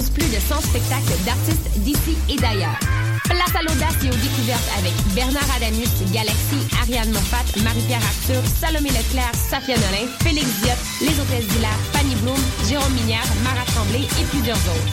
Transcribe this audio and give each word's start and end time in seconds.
plus 0.00 0.28
de 0.28 0.40
100 0.40 0.60
spectacles 0.60 1.20
d'artistes 1.26 1.68
d'ici 1.76 2.16
et 2.30 2.36
d'ailleurs. 2.36 2.78
Place 3.24 3.54
à 3.54 3.62
l'audace 3.62 3.96
et 4.02 4.08
aux 4.08 4.20
découvertes 4.24 4.70
avec 4.78 4.92
Bernard 5.14 5.48
Adamus, 5.56 5.92
Galaxy, 6.12 6.56
Ariane 6.80 7.10
Moffat, 7.12 7.44
Marie-Pierre 7.62 8.00
Arthur, 8.00 8.42
Salomé 8.58 8.88
Leclerc, 8.88 9.32
Safia 9.34 9.76
Nolin, 9.76 10.08
Félix 10.22 10.46
Diot, 10.62 10.80
Les 11.02 11.20
Hôtesses 11.20 11.48
d'Hilaire, 11.48 11.78
Fanny 11.92 12.14
Bloom, 12.16 12.40
Jérôme 12.68 12.92
Minière, 12.94 13.26
Mara 13.44 13.64
Tremblay 13.66 14.06
et 14.20 14.24
plusieurs 14.30 14.56
autres. 14.56 14.92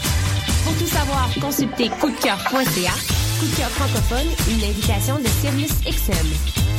Pour 0.65 0.75
tout 0.75 0.87
savoir, 0.87 1.29
consultez 1.39 1.89
coupdecoeur.ca. 2.01 2.93
Coup 3.39 3.47
de 3.47 3.55
cœur 3.55 3.69
francophone, 3.69 4.27
une 4.49 4.63
invitation 4.63 5.17
de 5.17 5.27
Sirius 5.41 5.71
XM. 5.87 6.78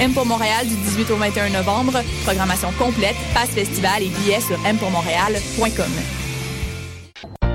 M 0.00 0.12
pour 0.12 0.26
Montréal 0.26 0.66
du 0.66 0.74
18 0.74 1.10
au 1.10 1.16
21 1.16 1.50
novembre. 1.50 2.02
Programmation 2.24 2.70
complète, 2.78 3.16
passe 3.32 3.50
festival 3.50 4.02
et 4.02 4.08
billets 4.08 4.40
sur 4.40 4.58
mpourmontréal.com. 4.60 6.23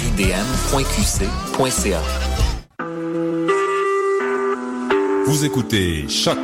aridm.qc.ca. 0.00 2.00
Vous 5.26 5.44
écoutez 5.44 6.08
Choc 6.08 6.38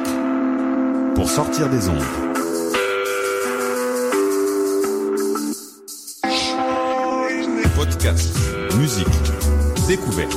pour 1.14 1.28
sortir 1.28 1.68
des 1.70 1.88
ondes. 1.88 2.02
Podcast, 7.74 8.36
musique, 8.78 9.06
découverte. 9.88 10.36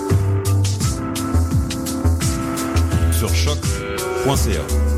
Sur 3.12 3.30
choc.ca. 3.36 4.89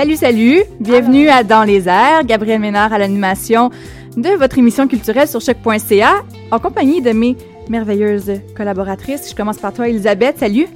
Salut, 0.00 0.16
salut! 0.16 0.62
Bienvenue 0.80 1.28
à 1.28 1.42
Dans 1.42 1.62
les 1.62 1.86
airs. 1.86 2.24
Gabriel 2.24 2.58
Ménard 2.58 2.90
à 2.90 2.96
l'animation 2.96 3.68
de 4.16 4.30
votre 4.30 4.56
émission 4.56 4.88
culturelle 4.88 5.28
sur 5.28 5.42
choc.ca 5.42 6.24
en 6.50 6.58
compagnie 6.58 7.02
de 7.02 7.10
mes 7.10 7.36
merveilleuses 7.68 8.40
collaboratrices. 8.56 9.28
Je 9.28 9.34
commence 9.34 9.58
par 9.58 9.74
toi, 9.74 9.90
Elisabeth. 9.90 10.38
Salut! 10.38 10.68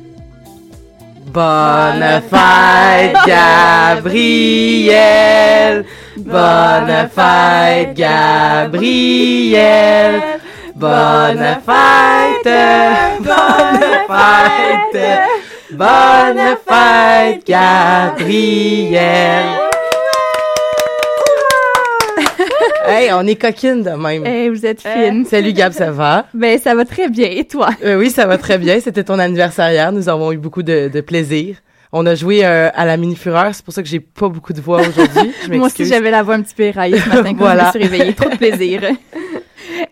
Bonne 1.28 2.20
fête, 2.30 3.16
Gabriel. 3.26 4.66
Bonne 6.18 7.08
fête, 7.14 7.94
Gabriel. 7.94 8.74
Bonne 10.76 11.56
fête, 11.64 12.50
bonne 13.20 13.78
fête, 14.06 14.98
bonne 15.74 16.56
fête, 16.68 17.46
Gabriel. 17.46 19.44
Hey, 22.86 23.10
on 23.14 23.26
est 23.26 23.36
coquine 23.36 23.82
de 23.82 23.90
même. 23.90 24.26
Hey, 24.26 24.50
vous 24.50 24.66
êtes 24.66 24.82
fine. 24.82 25.24
Salut 25.24 25.54
Gab, 25.54 25.72
ça 25.72 25.90
va? 25.90 26.26
Ben, 26.34 26.58
ça 26.58 26.74
va 26.74 26.84
très 26.84 27.08
bien. 27.08 27.28
Et 27.30 27.44
toi? 27.44 27.70
Euh, 27.82 27.96
oui, 27.98 28.10
ça 28.10 28.26
va 28.26 28.36
très 28.36 28.58
bien. 28.58 28.78
C'était 28.78 29.02
ton 29.04 29.18
anniversaire 29.18 29.70
hier. 29.72 29.90
Nous 29.90 30.10
avons 30.10 30.32
eu 30.32 30.36
beaucoup 30.36 30.62
de, 30.62 30.88
de 30.92 31.00
plaisir. 31.00 31.56
On 31.92 32.04
a 32.04 32.14
joué 32.14 32.44
euh, 32.44 32.68
à 32.74 32.84
la 32.84 32.98
Mini 32.98 33.16
Fureur. 33.16 33.54
C'est 33.54 33.64
pour 33.64 33.72
ça 33.72 33.82
que 33.82 33.88
j'ai 33.88 34.00
pas 34.00 34.28
beaucoup 34.28 34.52
de 34.52 34.60
voix 34.60 34.80
aujourd'hui. 34.82 35.32
Je 35.44 35.52
Moi 35.54 35.66
aussi, 35.68 35.86
j'avais 35.86 36.10
la 36.10 36.22
voix 36.22 36.34
un 36.34 36.42
petit 36.42 36.54
peu 36.54 36.64
éraillée 36.64 36.98
ce 36.98 37.08
matin 37.08 37.22
quand 37.32 37.36
Voilà. 37.38 37.70
je 37.72 37.78
me 37.78 37.84
suis 37.84 37.90
réveillée. 37.94 38.12
Trop 38.14 38.28
de 38.28 38.36
plaisir. 38.36 38.82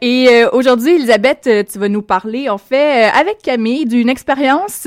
Et 0.03 0.29
euh, 0.31 0.51
aujourd'hui, 0.53 0.97
Elisabeth, 0.97 1.47
euh, 1.47 1.63
tu 1.71 1.79
vas 1.79 1.89
nous 1.89 2.03
parler, 2.03 2.51
en 2.51 2.59
fait, 2.59 3.07
euh, 3.07 3.19
avec 3.19 3.39
Camille, 3.43 3.87
d'une 3.87 4.11
expérience... 4.11 4.87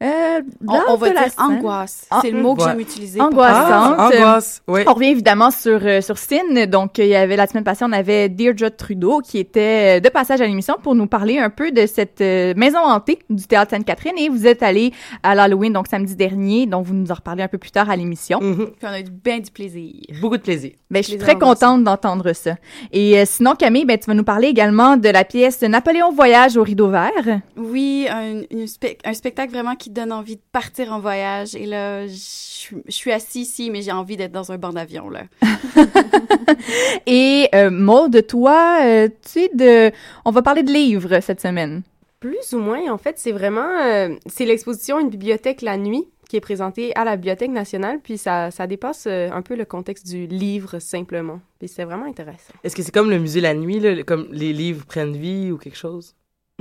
Euh, 0.00 0.40
On, 0.66 0.78
on 0.90 0.96
va 0.96 1.10
dire 1.10 1.18
scène. 1.22 1.32
angoisse. 1.38 2.06
Ah, 2.10 2.20
c'est 2.22 2.30
le 2.30 2.40
mot 2.40 2.54
que 2.54 2.62
ouais. 2.62 2.68
j'aime 2.68 2.78
utiliser. 2.80 3.20
Angoissante. 3.20 3.96
Ah, 3.98 4.06
angoisse. 4.14 4.62
Oui. 4.68 4.82
On 4.86 4.94
revient 4.94 5.08
évidemment 5.08 5.50
sur 5.50 5.80
euh, 5.82 6.00
sur 6.00 6.18
Cine. 6.18 6.66
Donc, 6.66 6.98
il 6.98 7.06
y 7.06 7.16
avait 7.16 7.34
la 7.34 7.48
semaine 7.48 7.64
passée, 7.64 7.84
on 7.84 7.90
avait 7.92 8.28
Deirdre 8.28 8.68
Trudeau 8.68 9.20
qui 9.20 9.38
était 9.38 9.98
euh, 9.98 10.00
de 10.00 10.08
passage 10.08 10.40
à 10.40 10.46
l'émission 10.46 10.76
pour 10.80 10.94
nous 10.94 11.08
parler 11.08 11.38
un 11.38 11.50
peu 11.50 11.72
de 11.72 11.84
cette 11.86 12.20
euh, 12.20 12.54
maison 12.56 12.78
hantée 12.78 13.18
du 13.28 13.44
théâtre 13.48 13.72
Sainte-Catherine. 13.72 14.16
Et 14.18 14.28
vous 14.28 14.46
êtes 14.46 14.62
allé 14.62 14.92
à 15.24 15.34
l'Halloween, 15.34 15.72
donc 15.72 15.88
samedi 15.88 16.14
dernier. 16.14 16.66
Donc, 16.66 16.86
vous 16.86 16.94
nous 16.94 17.10
en 17.10 17.14
reparlez 17.14 17.42
un 17.42 17.48
peu 17.48 17.58
plus 17.58 17.72
tard 17.72 17.90
à 17.90 17.96
l'émission. 17.96 18.38
Mhm. 18.40 18.66
Puis 18.66 18.74
on 18.84 18.92
a 18.92 19.00
eu 19.00 19.04
bien 19.04 19.40
du 19.40 19.50
plaisir. 19.50 19.94
Beaucoup 20.20 20.36
de 20.36 20.42
plaisir. 20.42 20.70
Ben, 20.92 21.02
je 21.02 21.08
suis 21.08 21.18
très 21.18 21.36
contente 21.36 21.82
d'entendre 21.82 22.32
ça. 22.34 22.52
Et 22.92 23.18
euh, 23.18 23.24
sinon, 23.26 23.56
Camille, 23.56 23.84
ben, 23.84 23.98
tu 23.98 24.06
vas 24.06 24.14
nous 24.14 24.22
parler 24.24 24.46
également 24.46 24.96
de 24.96 25.08
la 25.08 25.24
pièce 25.24 25.60
Napoléon 25.62 26.12
Voyage 26.12 26.56
au 26.56 26.62
rideau 26.62 26.88
vert. 26.88 27.40
Oui, 27.56 28.06
un, 28.08 28.42
une 28.50 28.66
un 29.04 29.12
spectacle 29.14 29.52
vraiment 29.52 29.74
qui 29.74 29.87
donne 29.90 30.12
envie 30.12 30.36
de 30.36 30.42
partir 30.52 30.92
en 30.92 31.00
voyage. 31.00 31.54
Et 31.54 31.66
là, 31.66 32.06
je 32.06 32.12
suis- 32.14 32.76
je 32.86 32.92
suis 32.92 33.12
assis 33.12 33.40
ici, 33.42 33.70
mais 33.70 33.82
j'ai 33.82 33.92
envie 33.92 34.16
d'être 34.16 34.32
dans 34.32 34.52
un 34.52 34.58
banc 34.58 34.72
d'avion, 34.72 35.08
là. 35.10 35.22
Et 37.06 37.48
euh, 37.54 37.70
Maud, 37.70 38.26
toi, 38.26 38.80
euh, 38.84 39.08
tu 39.08 39.14
sais, 39.42 39.50
de... 39.54 39.90
on 40.24 40.30
va 40.30 40.42
parler 40.42 40.62
de 40.62 40.72
livres 40.72 41.20
cette 41.20 41.40
semaine. 41.40 41.82
Plus 42.20 42.52
ou 42.52 42.58
moins, 42.58 42.90
en 42.92 42.98
fait, 42.98 43.18
c'est 43.18 43.32
vraiment... 43.32 43.68
euh, 43.84 44.14
c'est 44.26 44.44
l'exposition 44.44 44.98
Une 44.98 45.08
bibliothèque 45.10 45.62
la 45.62 45.76
nuit 45.76 46.08
qui 46.28 46.36
est 46.36 46.40
présentée 46.40 46.94
à 46.94 47.04
la 47.04 47.16
Bibliothèque 47.16 47.52
nationale, 47.52 48.00
puis 48.02 48.18
ça, 48.18 48.50
ça 48.50 48.66
dépasse 48.66 49.06
euh, 49.06 49.30
un 49.32 49.40
peu 49.40 49.56
le 49.56 49.64
contexte 49.64 50.06
du 50.06 50.26
livre, 50.26 50.78
simplement. 50.78 51.40
Puis 51.58 51.68
c'est 51.68 51.84
vraiment 51.84 52.04
intéressant. 52.04 52.52
Est-ce 52.62 52.76
que 52.76 52.82
c'est 52.82 52.92
comme 52.92 53.08
le 53.08 53.18
musée 53.18 53.40
la 53.40 53.54
nuit, 53.54 53.80
là, 53.80 54.02
comme 54.02 54.28
les 54.30 54.52
livres 54.52 54.84
prennent 54.84 55.16
vie 55.16 55.50
ou 55.50 55.56
quelque 55.56 55.78
chose? 55.78 56.14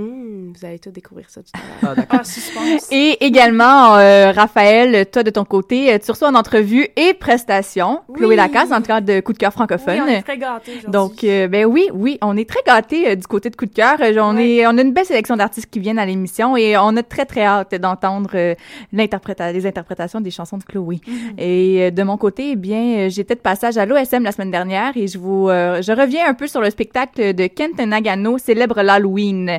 Hum, 0.08 0.54
vous 0.56 0.64
allez 0.64 0.78
tout 0.78 0.92
découvrir 0.92 1.28
ça 1.28 1.42
tout 1.42 1.50
à 1.56 1.58
l'heure. 1.58 1.92
Ah, 1.92 1.96
d'accord. 1.96 2.20
Ah, 2.22 2.24
suspense. 2.24 2.88
Et 2.92 3.18
également, 3.26 3.96
euh, 3.98 4.32
Raphaël, 4.32 5.08
toi 5.10 5.24
de 5.24 5.32
ton 5.32 5.44
côté, 5.44 5.92
euh, 5.92 5.98
tu 5.98 6.12
reçois 6.12 6.28
en 6.28 6.36
entrevue 6.36 6.88
et 6.96 7.16
prestation 7.16 8.02
Chloé. 8.14 8.36
Lacasse 8.36 8.70
dans 8.70 8.78
le 8.78 8.84
cadre 8.84 9.08
de 9.12 9.22
Coup 9.22 9.34
de 9.34 9.40
cœur 9.40 9.52
francophone. 9.54 9.96
Oui, 9.96 10.02
on 10.06 10.08
est 10.08 10.22
très 10.22 10.38
gâtés 10.38 10.74
aujourd'hui. 10.74 10.92
Donc, 10.92 11.24
euh, 11.24 11.48
ben 11.48 11.66
oui, 11.66 11.90
oui, 11.96 12.20
on 12.22 12.38
est 12.38 12.48
très 12.48 12.62
gâtés 12.64 13.10
euh, 13.10 13.16
du 13.16 13.26
côté 13.26 13.50
de 13.50 13.56
Coup 13.56 13.66
de 13.66 13.74
cœur. 13.74 13.96
Euh, 14.02 14.14
on, 14.22 14.36
Ouais. 14.36 14.48
est, 14.58 14.68
on 14.68 14.78
a 14.78 14.82
une 14.84 14.94
belle 14.94 15.06
sélection 15.06 15.36
d'artistes 15.36 15.72
qui 15.72 15.80
viennent 15.80 15.98
à 15.98 16.06
l'émission 16.06 16.56
et 16.56 16.78
on 16.78 16.96
a 16.96 17.02
très, 17.02 17.26
très 17.26 17.42
hâte 17.44 17.74
d'entendre 17.74 18.30
euh, 18.36 18.54
l'interpréta- 18.94 19.52
les 19.52 19.66
interprétations 19.66 20.22
des 20.22 20.30
chansons 20.30 20.58
de 20.60 20.64
Chloé. 20.64 21.02
Mhm. 21.08 21.16
Et 21.40 21.86
euh, 21.86 21.90
de 21.90 22.04
mon 22.04 22.18
côté, 22.18 22.52
eh 22.52 22.56
bien, 22.56 23.10
j'étais 23.10 23.34
de 23.34 23.40
passage 23.40 23.78
à 23.80 23.88
l'OSM 23.88 24.22
la 24.24 24.32
semaine 24.32 24.52
dernière 24.52 24.96
et 24.96 25.08
je 25.08 25.18
vous, 25.18 25.50
euh, 25.50 25.82
je 25.82 25.92
reviens 25.92 26.28
un 26.30 26.36
peu 26.36 26.46
sur 26.46 26.62
le 26.62 26.70
spectacle 26.70 27.34
de 27.34 27.48
Kent 27.48 27.80
Nagano, 27.80 28.38
célèbre 28.38 28.84
l'Halloween. 28.84 29.58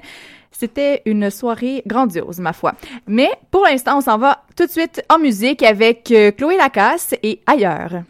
C'était 0.58 1.02
une 1.06 1.30
soirée 1.30 1.84
grandiose, 1.86 2.40
ma 2.40 2.52
foi. 2.52 2.72
Mais 3.06 3.30
pour 3.52 3.62
l'instant, 3.62 3.98
on 3.98 4.00
s'en 4.00 4.18
va 4.18 4.42
tout 4.56 4.66
de 4.66 4.70
suite 4.70 5.00
en 5.08 5.20
musique 5.20 5.62
avec 5.62 6.10
euh, 6.10 6.32
Chloé 6.32 6.56
Lacasse 6.56 7.14
et 7.22 7.38
ailleurs. 7.46 8.02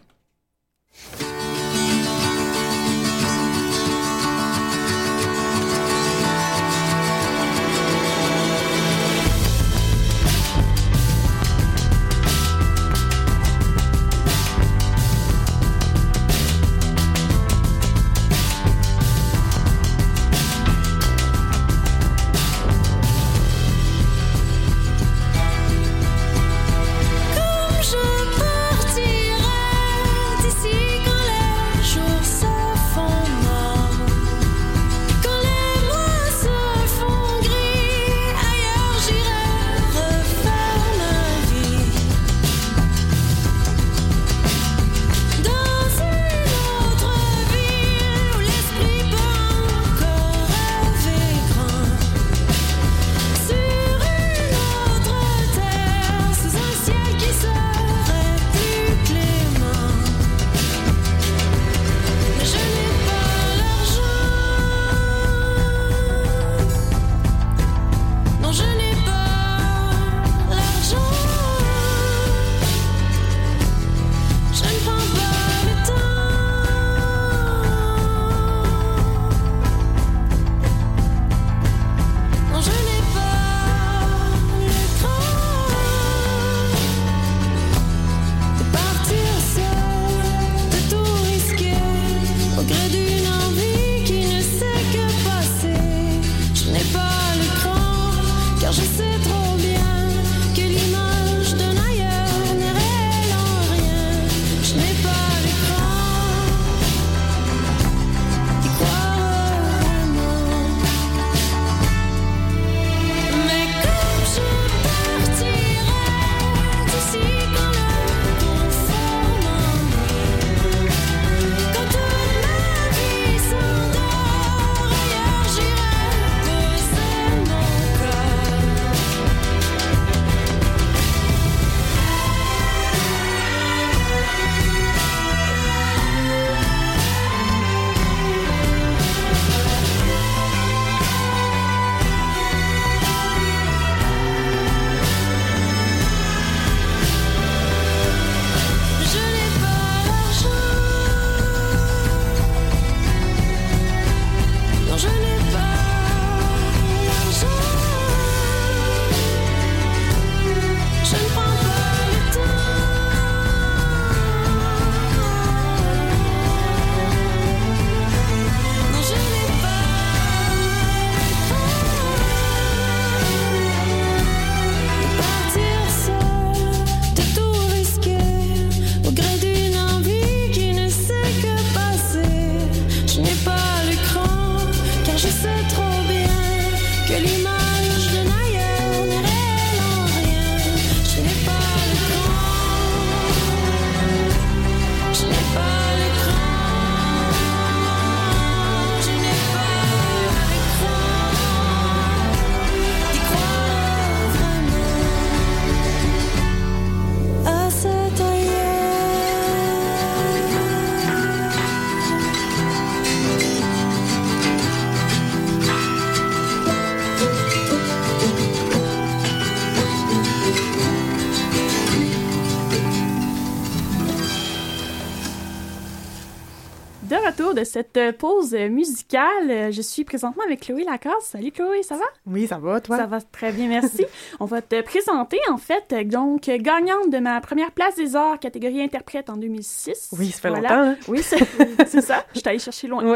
Cette 227.79 227.95
euh, 227.95 228.11
pause 228.11 228.53
euh, 228.55 228.67
musicale, 228.67 229.49
euh, 229.49 229.71
je 229.71 229.81
suis 229.81 230.03
présentement 230.03 230.43
avec 230.43 230.59
Chloé 230.59 230.83
Lacasse. 230.83 231.13
Salut 231.21 231.51
Chloé, 231.51 231.81
ça 231.81 231.95
va? 231.95 232.03
Oui, 232.25 232.45
ça 232.45 232.57
va, 232.57 232.81
toi? 232.81 232.97
Ça 232.97 233.05
va 233.05 233.21
très 233.21 233.53
bien, 233.53 233.69
merci. 233.69 234.03
On 234.41 234.45
va 234.45 234.61
te 234.61 234.81
présenter, 234.81 235.39
en 235.49 235.55
fait, 235.55 235.93
donc, 236.09 236.41
gagnante 236.41 237.09
de 237.09 237.19
ma 237.19 237.39
première 237.39 237.71
place 237.71 237.95
des 237.95 238.17
arts, 238.17 238.37
catégorie 238.37 238.81
interprète 238.81 239.29
en 239.29 239.37
2006. 239.37 240.09
Oui, 240.19 240.27
ça 240.31 240.41
fait 240.41 240.49
Voilà. 240.49 240.69
longtemps, 240.75 240.89
hein? 240.91 240.95
Oui, 241.07 241.21
c'est 241.23 242.01
ça. 242.01 242.25
Je 242.33 242.39
suis 242.39 242.49
allée 242.49 242.59
chercher 242.59 242.87
loin. 242.87 243.15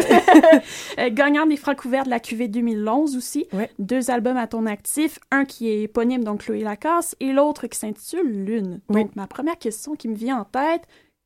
Gagnante 1.09 1.49
des 1.49 1.57
francs 1.57 1.77
couverts 1.77 2.05
de 2.05 2.09
la 2.09 2.21
QV 2.21 2.47
2011 2.47 3.17
aussi. 3.17 3.45
Deux 3.79 4.11
albums 4.11 4.37
à 4.37 4.47
ton 4.47 4.65
actif. 4.65 5.19
Un 5.31 5.43
qui 5.43 5.69
est 5.69 5.81
éponyme, 5.81 6.23
donc 6.23 6.43
Chloé 6.45 6.61
Lacasse, 6.61 7.17
et 7.19 7.33
l'autre 7.33 7.67
qui 7.67 7.77
s'intitule 7.77 8.45
Lune. 8.45 8.79
Donc, 8.89 9.13
ma 9.17 9.27
première 9.27 9.57
question 9.57 9.95
qui 9.95 10.07
me 10.07 10.15
vient 10.15 10.39
en 10.39 10.45
tête, 10.45 10.83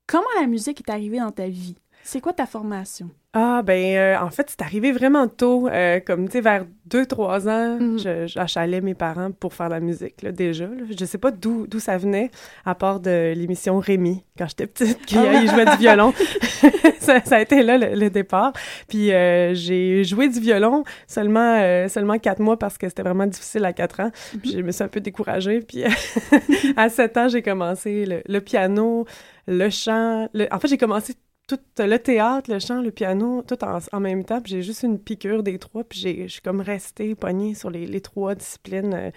comment 0.07 0.25
la 0.41 0.47
musique 0.47 0.81
est 0.81 0.91
arrivée 0.91 1.19
dans 1.19 1.29
ta 1.31 1.47
vie? 1.47 1.75
C'est 2.03 2.21
quoi 2.21 2.31
ta 2.31 2.45
formation? 2.45 3.09
Ah, 3.39 3.61
ben, 3.61 3.95
euh, 3.95 4.17
en 4.19 4.31
fait, 4.31 4.47
c'est 4.49 4.63
arrivé 4.63 4.91
vraiment 4.91 5.27
tôt, 5.27 5.67
euh, 5.67 5.99
comme, 5.99 6.25
tu 6.27 6.31
sais, 6.33 6.41
vers 6.41 6.65
2-3 6.89 7.47
ans, 7.47 7.77
je- 7.97 8.25
j'achalais 8.25 8.81
mes 8.81 8.95
parents 8.95 9.29
pour 9.31 9.53
faire 9.53 9.67
de 9.67 9.73
la 9.75 9.79
musique, 9.79 10.23
là, 10.23 10.31
déjà. 10.31 10.65
là. 10.65 10.71
Je 10.97 11.05
sais 11.05 11.19
pas 11.19 11.29
d'où 11.29 11.67
d'où 11.67 11.79
ça 11.79 11.97
venait, 11.99 12.31
à 12.65 12.73
part 12.73 12.99
de 12.99 13.33
l'émission 13.35 13.77
Rémi, 13.77 14.23
quand 14.39 14.47
j'étais 14.47 14.65
petite, 14.65 15.05
qui 15.05 15.17
Ah. 15.19 15.39
il 15.43 15.49
jouait 15.51 15.65
du 15.65 15.77
violon. 15.77 16.13
ça, 16.99 17.21
ça 17.23 17.35
a 17.35 17.41
été 17.41 17.61
là, 17.61 17.77
le, 17.77 17.93
le 17.99 18.09
départ. 18.09 18.53
Puis 18.87 19.11
euh, 19.13 19.53
j'ai 19.53 20.03
joué 20.03 20.29
du 20.29 20.39
violon 20.39 20.83
seulement, 21.05 21.59
euh, 21.61 21.87
seulement 21.89 22.17
4 22.17 22.39
mois, 22.39 22.57
parce 22.57 22.79
que 22.79 22.89
c'était 22.89 23.03
vraiment 23.03 23.27
difficile 23.27 23.65
à 23.65 23.73
4 23.73 23.99
ans. 23.99 24.11
Puis 24.41 24.53
je 24.53 24.61
me 24.61 24.71
suis 24.71 24.83
un 24.83 24.87
peu 24.87 24.99
découragée. 24.99 25.59
Puis 25.59 25.83
à 26.75 26.89
7 26.89 27.17
ans, 27.17 27.27
j'ai 27.27 27.43
commencé 27.43 28.05
le, 28.07 28.21
le 28.27 28.41
piano, 28.41 29.05
le 29.47 29.69
chant. 29.69 30.27
le- 30.33 30.47
En 30.51 30.57
fait, 30.59 30.69
j'ai 30.69 30.77
commencé 30.79 31.13
tout 31.47 31.59
le 31.79 31.97
théâtre, 31.97 32.51
le 32.51 32.59
chant, 32.59 32.81
le 32.81 32.91
piano, 32.91 33.41
tout 33.47 33.63
en, 33.63 33.79
en 33.91 33.99
même 33.99 34.25
temps. 34.25 34.41
Puis 34.41 34.51
j'ai 34.53 34.61
juste 34.63 34.83
une 34.83 34.99
piqûre 34.99 35.43
des 35.43 35.57
trois, 35.59 35.83
puis 35.83 35.99
j'ai- 35.99 36.27
je 36.27 36.33
suis 36.33 36.41
comme 36.41 36.61
restée 36.61 37.15
pognée 37.15 37.55
sur 37.55 37.69
les, 37.69 37.85
les 37.87 38.01
trois 38.01 38.35
disciplines 38.35 38.93
euh, 38.93 39.11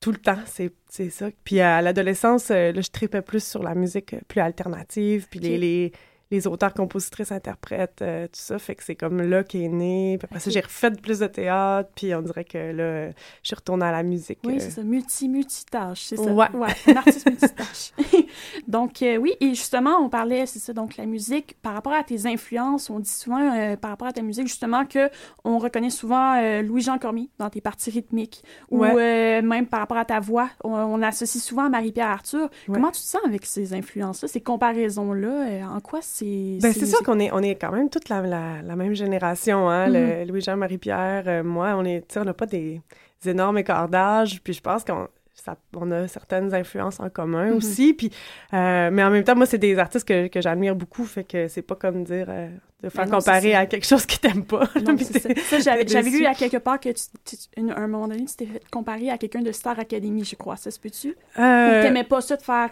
tout 0.00 0.12
le 0.12 0.18
temps. 0.18 0.38
C'est 0.46 0.72
c'est 0.88 1.10
ça. 1.10 1.28
Puis 1.44 1.60
à 1.60 1.80
l'adolescence, 1.82 2.50
euh, 2.50 2.72
là, 2.72 2.80
je 2.82 2.90
tripais 2.90 3.22
plus 3.22 3.42
sur 3.44 3.62
la 3.62 3.74
musique 3.74 4.14
euh, 4.14 4.20
plus 4.28 4.40
alternative, 4.40 5.26
puis 5.30 5.40
les, 5.40 5.92
les 6.32 6.46
auteurs, 6.46 6.72
compositrices, 6.72 7.30
interprètes, 7.30 8.00
euh, 8.00 8.24
tout 8.24 8.40
ça. 8.40 8.58
Fait 8.58 8.74
que 8.74 8.82
c'est 8.82 8.94
comme 8.96 9.20
là 9.20 9.44
qu'est 9.44 9.68
né. 9.68 10.16
Puis 10.18 10.24
après 10.24 10.40
ça, 10.40 10.48
Ok. 10.48 10.54
j'ai 10.54 10.60
refait 10.60 10.90
plus 10.90 11.18
de 11.18 11.26
théâtre, 11.26 11.90
puis 11.94 12.14
on 12.14 12.22
dirait 12.22 12.44
que 12.44 12.56
là, 12.58 13.10
je 13.10 13.14
suis 13.42 13.54
retournée 13.54 13.84
à 13.84 13.92
la 13.92 14.02
musique. 14.02 14.38
Oui, 14.44 14.54
euh. 14.54 14.58
c'est 14.58 14.70
ça, 14.70 14.82
multi-multitâche, 14.82 16.04
c'est 16.04 16.16
ça. 16.16 16.32
Ouais. 16.32 16.46
un 16.86 16.96
artiste 16.96 17.26
multitâche. 17.26 17.92
donc, 18.66 19.02
euh, 19.02 19.16
oui, 19.18 19.34
et 19.40 19.50
justement, 19.50 19.98
on 20.00 20.08
parlait, 20.08 20.46
c'est 20.46 20.58
ça, 20.58 20.72
donc 20.72 20.96
la 20.96 21.04
musique, 21.04 21.54
par 21.60 21.74
rapport 21.74 21.92
à 21.92 22.02
tes 22.02 22.26
influences, 22.26 22.88
on 22.88 22.98
dit 22.98 23.10
souvent, 23.10 23.76
par 23.76 23.90
rapport 23.90 24.08
à 24.08 24.12
ta 24.12 24.22
musique, 24.22 24.46
justement, 24.46 24.86
que 24.86 25.10
on 25.44 25.58
reconnaît 25.58 25.90
souvent 25.90 26.40
Louis-Jean 26.62 26.98
Cormier 26.98 27.28
dans 27.38 27.50
tes 27.50 27.60
parties 27.60 27.90
rythmiques, 27.90 28.42
ou 28.70 28.80
Ouais. 28.82 29.42
même 29.42 29.66
par 29.66 29.80
rapport 29.80 29.98
à 29.98 30.04
ta 30.06 30.18
voix, 30.18 30.48
on, 30.64 30.72
on 30.72 31.02
associe 31.02 31.42
souvent 31.44 31.68
Marie-Pierre 31.68 32.08
Arthur. 32.08 32.44
Ouais. 32.68 32.74
Comment 32.74 32.90
tu 32.90 33.02
te 33.02 33.06
sens 33.06 33.20
avec 33.26 33.44
ces 33.44 33.74
influences-là, 33.74 34.28
ces 34.28 34.40
comparaisons-là? 34.40 35.68
en 35.70 35.80
quoi 35.80 36.00
c'est... 36.02 36.21
Ben, 36.62 36.72
c'est 36.72 36.86
sûr 36.86 37.02
qu'on 37.02 37.18
est, 37.18 37.30
on 37.32 37.40
est 37.40 37.54
quand 37.56 37.72
même 37.72 37.88
toute 37.90 38.08
la, 38.08 38.20
la, 38.22 38.62
la 38.62 38.76
même 38.76 38.94
génération, 38.94 39.68
hein, 39.68 39.88
Mhm. 39.88 40.28
Louis-Jean, 40.28 40.56
Marie-Pierre, 40.56 41.24
euh, 41.26 41.42
moi, 41.42 41.74
on 41.76 41.84
est, 41.84 42.16
on 42.16 42.24
n'a 42.24 42.34
pas 42.34 42.46
des, 42.46 42.80
des 43.22 43.30
énormes 43.30 43.58
écarts 43.58 43.88
d'âge, 43.88 44.40
puis 44.42 44.52
je 44.52 44.60
pense 44.60 44.84
qu'on 44.84 45.08
ça- 45.34 45.56
on 45.76 45.90
a 45.90 46.06
certaines 46.06 46.54
influences 46.54 47.00
en 47.00 47.08
commun 47.10 47.46
Mhm. 47.50 47.56
aussi, 47.56 47.94
puis, 47.94 48.10
euh, 48.54 48.90
mais 48.92 49.02
en 49.02 49.10
même 49.10 49.24
temps, 49.24 49.34
moi, 49.34 49.46
c'est 49.46 49.58
des 49.58 49.76
artistes 49.78 50.06
que, 50.06 50.28
que 50.28 50.40
j'admire 50.40 50.76
beaucoup, 50.76 51.04
fait 51.04 51.24
que 51.24 51.48
c'est 51.48 51.62
pas 51.62 51.74
comme 51.74 52.04
dire, 52.04 52.26
euh, 52.28 52.48
de 52.82 52.88
faire 52.88 53.06
Ben 53.06 53.10
non, 53.12 53.18
comparer 53.18 53.54
à 53.54 53.66
quelque 53.66 53.86
chose 53.86 54.06
qu'ils 54.06 54.20
t'aiment 54.20 54.44
pas. 54.44 54.68
Non, 54.86 54.96
ça. 54.98 55.58
j'avais, 55.58 55.84
lu 56.10 56.26
à 56.26 56.34
quelque 56.34 56.58
part 56.58 56.78
que 56.78 56.90
tu, 56.90 57.02
tu- 57.24 57.36
une- 57.56 57.70
à 57.72 57.78
un 57.78 57.88
moment 57.88 58.06
donné, 58.08 58.24
tu 58.26 58.36
t'es 58.36 58.46
fait 58.46 58.62
comparer 58.70 59.10
à 59.10 59.18
quelqu'un 59.18 59.40
de 59.42 59.50
Star 59.52 59.78
Academy, 59.80 60.24
je 60.24 60.36
crois. 60.36 60.56
Ça 60.56 60.70
se 60.70 60.78
peut-tu? 60.78 61.16
Euh, 61.38 61.80
Ou 61.80 61.82
t'aimais 61.82 62.04
pas 62.04 62.20
ça 62.20 62.36
de 62.36 62.42
faire... 62.42 62.70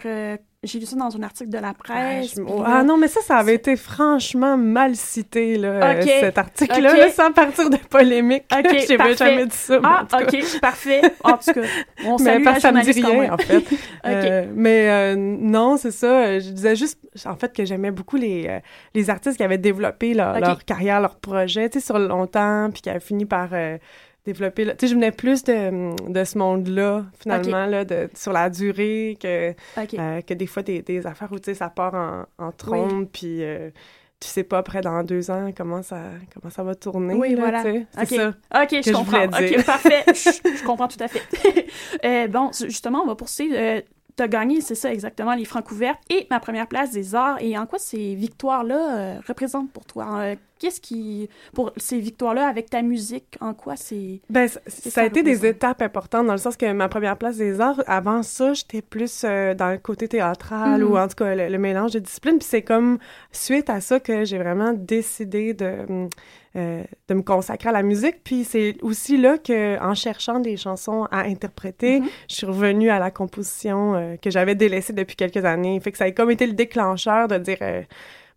j'ai 0.63 0.77
lu 0.79 0.85
ça 0.85 0.95
dans 0.95 1.17
un 1.17 1.23
article 1.23 1.49
de 1.49 1.57
la 1.57 1.69
Ah, 1.69 1.73
presse. 1.73 2.35
je- 2.35 2.41
ah 2.67 2.83
non, 2.83 2.95
mais 2.95 3.07
ça, 3.07 3.19
ça 3.21 3.37
avait 3.37 3.55
été 3.55 3.75
franchement 3.75 4.57
mal 4.57 4.95
cité, 4.95 5.57
là, 5.57 5.69
euh, 5.69 5.99
Ok, 6.01 6.07
cet 6.19 6.37
article-là, 6.37 6.97
là, 6.97 7.09
sans 7.11 7.31
partir 7.31 7.67
de 7.71 7.77
polémique. 7.77 8.43
OK, 8.55 8.67
J'ai 8.87 9.15
jamais 9.15 9.47
dit 9.47 9.55
ça. 9.57 9.79
Ah. 9.83 10.05
OK, 10.21 10.59
parfait. 10.61 11.01
En 11.23 11.37
tout 11.37 11.51
cas, 11.53 11.61
on 12.05 12.17
mais 12.19 12.23
salue 12.25 12.43
la 12.43 12.59
ça 12.59 12.71
me 12.71 12.81
dit 12.83 12.91
rien, 13.01 13.33
en 13.33 13.37
fait. 13.39 13.63
Euh, 14.05 14.45
mais 14.55 14.89
euh, 14.89 15.15
non, 15.15 15.77
c'est 15.77 15.91
ça. 15.91 16.07
euh, 16.25 16.39
Je 16.39 16.49
disais 16.49 16.75
juste, 16.75 16.99
en 17.25 17.35
fait, 17.35 17.53
que 17.55 17.65
j'aimais 17.65 17.91
beaucoup 17.91 18.17
les, 18.17 18.45
euh, 18.47 18.59
les 18.95 19.09
artistes 19.11 19.37
qui 19.37 19.43
avaient 19.43 19.57
développé 19.59 20.13
leur, 20.15 20.39
leur 20.39 20.63
carrière, 20.65 21.01
leur 21.01 21.15
projet, 21.17 21.69
tu 21.69 21.79
sais, 21.79 21.85
sur 21.85 21.97
longtemps, 21.99 22.69
puis 22.71 22.81
qui 22.81 22.89
avaient 22.89 22.99
fini 22.99 23.25
par 23.25 23.49
euh, 23.53 23.77
développer... 24.25 24.65
Tu 24.65 24.71
sais, 24.79 24.87
je 24.87 24.93
venais 24.95 25.11
plus 25.11 25.43
de, 25.43 26.11
de 26.11 26.23
ce 26.23 26.37
monde-là, 26.37 27.05
finalement, 27.19 27.65
là, 27.65 27.85
de, 27.85 28.09
sur 28.15 28.31
la 28.33 28.49
durée, 28.49 29.17
que, 29.21 29.53
euh, 29.77 30.21
que 30.21 30.33
des 30.33 30.47
fois, 30.47 30.63
des, 30.63 30.81
des 30.81 31.05
affaires 31.07 31.31
où, 31.31 31.39
tu 31.39 31.45
sais, 31.45 31.53
ça 31.55 31.69
part 31.69 31.93
en, 31.93 32.25
en 32.45 32.51
trombe, 32.51 33.07
puis... 33.11 33.43
euh, 33.43 33.69
tu 34.23 34.27
sais 34.27 34.43
pas 34.43 34.59
après 34.59 34.81
dans 34.81 35.01
deux 35.03 35.31
ans 35.31 35.49
comment 35.57 35.81
ça 35.81 35.97
comment 36.31 36.51
ça 36.51 36.61
va 36.61 36.75
tourner 36.75 37.15
Oui, 37.15 37.33
là, 37.33 37.41
voilà. 37.41 37.63
c'est 37.63 37.87
ça 38.05 38.27
OK, 38.61 38.69
que 38.69 38.81
je 38.83 38.91
comprends. 38.91 39.23
OK, 39.25 39.65
parfait. 39.65 40.03
je, 40.09 40.57
je 40.59 40.63
comprends 40.63 40.87
tout 40.87 41.03
à 41.03 41.07
fait. 41.07 41.23
Euh, 42.05 42.27
bon, 42.27 42.51
justement, 42.53 43.01
on 43.01 43.07
va 43.07 43.15
poursuivre. 43.15 43.55
Tu 44.21 44.25
as 44.25 44.27
gagné, 44.27 44.61
c'est 44.61 44.75
ça 44.75 44.93
exactement, 44.93 45.33
les 45.33 45.45
francs 45.45 45.71
ouvertes 45.71 45.99
et 46.11 46.27
ma 46.29 46.39
première 46.39 46.67
place 46.67 46.91
des 46.91 47.15
arts. 47.15 47.41
Et 47.41 47.57
en 47.57 47.65
quoi 47.65 47.79
ces 47.79 48.13
victoires-là 48.13 48.97
euh, 48.99 49.19
représentent 49.27 49.71
pour 49.71 49.83
toi? 49.83 50.05
Euh, 50.19 50.35
Qu'est-ce 50.59 50.79
qui... 50.79 51.27
Pour 51.55 51.71
ces 51.77 51.97
victoires-là, 51.99 52.45
avec 52.47 52.69
ta 52.69 52.83
musique, 52.83 53.35
en 53.41 53.55
quoi 53.55 53.75
c'est... 53.75 54.21
Ben, 54.29 54.47
ça, 54.47 55.01
a 55.01 55.05
été 55.05 55.23
des 55.23 55.43
étapes 55.47 55.81
importantes 55.81 56.27
dans 56.27 56.33
le 56.33 56.37
sens 56.37 56.55
que 56.55 56.71
ma 56.71 56.87
première 56.87 57.17
place 57.17 57.37
des 57.37 57.59
arts, 57.59 57.81
avant 57.87 58.21
ça, 58.21 58.53
j'étais 58.53 58.83
plus 58.83 59.23
euh, 59.25 59.55
dans 59.55 59.71
le 59.71 59.79
côté 59.79 60.07
théâtral 60.07 60.83
Mhm. 60.83 60.91
ou 60.91 60.97
en 60.99 61.07
tout 61.07 61.15
cas 61.15 61.33
le, 61.33 61.47
le 61.49 61.57
mélange 61.57 61.93
de 61.93 61.99
disciplines. 61.99 62.37
Puis 62.37 62.47
c'est 62.47 62.61
comme 62.61 62.99
suite 63.31 63.71
à 63.71 63.81
ça 63.81 63.99
que 63.99 64.23
j'ai 64.23 64.37
vraiment 64.37 64.73
décidé 64.73 65.55
de, 65.55 65.77
hum, 65.89 66.09
euh, 66.55 66.83
de 67.07 67.13
me 67.13 67.21
consacrer 67.21 67.69
à 67.69 67.71
la 67.71 67.83
musique. 67.83 68.23
Puis 68.23 68.43
c'est 68.43 68.75
aussi 68.81 69.17
là 69.17 69.37
que, 69.37 69.79
en 69.81 69.93
cherchant 69.95 70.39
des 70.39 70.57
chansons 70.57 71.05
à 71.11 71.21
interpréter, 71.21 71.99
Mhm. 72.01 72.09
je 72.29 72.35
suis 72.35 72.45
revenue 72.47 72.89
à 72.89 72.99
la 72.99 73.11
composition 73.11 73.95
euh, 73.95 74.15
que 74.17 74.29
j'avais 74.29 74.55
délaissée 74.55 74.93
depuis 74.93 75.15
quelques 75.15 75.45
années. 75.45 75.79
Fait 75.79 75.91
que 75.91 75.97
ça 75.97 76.05
a 76.05 76.11
comme 76.11 76.31
été 76.31 76.45
le 76.47 76.53
déclencheur 76.53 77.27
de 77.27 77.37
dire. 77.37 77.57
euh, 77.61 77.81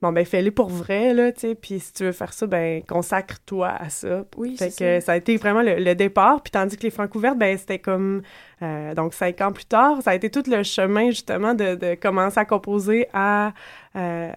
Bon, 0.03 0.13
ben, 0.13 0.27
fais-le 0.27 0.51
pour 0.51 0.69
vrai, 0.69 1.15
là, 1.15 1.33
tu 1.33 1.41
sais, 1.41 1.55
puis 1.55 1.81
si 1.81 1.91
tu 1.95 2.05
veux 2.05 2.13
faire 2.13 2.35
ça, 2.35 2.47
ben, 2.47 2.83
consacre-toi 2.87 3.69
à 3.69 3.89
ça. 3.89 4.25
Oui, 4.37 4.55
Fait 4.59 4.69
c'est 4.69 4.79
que 4.79 5.01
ça. 5.01 5.07
ça 5.07 5.13
a 5.13 5.17
été 5.17 5.37
vraiment 5.39 5.63
le, 5.63 5.77
le 5.77 5.95
départ, 5.95 6.43
puis 6.43 6.51
tandis 6.51 6.77
que 6.77 6.83
les 6.83 6.91
francs 6.91 7.15
ouvertes, 7.15 7.39
ben, 7.39 7.57
c'était 7.57 7.79
comme, 7.79 8.21
euh, 8.61 8.93
donc, 8.95 9.15
cinq 9.15 9.41
ans 9.41 9.51
plus 9.53 9.65
tard, 9.65 10.03
ça 10.03 10.11
a 10.11 10.15
été 10.15 10.29
tout 10.31 10.43
le 10.47 10.63
chemin, 10.63 11.07
justement, 11.07 11.55
de, 11.55 11.77
de 11.77 11.95
commencer 11.95 12.39
à 12.39 12.45
composer 12.45 13.07
à, 13.15 13.53
euh, 13.97 14.31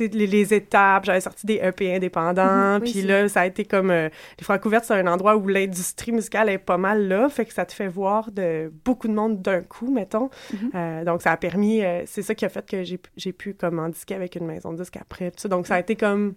les, 0.00 0.08
les 0.26 0.54
étapes. 0.54 1.04
J'avais 1.04 1.20
sorti 1.20 1.46
des 1.46 1.60
EP 1.62 1.94
indépendants, 1.94 2.76
Mhm, 2.78 2.82
oui, 2.82 2.90
puis 2.92 3.02
là, 3.02 3.28
ça 3.28 3.42
a 3.42 3.46
été 3.46 3.64
comme, 3.64 3.90
euh, 3.90 4.08
les 4.38 4.44
francs 4.44 4.64
ouvertes, 4.64 4.84
c'est 4.86 4.94
un 4.94 5.06
endroit 5.06 5.36
où 5.36 5.46
l'industrie 5.48 6.12
musicale 6.12 6.48
est 6.48 6.58
pas 6.58 6.78
mal 6.78 7.08
là, 7.08 7.28
fait 7.28 7.44
que 7.44 7.52
ça 7.52 7.64
te 7.66 7.72
fait 7.72 7.88
voir 7.88 8.30
de 8.32 8.72
beaucoup 8.84 9.08
de 9.08 9.12
monde 9.14 9.42
d'un 9.42 9.60
coup, 9.62 9.90
mettons. 9.92 10.30
Mhm. 10.52 10.70
Euh, 10.74 11.04
donc, 11.04 11.22
ça 11.22 11.32
a 11.32 11.36
permis, 11.36 11.82
euh, 11.84 12.02
c'est 12.06 12.22
ça 12.22 12.34
qui 12.34 12.44
a 12.44 12.48
fait 12.48 12.64
que 12.68 12.82
j'ai 12.82 12.98
j'ai 13.16 13.32
pu, 13.32 13.54
comme, 13.54 13.78
en 13.78 13.88
disquer 13.88 14.14
avec 14.14 14.36
une 14.36 14.46
maison 14.46 14.72
de 14.72 14.78
disque 14.78 14.96
après, 14.96 15.30
tout 15.30 15.40
ça. 15.40 15.48
Donc, 15.48 15.66
ça 15.66 15.74
a 15.76 15.80
été 15.80 15.94
comme, 15.96 16.34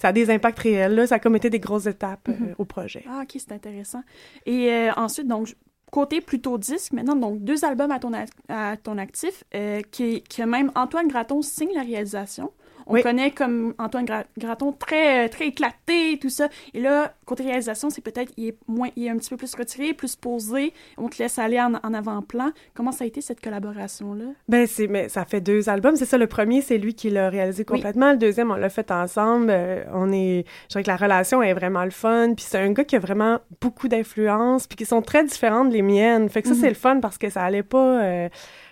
ça 0.00 0.08
a 0.08 0.12
des 0.12 0.30
impacts 0.30 0.58
réels, 0.60 0.94
là, 0.94 1.06
ça 1.06 1.16
a 1.16 1.18
comme 1.18 1.34
été 1.36 1.50
des 1.50 1.60
grosses 1.60 1.86
étapes 1.86 2.28
euh, 2.28 2.32
Mhm. 2.32 2.54
au 2.58 2.64
projet. 2.64 3.04
Ah, 3.08 3.20
OK, 3.22 3.30
c'est 3.38 3.52
intéressant. 3.52 4.02
Et 4.46 4.88
ensuite, 4.96 5.26
donc, 5.26 5.54
côté 5.90 6.20
plutôt 6.20 6.58
disque, 6.58 6.92
maintenant, 6.92 7.16
donc, 7.16 7.42
deux 7.42 7.64
albums 7.64 7.90
à 7.90 7.98
ton, 7.98 8.12
à 8.50 8.76
ton 8.76 8.98
actif, 8.98 9.44
euh, 9.54 9.80
qui, 9.90 10.22
que 10.22 10.42
même 10.42 10.70
Antoine 10.74 11.08
Graton 11.08 11.40
signe 11.40 11.70
la 11.74 11.80
réalisation. 11.82 12.52
On 12.88 12.94
Oui. 12.94 13.02
connaît 13.02 13.30
comme 13.30 13.74
Antoine 13.78 14.06
Gra- 14.06 14.24
Graton 14.38 14.72
très, 14.72 15.28
très 15.28 15.48
éclaté, 15.48 16.18
tout 16.20 16.30
ça. 16.30 16.48
Et 16.72 16.80
là, 16.80 17.12
côté 17.26 17.42
réalisation, 17.44 17.90
c'est 17.90 18.00
peut-être, 18.00 18.32
il 18.38 18.48
est 18.48 18.56
moins, 18.66 18.88
il 18.96 19.04
est 19.06 19.10
un 19.10 19.16
petit 19.18 19.28
peu 19.30 19.36
plus 19.36 19.54
retiré, 19.54 19.92
plus 19.92 20.16
posé. 20.16 20.72
On 20.96 21.08
te 21.08 21.22
laisse 21.22 21.38
aller 21.38 21.60
en, 21.60 21.74
en 21.74 21.94
avant-plan. 21.94 22.50
Comment 22.74 22.90
ça 22.92 23.04
a 23.04 23.06
été 23.06 23.20
cette 23.20 23.40
collaboration-là? 23.42 24.24
Ben, 24.48 24.66
c'est, 24.66 24.86
mais 24.86 25.08
ça 25.10 25.24
fait 25.26 25.40
deux 25.42 25.68
albums. 25.68 25.96
C'est 25.96 26.06
ça, 26.06 26.16
le 26.18 26.26
premier, 26.26 26.62
c'est 26.62 26.78
lui 26.78 26.94
qui 26.94 27.10
l'a 27.10 27.28
réalisé 27.28 27.64
complètement. 27.64 28.12
Le 28.12 28.16
deuxième, 28.18 28.50
on 28.50 28.56
l'a 28.56 28.70
fait 28.70 28.90
ensemble. 28.90 29.48
Euh, 29.50 29.84
on 29.92 30.10
est, 30.10 30.44
je 30.64 30.68
dirais 30.70 30.82
que 30.82 30.88
la 30.88 30.96
relation 30.96 31.42
est 31.42 31.52
vraiment 31.52 31.84
le 31.84 31.90
fun. 31.90 32.32
Puis 32.34 32.46
c'est 32.48 32.58
un 32.58 32.72
gars 32.72 32.84
qui 32.84 32.96
a 32.96 33.00
vraiment 33.00 33.38
beaucoup 33.60 33.88
d'influence, 33.88 34.66
puis 34.66 34.76
qui 34.76 34.86
sont 34.86 35.02
très 35.02 35.24
différentes 35.24 35.68
des 35.70 35.82
miennes. 35.82 36.28
Fait 36.30 36.40
que 36.42 36.48
ça, 36.48 36.54
Mhm. 36.54 36.60
c'est 36.60 36.68
le 36.70 36.74
fun 36.74 37.00
parce 37.00 37.18
que 37.18 37.28
ça 37.28 37.42
allait 37.42 37.62
pas, 37.62 38.02
euh, 38.02 38.28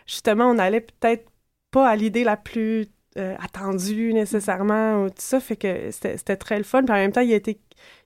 justement, 0.07 0.47
on 0.47 0.59
allait 0.59 0.81
peut-être 0.81 1.27
pas 1.71 1.87
à 1.87 1.97
l'idée 1.97 2.25
la 2.25 2.37
plus 2.39 2.87
euh, 3.17 3.35
attendue 3.43 4.13
nécessairement 4.13 5.05
ou 5.05 5.09
tout 5.09 5.15
ça. 5.19 5.41
Fait 5.41 5.57
que 5.57 5.91
c'était, 5.91 6.17
c'était 6.17 6.37
très 6.37 6.59
le 6.59 6.65
fun. 6.65 6.83
Puis 6.83 6.93
en 6.93 6.97
même 6.97 7.13
temps, 7.13 7.21
il 7.21 7.33
été 7.33 7.59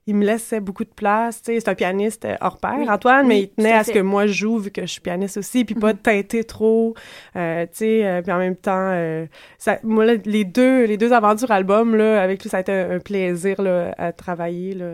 il 0.07 0.15
me 0.15 0.25
laissait 0.25 0.59
beaucoup 0.59 0.83
de 0.83 0.89
place. 0.89 1.41
Tu 1.41 1.53
sais, 1.53 1.59
c'est 1.59 1.69
un 1.69 1.75
pianiste 1.75 2.25
euh, 2.25 2.35
hors 2.41 2.57
pair, 2.57 2.75
Oui, 2.77 2.89
Antoine, 2.89 3.27
mais 3.27 3.41
il 3.41 3.49
tenait 3.49 3.73
à 3.73 3.83
ce 3.83 3.91
que 3.91 3.99
moi 3.99 4.25
je 4.25 4.33
joue 4.33 4.57
vu 4.57 4.71
que 4.71 4.81
je 4.81 4.87
suis 4.87 5.01
pianiste 5.01 5.37
aussi, 5.37 5.63
puis 5.63 5.75
pas 5.75 5.93
teinter 5.93 6.43
trop. 6.43 6.95
Euh, 7.35 7.65
tu 7.65 7.69
sais, 7.73 8.05
euh, 8.05 8.21
puis 8.21 8.31
en 8.31 8.39
même 8.39 8.55
temps, 8.55 8.91
euh, 8.93 9.25
ça, 9.57 9.77
moi, 9.83 10.05
là, 10.05 10.13
les 10.25 10.43
deux, 10.43 10.85
les 10.85 10.97
deux 10.97 11.13
aventures 11.13 11.51
albums, 11.51 11.95
là, 11.95 12.21
avec 12.21 12.41
lui, 12.41 12.49
ça 12.49 12.57
a 12.57 12.59
été 12.61 12.71
un, 12.71 12.91
un 12.91 12.99
plaisir 12.99 13.61
là, 13.61 13.93
à 13.97 14.11
travailler, 14.11 14.73
là, 14.73 14.85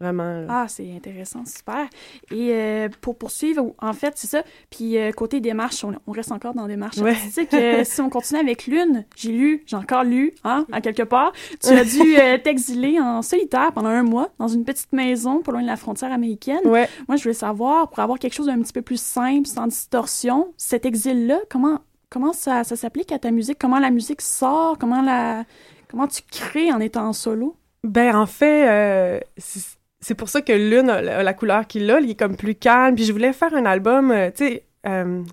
vraiment. 0.00 0.40
là. 0.40 0.46
Ah, 0.48 0.66
c'est 0.68 0.90
intéressant, 0.94 1.44
super. 1.44 1.86
Et 2.30 2.50
euh, 2.52 2.88
pour 3.00 3.16
poursuivre, 3.16 3.74
en 3.80 3.92
fait, 3.92 4.12
c'est 4.16 4.26
ça. 4.26 4.42
Puis 4.70 4.98
euh, 4.98 5.10
côté 5.12 5.40
démarche, 5.40 5.82
on, 5.84 5.94
on 6.06 6.12
reste 6.12 6.32
encore 6.32 6.54
dans 6.54 6.66
démarche 6.66 6.98
Ouais. 6.98 7.10
artistique. 7.12 7.52
Euh, 7.54 7.82
si 7.84 8.00
on 8.00 8.10
continue 8.10 8.40
avec 8.40 8.66
Lune, 8.66 9.04
j'ai 9.16 9.32
lu, 9.32 9.62
j'ai 9.66 9.76
encore 9.76 10.04
lu, 10.04 10.32
hein, 10.44 10.66
à 10.72 10.80
quelque 10.80 11.02
part. 11.02 11.32
Tu 11.62 11.70
as 11.70 11.84
dû 11.84 12.16
euh, 12.18 12.38
t'exiler 12.38 12.98
en 13.00 13.22
solitaire 13.22 13.72
pendant 13.72 13.88
un 13.88 14.02
mois 14.02 14.30
dans 14.38 14.48
une 14.48 14.64
petite 14.64 14.92
maison 14.92 15.40
pas 15.42 15.52
loin 15.52 15.62
de 15.62 15.66
la 15.66 15.76
frontière 15.76 16.12
américaine. 16.12 16.60
Ouais. 16.66 16.88
Moi, 17.08 17.16
je 17.16 17.22
voulais 17.22 17.34
savoir, 17.34 17.88
pour 17.90 18.00
avoir 18.00 18.18
quelque 18.18 18.34
chose 18.34 18.46
d'un 18.46 18.60
petit 18.60 18.72
peu 18.72 18.82
plus 18.82 19.00
simple, 19.00 19.46
sans 19.46 19.66
distorsion, 19.66 20.52
cet 20.56 20.84
exil-là, 20.86 21.38
comment, 21.50 21.80
comment 22.10 22.32
ça, 22.32 22.64
ça 22.64 22.76
s'applique 22.76 23.12
à 23.12 23.18
ta 23.18 23.30
musique? 23.30 23.58
Comment 23.58 23.78
la 23.78 23.90
musique 23.90 24.20
sort? 24.20 24.78
Comment, 24.78 25.02
la, 25.02 25.44
comment 25.90 26.06
tu 26.06 26.22
crées 26.30 26.72
en 26.72 26.80
étant 26.80 27.06
en 27.08 27.12
solo? 27.12 27.56
Ben, 27.84 28.16
en 28.16 28.26
fait, 28.26 29.24
c'est 29.36 29.75
c'est 30.06 30.14
pour 30.14 30.28
ça 30.28 30.40
que 30.40 30.52
Lune 30.52 30.88
a 30.88 31.02
la, 31.02 31.18
a 31.18 31.22
la 31.24 31.34
couleur 31.34 31.66
qu'il 31.66 31.90
a. 31.90 31.98
Il 31.98 32.10
est 32.10 32.14
comme 32.14 32.36
plus 32.36 32.54
calme. 32.54 32.94
Puis 32.94 33.02
je 33.04 33.12
voulais 33.12 33.32
faire 33.32 33.52
un 33.54 33.66
album, 33.66 34.12
euh, 34.12 34.30
tu 34.30 34.46
sais, 34.46 34.62
euh, 34.86 35.24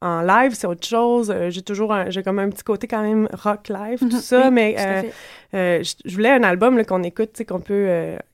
en 0.00 0.22
live, 0.22 0.52
c'est 0.54 0.68
autre 0.68 0.86
chose. 0.86 1.32
Euh, 1.34 1.50
j'ai 1.50 1.62
toujours 1.62 1.92
un, 1.92 2.10
j'ai 2.10 2.22
comme 2.22 2.38
un 2.38 2.48
petit 2.48 2.62
côté 2.62 2.86
quand 2.86 3.02
même 3.02 3.28
rock 3.32 3.68
live, 3.68 3.98
tout 3.98 4.06
Mhm. 4.06 4.20
ça. 4.20 4.44
Oui, 4.44 4.50
mais 4.52 4.74
tout 4.74 5.08
euh, 5.56 5.82
je, 5.82 6.14
voulais 6.14 6.30
un 6.30 6.44
album 6.44 6.84
qu'on 6.84 7.02
écoute, 7.02 7.30
tu 7.32 7.38
sais, 7.38 7.44
qu'on 7.44 7.58
peut, 7.58 7.88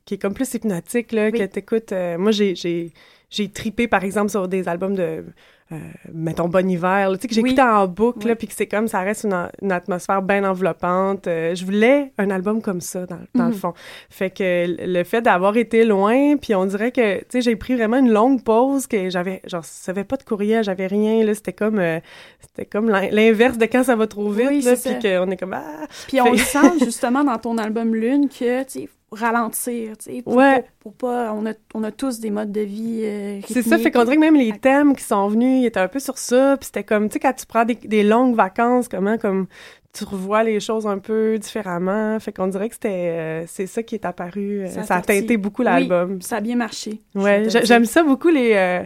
qui 0.05 0.15
est 0.15 0.19
comme 0.19 0.35
plus 0.35 0.53
hypnotique, 0.53 1.13
là, 1.13 1.31
Oui. 1.33 1.39
que 1.39 1.45
t'écoutes. 1.47 1.93
moi, 2.19 2.31
j'ai, 2.31 2.93
j'ai, 3.31 3.49
tripé, 3.51 3.89
par 3.89 4.05
exemple, 4.05 4.31
sur 4.31 4.49
des 4.49 4.69
albums 4.69 4.95
de 4.95 5.25
euh, 5.73 5.77
mettons 6.15 6.49
Bon 6.49 6.69
Hiver, 6.71 7.11
là, 7.11 7.17
tu 7.17 7.23
sais, 7.23 7.27
que 7.29 7.35
j'écoutais 7.35 7.61
en 7.61 7.89
boucle, 7.89 8.29
là, 8.29 8.37
puis 8.37 8.47
que 8.47 8.53
c'est 8.55 8.69
comme, 8.69 8.87
ça 8.87 9.01
reste 9.01 9.25
une, 9.25 9.49
une 9.61 9.73
atmosphère 9.73 10.23
bien 10.23 10.49
enveloppante. 10.49 11.27
Euh, 11.27 11.57
je 11.57 11.65
voulais 11.65 12.13
un 12.19 12.31
album 12.31 12.63
comme 12.63 12.81
ça, 12.81 13.05
dans, 13.05 13.19
dans 13.35 13.47
le 13.47 13.51
Mhm. 13.51 13.57
fond. 13.57 13.75
Fait 14.09 14.31
que 14.31 14.65
le 14.79 15.03
fait 15.03 15.23
d'avoir 15.23 15.57
été 15.57 15.85
loin, 15.85 16.37
puis 16.37 16.55
on 16.55 16.67
dirait 16.67 16.93
que, 16.93 17.19
tu 17.19 17.25
sais, 17.31 17.41
j'ai 17.41 17.57
pris 17.57 17.75
vraiment 17.75 17.97
une 17.97 18.13
longue 18.13 18.45
pause, 18.45 18.87
que 18.87 19.11
j'avais, 19.11 19.43
genre, 19.45 19.65
j'avais 19.85 20.05
pas 20.05 20.17
de 20.17 20.23
courriel, 20.23 20.63
j'avais 20.63 20.87
rien, 20.87 21.25
là, 21.25 21.35
c'était 21.35 21.53
comme, 21.53 21.81
euh, 21.81 21.99
c'était 22.41 22.67
comme 22.67 22.89
l'in- 22.89 23.11
l'inverse 23.11 23.59
de 23.59 23.67
quand 23.67 23.83
ça 23.83 23.97
va 23.97 24.07
trop 24.07 24.31
vite, 24.31 24.47
Oui, 24.49 24.61
là, 24.63 24.75
puis 24.77 24.93
qu'on 25.03 25.31
est 25.33 25.37
comme, 25.37 25.55
ah! 25.55 25.87
Puis 26.07 26.21
on 26.21 26.33
Fait- 26.33 26.39
sent 26.45 26.79
justement 26.85 27.25
dans 27.25 27.39
ton 27.39 27.59
album 27.59 27.93
Lune 27.93 28.29
que, 28.29 28.63
tu 28.63 28.83
sais, 28.83 28.89
ralentir, 29.13 29.97
tu 29.99 30.13
sais, 30.17 30.23
pour, 30.23 30.35
Ouais. 30.35 30.65
pour, 30.81 30.93
pour 30.93 30.95
pas... 30.95 31.33
On 31.33 31.47
a, 31.47 31.53
on 31.75 31.85
a 31.85 31.91
tous 31.93 32.19
des 32.21 32.31
modes 32.31 32.53
de 32.53 32.61
vie 32.61 33.03
euh, 33.05 33.41
C'est 33.49 33.63
ça, 33.63 33.79
fait 33.79 33.91
qu'on 33.91 34.05
dirait 34.05 34.17
que 34.17 34.21
même 34.21 34.35
les 34.37 34.59
thèmes 34.59 34.95
qui 34.97 35.05
sont 35.05 35.29
venus, 35.29 35.63
ils 35.63 35.67
étaient 35.67 35.81
un 35.81 35.89
peu 35.89 36.01
sur 36.01 36.19
ça, 36.19 36.57
puis 36.59 36.67
c'était 36.67 36.85
comme, 36.85 37.09
tu 37.09 37.15
sais, 37.15 37.21
quand 37.21 37.33
tu 37.33 37.47
prends 37.47 37.65
des, 37.65 37.75
des 37.77 38.03
longues 38.03 38.35
vacances, 38.35 38.89
comment, 38.89 39.17
comme, 39.19 39.47
tu 39.93 40.05
revois 40.05 40.43
les 40.43 40.61
choses 40.61 40.87
un 40.87 40.99
peu 40.99 41.39
différemment, 41.39 42.19
fait 42.21 42.33
qu'on 42.33 42.49
dirait 42.49 42.69
que 42.69 42.75
c'était, 42.75 42.89
euh, 42.91 43.45
c'est 43.47 43.67
ça 43.67 43.83
qui 43.83 43.95
est 43.95 44.05
apparu, 44.05 44.63
euh, 44.65 44.69
ça, 44.69 44.97
a 44.97 45.01
teinté 45.01 45.37
beaucoup 45.39 45.63
Oui, 45.63 45.67
l'album. 45.67 46.21
ça 46.21 46.37
a 46.37 46.41
bien 46.41 46.57
marché. 46.57 47.01
Ouais, 47.15 47.45
j'aime 47.65 47.85
ça 47.87 48.03
beaucoup 48.03 48.29
les. 48.29 48.53
euh, 48.55 48.85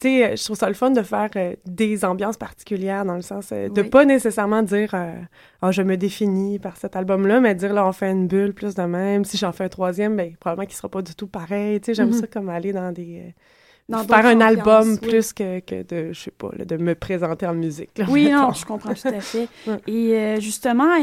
tu 0.00 0.08
sais, 0.08 0.36
je 0.36 0.44
trouve 0.44 0.56
ça 0.56 0.66
le 0.68 0.74
fun 0.74 0.90
de 0.90 1.02
faire 1.02 1.28
euh, 1.36 1.54
des 1.66 2.04
ambiances 2.04 2.36
particulières 2.38 3.04
dans 3.04 3.14
le 3.16 3.22
sens 3.22 3.50
euh, 3.52 3.68
de 3.68 3.82
Oui. 3.82 3.88
pas 3.90 4.04
nécessairement 4.04 4.62
dire 4.62 4.90
euh, 4.94 5.12
ah 5.62 5.70
je 5.72 5.82
me 5.82 5.96
définis 5.96 6.58
par 6.58 6.76
cet 6.78 6.96
album-là, 6.96 7.40
mais 7.40 7.54
dire 7.54 7.72
là 7.74 7.86
on 7.86 7.92
fait 7.92 8.10
une 8.10 8.26
bulle 8.26 8.54
plus 8.54 8.74
de 8.74 8.82
même. 8.82 9.24
Si 9.24 9.36
j'en 9.36 9.52
fais 9.52 9.64
un 9.64 9.68
troisième, 9.68 10.16
ben 10.16 10.34
probablement 10.40 10.66
qu'il 10.66 10.76
sera 10.76 10.88
pas 10.88 11.02
du 11.02 11.14
tout 11.14 11.26
pareil. 11.26 11.80
Tu 11.80 11.86
sais, 11.86 11.94
j'aime 11.94 12.08
Mhm. 12.08 12.20
ça 12.20 12.26
comme 12.26 12.48
aller 12.48 12.72
dans 12.72 12.92
des 12.92 13.20
euh, 13.26 13.30
Dans 13.90 14.04
faire 14.04 14.24
un 14.26 14.40
album 14.40 14.92
oui. 15.02 15.08
plus 15.08 15.32
que, 15.32 15.60
que 15.60 15.82
de 15.82 16.12
je 16.12 16.20
sais 16.20 16.30
pas 16.30 16.50
là, 16.56 16.64
de 16.64 16.76
me 16.78 16.94
présenter 16.94 17.46
en 17.46 17.54
musique. 17.54 17.90
là, 17.98 18.06
Oui, 18.08 18.30
non, 18.30 18.52
je 18.52 18.64
comprends 18.64 18.94
tout 18.94 19.08
à 19.08 19.20
fait. 19.20 19.48
Et 19.86 20.40
justement, 20.40 20.94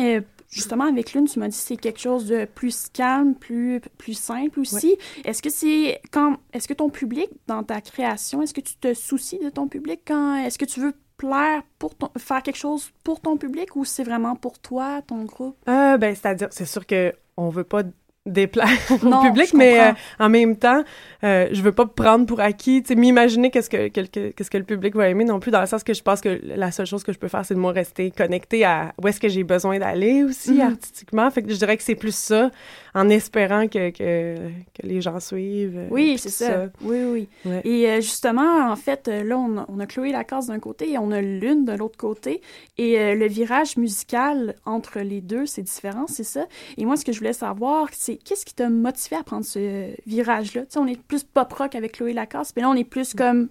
justement, 0.50 0.86
avec 0.86 1.14
Lune, 1.14 1.26
tu 1.26 1.40
m'as 1.40 1.48
dit 1.48 1.58
que 1.58 1.64
c'est 1.64 1.78
quelque 1.78 2.00
chose 2.00 2.28
de 2.28 2.46
plus 2.46 2.90
calme, 2.90 3.36
plus, 3.36 3.82
plus 3.98 4.14
simple 4.14 4.60
aussi. 4.60 4.98
Est-ce 5.26 5.42
que 5.42 5.50
c'est 5.50 6.02
quand 6.12 6.38
est-ce 6.54 6.68
que 6.68 6.74
ton 6.74 6.90
public, 6.90 7.30
dans 7.48 7.64
ta 7.64 7.82
création, 7.82 8.42
est-ce 8.42 8.54
que 8.54 8.62
tu 8.62 8.76
te 8.76 8.94
soucies 8.94 9.40
de 9.40 9.50
ton 9.50 9.68
public 9.68 10.02
quand 10.08 10.38
est-ce 10.38 10.58
que 10.58 10.66
tu 10.66 10.80
veux 10.80 10.94
plaire 11.18 11.64
pour 11.80 11.96
ton 11.96 12.10
faire 12.18 12.44
quelque 12.44 12.58
chose 12.58 12.92
pour 13.04 13.20
ton 13.20 13.38
public 13.38 13.76
ou 13.76 13.86
c'est 13.86 14.04
vraiment 14.04 14.36
pour 14.36 14.60
toi, 14.60 15.02
ton 15.02 15.26
groupe? 15.26 15.58
Euh, 15.68 15.98
ben, 15.98 16.16
c'est-à-dire, 16.16 16.50
c'est 16.52 16.66
sûr 16.66 16.86
que 16.86 17.14
on 17.36 17.50
veut 17.50 17.64
pas 17.64 17.84
déplaire 18.28 18.68
au 18.92 19.22
public, 19.22 19.54
mais 19.54 19.80
euh, 19.80 19.92
en 20.20 20.30
même 20.30 20.56
temps, 20.56 20.84
euh, 21.24 21.48
je 21.52 21.62
veux 21.62 21.72
pas 21.72 21.86
prendre 21.86 22.26
pour 22.26 22.40
acquis, 22.40 22.82
tu 22.84 22.90
sais, 22.90 22.96
m'imaginer 22.96 23.50
qu'est-ce 23.50 23.70
que, 23.70 23.88
que- 23.88 24.02
que- 24.08 24.30
qu'est-ce 24.32 24.52
que 24.52 24.58
le 24.58 24.64
public 24.64 24.96
va 24.96 25.10
aimer 25.10 25.24
non 25.26 25.40
plus, 25.40 25.52
dans 25.52 25.62
le 25.62 25.68
sens 25.68 25.84
que 25.84 25.94
je 25.94 26.04
pense 26.04 26.22
que 26.22 26.40
la 26.44 26.72
seule 26.72 26.86
chose 26.86 27.04
que 27.04 27.12
je 27.14 27.18
peux 27.20 27.28
faire, 27.28 27.44
c'est 27.46 27.56
de 27.56 27.60
moi 27.60 27.72
rester 27.72 28.12
connectée 28.12 28.64
à 28.66 28.94
où 29.02 29.08
est-ce 29.08 29.20
que 29.20 29.30
j'ai 29.30 29.44
besoin 29.44 29.80
d'aller 29.80 30.24
aussi 30.24 30.54
Mhm. 30.54 30.62
artistiquement. 30.62 31.32
Fait 31.32 31.42
que 31.44 31.52
je 31.52 31.58
dirais 31.58 31.78
que 31.78 31.84
c'est 31.84 31.96
plus 31.96 32.16
ça, 32.16 32.52
en 32.98 33.10
espérant 33.10 33.68
que, 33.68 33.92
que, 33.92 34.36
que 34.74 34.86
les 34.86 35.02
gens 35.02 35.20
suivent. 35.20 35.78
euh, 35.78 35.88
Oui, 35.92 36.18
c'est 36.18 36.30
ça. 36.30 36.70
Oui, 36.82 37.04
oui. 37.04 37.28
Et 37.64 37.88
euh, 37.90 38.02
justement, 38.02 38.70
en 38.72 38.76
fait, 38.76 39.08
euh, 39.08 39.24
là, 39.24 39.38
on 39.38 39.58
a, 39.58 39.66
on 39.70 39.80
a 39.80 39.86
Chloé 39.86 40.12
Lacasse 40.12 40.48
d'un 40.48 40.60
côté 40.60 40.92
et 40.92 40.98
on 40.98 41.12
a 41.12 41.22
Lune 41.22 41.66
de 41.66 41.74
l'autre 41.74 41.98
côté. 41.98 42.42
Et 42.78 43.00
euh, 43.00 43.14
le 43.16 43.28
virage 43.28 43.78
musical 43.78 44.56
entre 44.66 45.00
les 45.00 45.22
deux, 45.22 45.46
c'est 45.46 45.62
différent, 45.62 46.08
c'est 46.08 46.24
ça. 46.24 46.48
Et 46.78 46.86
moi, 46.86 46.98
ce 46.98 47.06
que 47.06 47.12
je 47.12 47.20
voulais 47.20 47.34
savoir, 47.34 47.88
c'est 47.92 48.18
qu'est-ce 48.18 48.46
qui 48.46 48.56
t'a 48.56 48.70
motivé 48.70 49.16
à 49.16 49.24
prendre 49.24 49.46
ce 49.46 49.92
virage-là? 50.08 50.62
Tu 50.62 50.68
sais, 50.72 50.80
on 50.80 50.88
est 50.88 51.00
plus 51.00 51.24
pop-rock 51.24 51.76
avec 51.76 51.94
Chloé 51.94 52.14
Lacasse, 52.14 52.54
mais 52.56 52.64
là, 52.64 52.70
on 52.70 52.76
est 52.76 52.84
plus 52.84 53.14
comme 53.14 53.50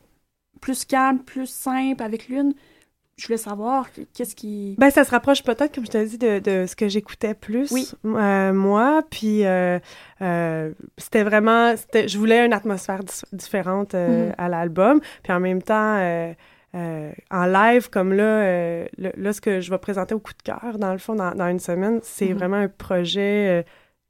plus 0.60 0.84
calme, 0.84 1.20
plus 1.20 1.46
simple 1.48 2.02
avec 2.02 2.28
Lune. 2.28 2.54
Je 3.18 3.26
voulais 3.28 3.38
savoir 3.38 3.86
qu'est-ce 4.12 4.36
qui... 4.36 4.74
Ben, 4.78 4.90
ça 4.90 5.02
se 5.02 5.10
rapproche 5.10 5.42
peut-être, 5.42 5.74
comme 5.74 5.86
je 5.86 5.90
te 5.90 6.04
dis, 6.04 6.18
de, 6.18 6.38
de 6.38 6.66
ce 6.66 6.76
que 6.76 6.86
j'écoutais 6.86 7.32
plus, 7.32 7.72
Oui. 7.72 7.88
euh, 8.04 8.52
moi. 8.52 9.02
Puis, 9.10 9.46
euh, 9.46 9.78
euh, 10.20 10.72
c'était 10.98 11.22
vraiment... 11.22 11.74
c'était- 11.78 12.08
Je 12.08 12.18
voulais 12.18 12.44
une 12.44 12.52
atmosphère 12.52 13.00
différente 13.32 13.94
euh, 13.94 14.26
Mhm. 14.28 14.34
à 14.36 14.48
l'album. 14.50 15.00
Puis 15.22 15.32
en 15.32 15.40
même 15.40 15.62
temps, 15.62 15.96
euh, 15.96 16.34
en 17.30 17.46
live, 17.46 17.88
comme 17.88 18.12
là, 18.12 18.22
euh, 18.22 18.86
le- 18.98 19.12
là, 19.16 19.32
ce 19.32 19.40
que 19.40 19.60
je 19.62 19.70
vais 19.70 19.78
présenter 19.78 20.14
au 20.14 20.18
coup 20.20 20.34
de 20.34 20.42
cœur, 20.42 20.78
dans 20.78 20.92
le 20.92 20.98
fond, 20.98 21.14
dans, 21.14 21.30
dans 21.34 21.48
une 21.48 21.58
semaine, 21.58 22.00
c'est 22.02 22.28
Mhm. 22.28 22.34
vraiment 22.36 22.56
un 22.56 22.68
projet... 22.68 23.64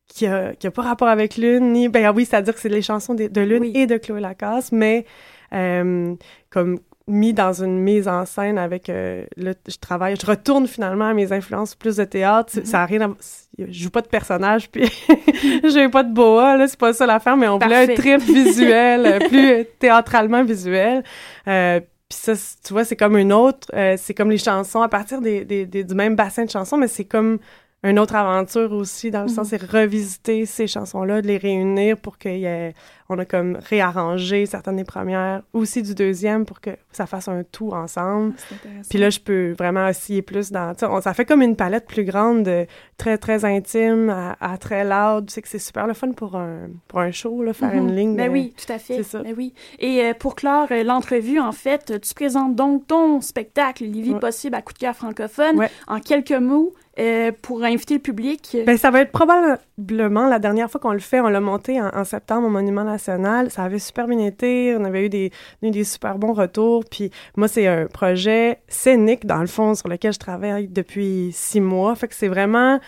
qui 0.08 0.26
a, 0.26 0.54
qui 0.54 0.66
a 0.68 0.70
pas 0.72 0.82
rapport 0.82 1.08
avec 1.08 1.36
Lune, 1.36 1.72
ni... 1.72 1.88
Ben 1.88 2.12
oui, 2.14 2.24
c'est-à-dire 2.24 2.54
que 2.54 2.60
c'est 2.60 2.68
les 2.68 2.82
chansons 2.82 3.14
de, 3.14 3.26
de 3.28 3.40
Lune 3.40 3.64
et 3.74 3.86
de 3.88 3.96
Chloé 3.98 4.20
Lacasse, 4.20 4.70
mais 4.72 5.04
euh, 5.52 6.14
comme 6.50 6.78
mis 7.08 7.32
dans 7.32 7.52
une 7.62 7.78
mise 7.78 8.08
en 8.08 8.24
scène 8.26 8.58
avec... 8.58 8.88
euh, 8.90 9.24
là, 9.36 9.52
je 9.68 9.76
travaille... 9.76 10.16
Je 10.20 10.26
retourne 10.26 10.66
finalement 10.66 11.06
à 11.08 11.14
mes 11.14 11.32
influences 11.32 11.74
plus 11.74 11.96
de 11.96 12.04
théâtre. 12.04 12.52
Mhm. 12.56 12.64
Ça 12.64 12.82
a 12.82 12.86
rien 12.86 13.00
à... 13.02 13.10
Je 13.58 13.64
joue 13.70 13.90
pas 13.90 14.02
de 14.02 14.08
personnage, 14.08 14.70
puis 14.72 14.90
j'ai 15.64 15.88
pas 15.88 16.02
de 16.02 16.12
boa, 16.12 16.56
là, 16.56 16.66
c'est 16.68 16.78
pas 16.78 16.92
ça 16.92 17.06
l'affaire, 17.06 17.36
mais 17.36 17.48
on 17.48 17.58
voulait 17.58 17.84
un 17.84 17.86
Parfait. 17.86 17.94
trip 18.18 18.20
visuel, 18.34 19.06
euh, 19.06 19.18
plus 19.28 19.64
théâtralement 19.78 20.42
visuel. 20.44 21.04
Euh, 21.48 21.80
puis 22.08 22.18
ça, 22.18 22.32
tu 22.64 22.72
vois, 22.72 22.84
c'est 22.84 22.96
comme 22.96 23.16
une 23.16 23.32
autre... 23.32 23.68
euh, 23.74 23.94
c'est 23.98 24.14
comme 24.14 24.30
les 24.30 24.38
chansons, 24.38 24.82
à 24.82 24.88
partir 24.88 25.20
des, 25.20 25.44
des- 25.44 25.66
des- 25.66 25.84
du 25.84 25.94
même 25.94 26.16
bassin 26.16 26.44
de 26.44 26.50
chansons, 26.50 26.76
mais 26.76 26.88
c'est 26.88 27.04
comme 27.04 27.38
une 27.82 27.98
autre 27.98 28.16
aventure 28.16 28.72
aussi, 28.72 29.10
dans 29.10 29.22
le 29.22 29.28
sens, 29.28 29.48
c'est 29.50 29.62
revisiter 29.62 30.44
ces 30.46 30.66
chansons-là, 30.66 31.22
de 31.22 31.26
les 31.28 31.36
réunir 31.36 31.96
pour 31.98 32.18
qu'il 32.18 32.38
y 32.38 32.44
ait... 32.46 32.74
On 33.08 33.16
a 33.20 33.24
comme 33.24 33.56
réarrangé 33.62 34.46
certaines 34.46 34.74
des 34.74 34.82
premières, 34.84 35.42
aussi 35.52 35.80
du 35.80 35.94
deuxième, 35.94 36.44
pour 36.44 36.60
que 36.60 36.70
ça 36.90 37.06
fasse 37.06 37.28
un 37.28 37.44
tout 37.44 37.70
ensemble. 37.70 38.34
intéressant. 38.52 38.88
Puis 38.90 38.98
là, 38.98 39.10
je 39.10 39.20
peux 39.20 39.52
vraiment 39.56 39.86
osciller 39.86 40.22
plus 40.22 40.50
dans... 40.50 40.72
on- 40.82 41.00
ça 41.00 41.14
fait 41.14 41.24
comme 41.24 41.40
une 41.42 41.54
palette 41.54 41.86
plus 41.86 42.02
grande, 42.04 42.42
de 42.42 42.66
très, 42.96 43.16
très 43.16 43.44
intime 43.44 44.10
à, 44.10 44.36
à 44.40 44.58
très 44.58 44.82
loud. 44.82 45.26
Tu 45.26 45.34
sais 45.34 45.42
que 45.42 45.46
c'est 45.48 45.60
super 45.60 45.86
le 45.86 45.94
fun 45.94 46.10
pour 46.10 46.34
un, 46.34 46.62
pour 46.88 46.98
un 46.98 47.12
show, 47.12 47.44
là, 47.44 47.52
faire 47.52 47.72
Mhm. 47.74 47.78
une 47.88 47.94
ligne. 47.94 48.16
Ben 48.16 48.26
de- 48.26 48.32
oui, 48.32 48.54
tout 48.56 48.72
à 48.72 48.78
fait. 48.80 48.96
C'est 48.96 49.02
ça. 49.04 49.22
Ben 49.22 49.34
oui. 49.36 49.54
Et 49.78 50.00
euh, 50.02 50.12
pour 50.14 50.34
clore 50.34 50.66
euh, 50.72 50.82
l'entrevue, 50.82 51.38
en 51.38 51.52
fait, 51.52 52.00
tu 52.00 52.12
présentes 52.14 52.56
donc 52.56 52.88
ton 52.88 53.20
spectacle 53.20 53.84
Livy 53.84 54.14
Ouais. 54.14 54.18
Possible 54.18 54.56
à 54.56 54.62
coup 54.62 54.72
de 54.72 54.78
cœur 54.78 54.96
francophone 54.96 55.64
en 55.86 56.00
quelques 56.00 56.32
mots 56.32 56.74
euh, 56.98 57.30
pour 57.42 57.62
inviter 57.62 57.94
le 57.94 58.00
public. 58.00 58.56
Ben, 58.66 58.76
ça 58.78 58.90
va 58.90 59.02
être 59.02 59.12
probablement 59.12 60.28
la 60.28 60.38
dernière 60.38 60.70
fois 60.70 60.80
qu'on 60.80 60.92
le 60.92 60.98
fait. 60.98 61.20
On 61.20 61.28
l'a 61.28 61.40
monté 61.40 61.80
en, 61.80 62.04
septembre 62.04 62.46
au 62.46 62.50
Monument 62.50 62.84
National. 62.84 63.50
Ça 63.50 63.64
avait 63.64 63.78
super 63.78 64.06
bien 64.06 64.18
été. 64.20 64.74
On 64.78 64.84
avait 64.84 65.06
eu 65.06 65.08
des, 65.08 65.30
eu 65.62 65.70
des 65.70 65.84
super 65.84 66.16
bons 66.18 66.32
retours. 66.32 66.84
Puis 66.90 67.10
moi, 67.36 67.48
c'est 67.48 67.66
un 67.66 67.86
projet 67.86 68.60
scénique, 68.68 69.26
dans 69.26 69.40
le 69.40 69.46
fond, 69.46 69.74
sur 69.74 69.88
lequel 69.88 70.12
je 70.12 70.18
travaille 70.18 70.68
depuis 70.68 71.30
six 71.32 71.60
mois. 71.60 71.94
Fait 71.94 72.08
que 72.08 72.14
c'est 72.14 72.28
vraiment... 72.28 72.80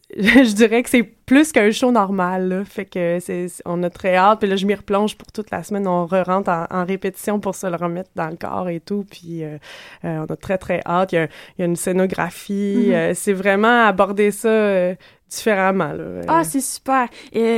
Je 0.16 0.54
dirais 0.54 0.82
que 0.82 0.90
c'est 0.90 1.02
plus 1.02 1.52
qu'un 1.52 1.70
show 1.70 1.90
normal. 1.90 2.48
là. 2.48 2.64
Fait 2.64 2.84
que 2.84 3.18
c'est, 3.20 3.46
on 3.64 3.82
a 3.82 3.90
très 3.90 4.16
hâte. 4.16 4.40
Puis 4.40 4.48
là, 4.48 4.56
je 4.56 4.66
m'y 4.66 4.74
replonge 4.74 5.16
pour 5.16 5.30
toute 5.32 5.50
la 5.50 5.62
semaine. 5.62 5.86
On 5.86 6.06
re-rentre 6.06 6.50
en, 6.50 6.66
en 6.70 6.84
répétition 6.84 7.40
pour 7.40 7.54
se 7.54 7.66
le 7.66 7.76
remettre 7.76 8.10
dans 8.14 8.28
le 8.28 8.36
corps 8.36 8.68
et 8.68 8.80
tout. 8.80 9.04
Puis 9.10 9.44
euh, 9.44 9.58
euh, 10.04 10.26
on 10.28 10.32
a 10.32 10.36
très, 10.36 10.58
très 10.58 10.80
hâte. 10.86 11.12
Il 11.12 11.16
y 11.16 11.18
a, 11.18 11.24
il 11.24 11.60
y 11.60 11.62
a 11.62 11.66
une 11.66 11.76
scénographie. 11.76 12.84
Mhm. 12.88 12.92
Euh, 12.92 13.14
c'est 13.14 13.32
vraiment 13.32 13.86
aborder 13.86 14.30
ça 14.30 14.48
euh, 14.48 14.94
différemment. 15.32 15.92
Là. 15.92 16.04
Ah, 16.28 16.44
c'est 16.44 16.60
super. 16.60 17.08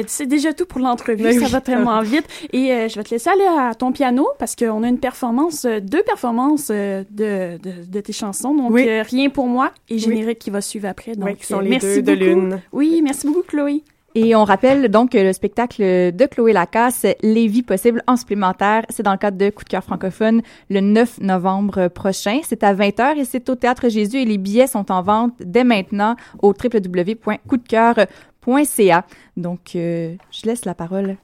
C'est 0.07 0.27
déjà 0.27 0.53
tout 0.53 0.67
pour 0.67 0.81
l'entrevue. 0.81 1.23
Ben 1.23 1.39
ça 1.41 1.49
va 1.49 1.61
tellement 1.61 2.01
vite. 2.15 2.27
Et 2.53 2.73
euh, 2.73 2.89
je 2.89 2.95
vais 2.97 3.03
te 3.05 3.11
laisser 3.11 3.31
aller 3.31 3.47
à 3.59 3.75
ton 3.75 3.93
piano 3.93 4.27
parce 4.39 4.55
qu'on 4.57 4.83
a 4.83 4.89
une 4.89 4.99
performance, 4.99 5.65
euh, 5.65 5.81
deux 5.81 6.03
performances 6.03 6.69
euh, 6.71 7.05
de, 7.11 7.59
de, 7.63 7.85
de 7.87 8.01
tes 8.01 8.13
chansons. 8.13 8.55
Donc, 8.55 8.73
Oui. 8.73 8.89
euh, 8.89 9.03
Rien 9.03 9.29
pour 9.31 9.47
moi 9.47 9.73
et 9.91 9.95
Oui. 9.95 10.01
générique 10.01 10.39
qui 10.39 10.51
va 10.51 10.61
suivre 10.61 10.89
après. 10.89 11.15
Donc, 11.17 11.37
qui 11.39 11.47
sont 11.47 11.59
euh, 11.59 11.63
les 11.63 11.71
merci 11.71 12.03
deux 12.03 12.17
de 12.17 12.25
beaucoup. 12.27 12.41
Lune. 12.41 12.61
Oui, 12.73 13.01
merci 13.03 13.27
beaucoup, 13.27 13.43
Chloé. 13.43 13.83
Et 14.17 14.37
on 14.37 14.45
rappelle 14.45 14.89
donc 14.91 15.15
le 15.15 15.33
spectacle 15.33 15.83
de 15.83 16.27
Chloé 16.27 16.53
Lacasse, 16.53 17.05
Les 17.21 17.49
vies 17.49 17.65
possibles 17.65 18.01
en 18.07 18.17
supplémentaire, 18.17 18.85
c'est 18.89 19.03
dans 19.03 19.11
le 19.11 19.19
cadre 19.19 19.37
de 19.37 19.51
Coup 19.51 19.65
de 19.65 19.69
cœur 19.69 19.83
francophone 19.83 20.41
le 20.71 20.81
9 20.81 21.19
novembre 21.21 21.89
prochain. 21.89 22.39
C'est 22.45 22.63
à 22.63 22.73
20h 22.75 23.19
et 23.19 23.25
c'est 23.25 23.49
au 23.49 23.57
Théâtre 23.57 23.89
Jésus 23.89 24.19
et 24.19 24.25
les 24.25 24.39
billets 24.39 24.69
sont 24.69 24.93
en 24.93 25.03
vente 25.03 25.33
dès 25.41 25.65
maintenant 25.65 26.15
au 26.41 26.53
www.coupdecoeur.ca. 26.53 29.05
Donc, 29.37 29.75
euh, 29.75 30.15
je 30.31 30.47
laisse 30.47 30.65
la 30.65 30.75
parole 30.75 31.17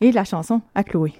et 0.00 0.10
la 0.10 0.24
chanson 0.24 0.62
à 0.74 0.82
Chloé. 0.82 1.12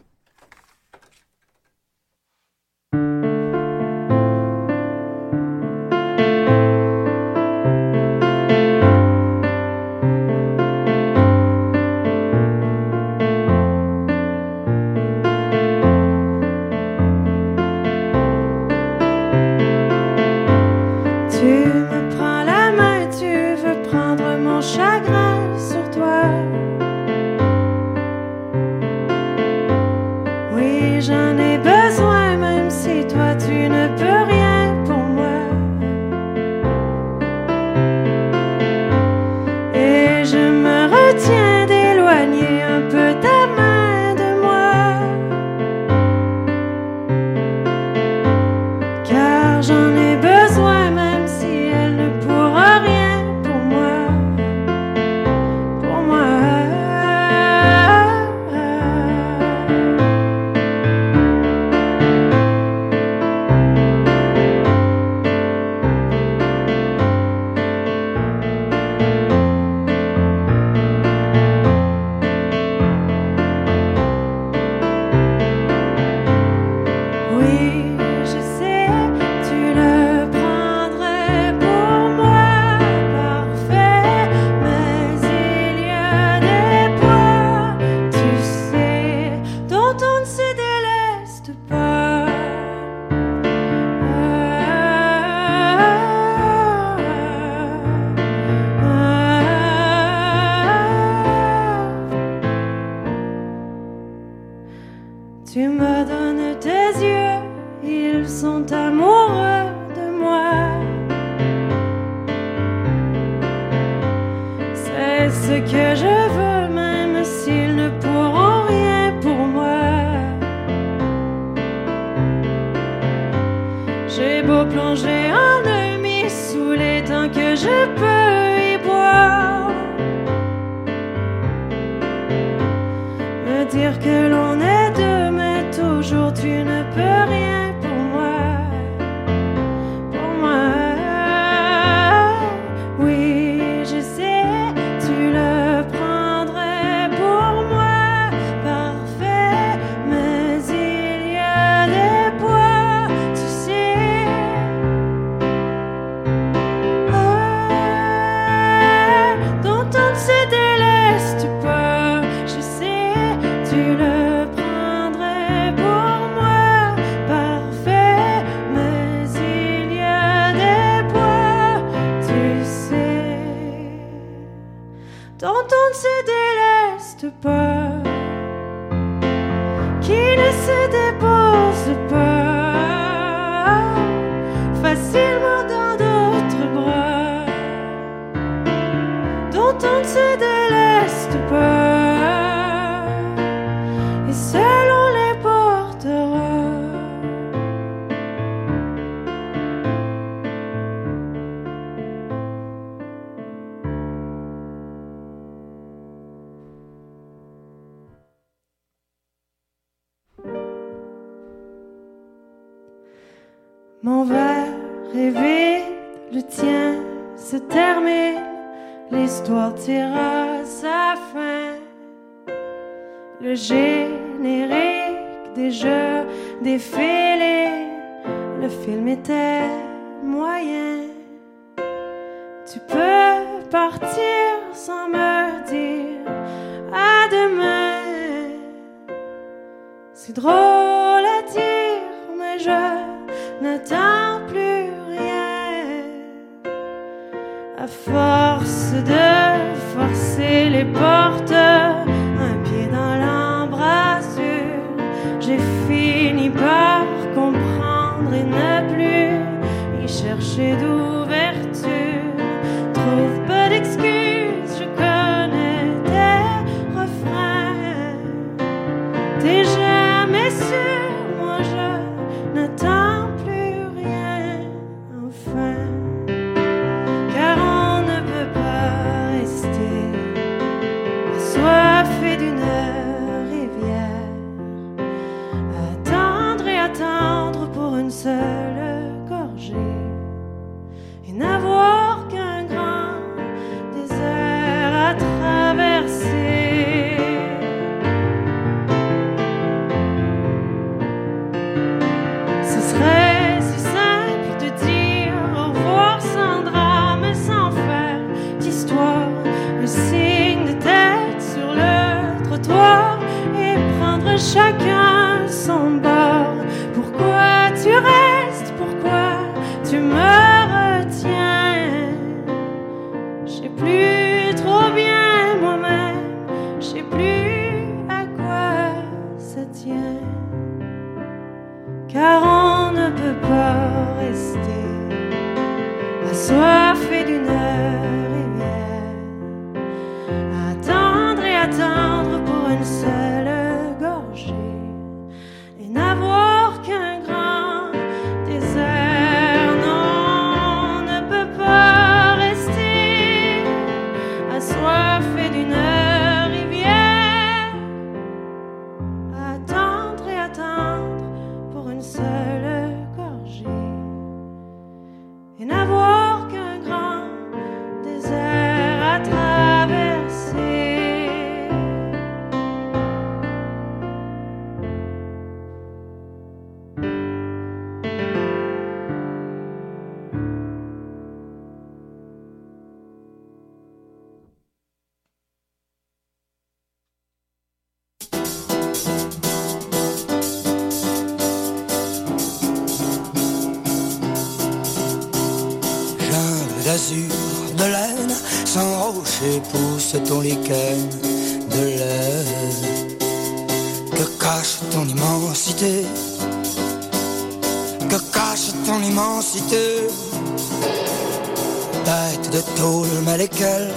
De 412.52 412.60
tôle, 412.76 413.08
mais 413.24 413.38
lesquelles 413.38 413.90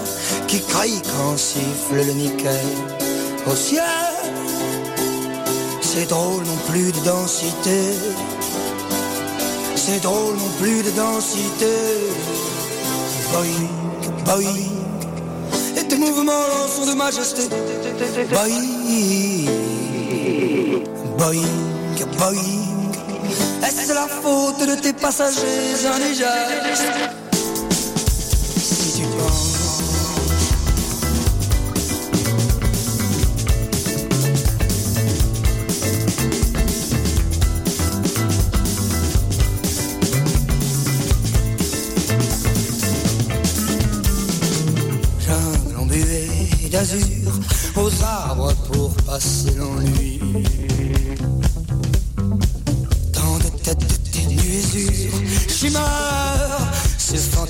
qui 0.48 0.62
crient 0.62 1.02
quand 1.02 1.38
siffle 1.38 1.96
le 1.96 2.14
nickel 2.14 2.66
au 3.46 3.56
ciel. 3.56 3.84
C'est 5.82 6.08
drôle 6.10 6.44
non 6.44 6.58
plus 6.70 6.92
de 6.92 7.00
densité. 7.00 7.82
C'est 9.76 10.02
drôle 10.02 10.36
non 10.36 10.52
plus 10.62 10.82
de 10.84 10.92
densité. 10.92 11.76
Boing, 13.34 13.68
boing. 14.26 14.64
Et 15.78 15.84
tes 15.86 15.98
mouvements 15.98 16.68
sont 16.74 16.86
de 16.86 16.96
majesté. 16.96 17.44
Boing, 18.32 18.66
boing, 21.18 21.54
boing. 22.18 22.66
Est-ce 23.66 23.94
la 23.94 24.08
faute 24.08 24.68
de 24.70 24.76
tes 24.76 24.94
passagers 24.94 25.86
indigènes 25.86 27.25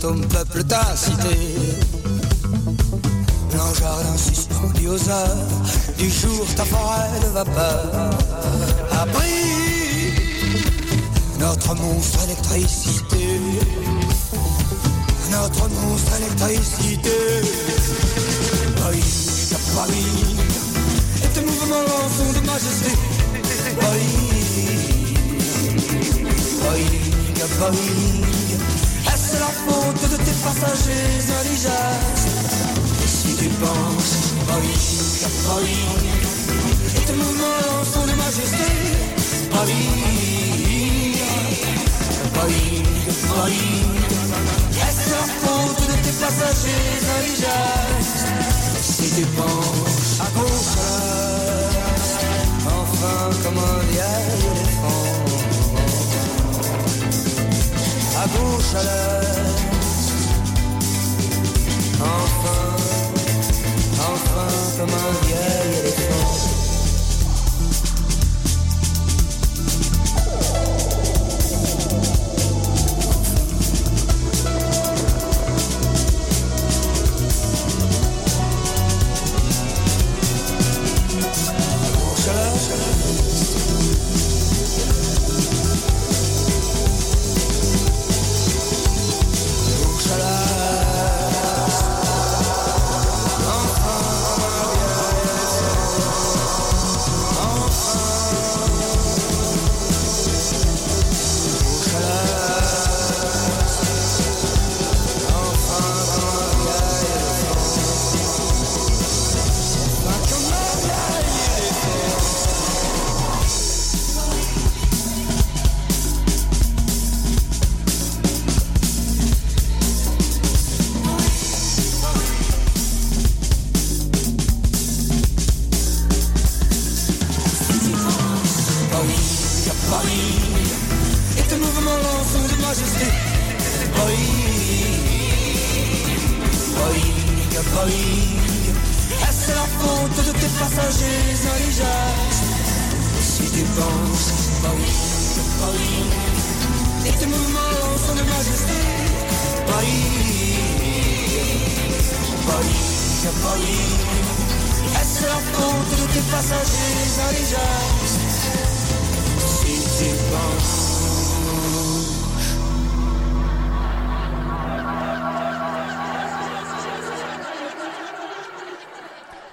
fantômes 0.05 0.25
peuplent 0.27 0.63
ta 0.65 0.95
cité. 0.95 1.37
Blanc 3.51 3.73
jardin 3.79 4.17
suspendu 4.17 4.87
aux 4.87 5.09
heures 5.09 5.47
du 5.97 6.09
jour, 6.09 6.45
ta 6.55 6.65
forêt 6.65 7.19
de 7.21 7.27
vapeur. 7.27 8.09
Abri, 8.91 10.11
notre 11.39 11.75
monstre 11.75 12.23
électricité 12.25 13.39
notre 15.31 15.67
monstre 15.67 16.13
électricité. 16.17 17.09
Boing, 18.77 19.01
boing, 19.73 19.89
et 21.23 21.27
tes 21.33 21.41
mouvements 21.41 21.81
lents 21.81 22.33
de 22.33 22.45
majesté. 22.47 22.91
Boing, 23.81 24.13
boing, 26.61 26.95
boing, 27.59 28.25
est-ce 29.35 29.39
la 29.39 29.47
faute 29.47 30.11
de 30.11 30.17
tes 30.17 30.37
passagers 30.43 31.19
indigènes 31.39 32.15
Si 33.05 33.35
tu 33.35 33.49
penses, 33.49 34.33
boing, 34.47 34.61
boing, 35.45 36.05
et 36.95 37.05
tes 37.05 37.13
mouvements 37.13 37.83
sont 37.91 38.05
de 38.05 38.13
majesté. 38.13 38.67
Boing, 39.51 39.67
boing, 42.33 42.83
boing. 43.27 43.95
Est-ce 44.71 45.09
la 45.11 45.25
faute 45.41 45.81
de 45.87 45.95
tes 46.03 46.15
passagers 46.23 46.95
indigènes? 47.19 48.03
Si 48.81 49.07
tu 49.15 49.25
penses 49.37 50.19
à 50.19 50.27
gauche 50.37 50.75
enfin 52.67 53.29
comme 53.43 53.57
un 53.57 53.79
vieil 53.91 54.39
éléphant. 54.51 55.34
À 58.25 58.27
à 58.27 58.83
l'heure, 58.83 59.21
enfin, 62.01 62.61
enfin 63.99 64.49
comme 64.77 64.89
un 64.89 65.11
vieil 65.27 65.64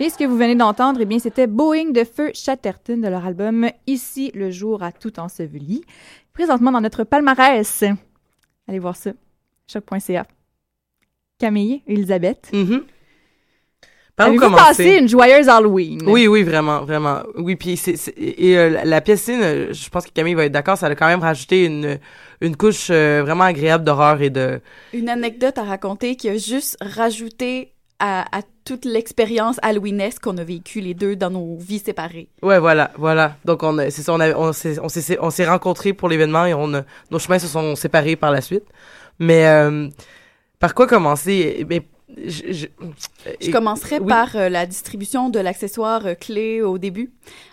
Et 0.01 0.11
ce 0.11 0.19
que 0.19 0.25
vous 0.25 0.37
venez 0.37 0.55
d'entendre, 0.57 0.99
eh 1.01 1.05
bien, 1.05 1.19
c'était 1.19 1.47
Boeing 1.47 1.91
de 1.93 2.05
Feu 2.05 2.31
Chatterton 2.35 2.97
de 3.01 3.09
leur 3.09 3.25
album 3.25 3.69
Ici, 3.87 4.33
le 4.35 4.51
jour 4.51 4.83
a 4.83 4.91
tout 4.91 5.21
enseveli. 5.21 5.85
Présentement 6.33 6.73
dans 6.73 6.81
notre 6.81 7.05
palmarès. 7.05 7.85
Allez 8.69 8.79
voir 8.79 8.97
ça. 8.97 9.13
Choc.ca. 9.71 10.27
Camille, 11.39 11.83
Elisabeth. 11.87 12.51
Par 14.15 14.27
où 14.27 14.31
Avez-vous 14.31 14.45
commencer? 14.45 14.63
passé 14.65 14.97
une 14.99 15.09
joyeuse 15.09 15.49
Halloween? 15.49 16.01
Oui, 16.07 16.27
oui, 16.27 16.43
vraiment, 16.43 16.85
vraiment. 16.85 17.21
Oui, 17.37 17.57
puis 17.57 17.77
c'est, 17.77 17.95
et 18.19 18.59
euh, 18.59 18.69
la- 18.71 18.85
la 18.85 19.01
piscine, 19.01 19.41
euh, 19.43 19.73
je 19.73 19.89
pense 19.89 20.05
que 20.07 20.11
Camille 20.13 20.35
va 20.35 20.45
être 20.45 20.53
d'accord, 20.53 20.77
ça 20.77 20.87
a 20.87 20.95
quand 20.95 21.07
même 21.07 21.21
rajouté 21.21 21.65
une, 21.65 21.99
une 22.43 22.57
couche 22.57 22.89
euh, 22.91 23.23
vraiment 23.25 23.45
agréable 23.45 23.85
d'horreur 23.85 24.21
et 24.21 24.29
de... 24.31 24.61
Une 24.93 25.09
anecdote 25.09 25.57
à 25.57 25.63
raconter 25.65 26.17
qui 26.17 26.29
a 26.29 26.37
juste 26.37 26.77
rajouté 26.83 27.72
à, 28.09 28.13
à 28.39 28.43
toute 28.65 28.85
l'expérience 28.85 29.57
halloweenesque 29.63 30.23
qu'on 30.25 30.37
a 30.39 30.45
vécu 30.45 30.81
les 30.81 30.95
deux 31.03 31.15
dans 31.23 31.31
nos 31.31 31.57
vies 31.69 31.79
séparées. 31.89 32.29
Ouais, 32.43 32.59
voilà, 32.59 32.91
voilà. 32.99 33.37
Donc 33.45 33.63
on, 33.63 33.77
c'est 33.91 34.03
ça, 34.07 34.13
on, 34.13 34.21
a- 34.21 34.35
on 34.37 34.53
s'est, 34.53 34.79
on 34.87 34.89
s'est, 34.89 35.19
on 35.21 35.31
s'est 35.31 35.47
rencontrés 35.55 35.93
pour 35.93 36.09
l'événement 36.09 36.45
et 36.47 36.55
on 36.55 36.75
a- 36.75 36.85
nos 37.13 37.19
chemins 37.19 37.39
se 37.39 37.47
sont 37.47 37.77
séparés 37.77 38.17
par 38.17 38.31
la 38.33 38.41
suite. 38.41 38.65
Mais 39.19 39.47
euh, 39.47 39.89
par 40.59 40.75
quoi 40.75 40.87
commencer? 40.87 41.65
Mais 41.69 41.83
je, 42.27 42.53
je, 42.53 42.67
Je 43.41 43.51
commencerai 43.51 43.99
oui. 44.01 44.09
par 44.09 44.35
euh, 44.37 44.49
la 44.49 44.67
distribution 44.67 45.31
de 45.31 45.39
l'accessoire 45.41 46.05
euh, 46.07 46.15
clé 46.15 46.61
au 46.61 46.77
début. 46.79 47.11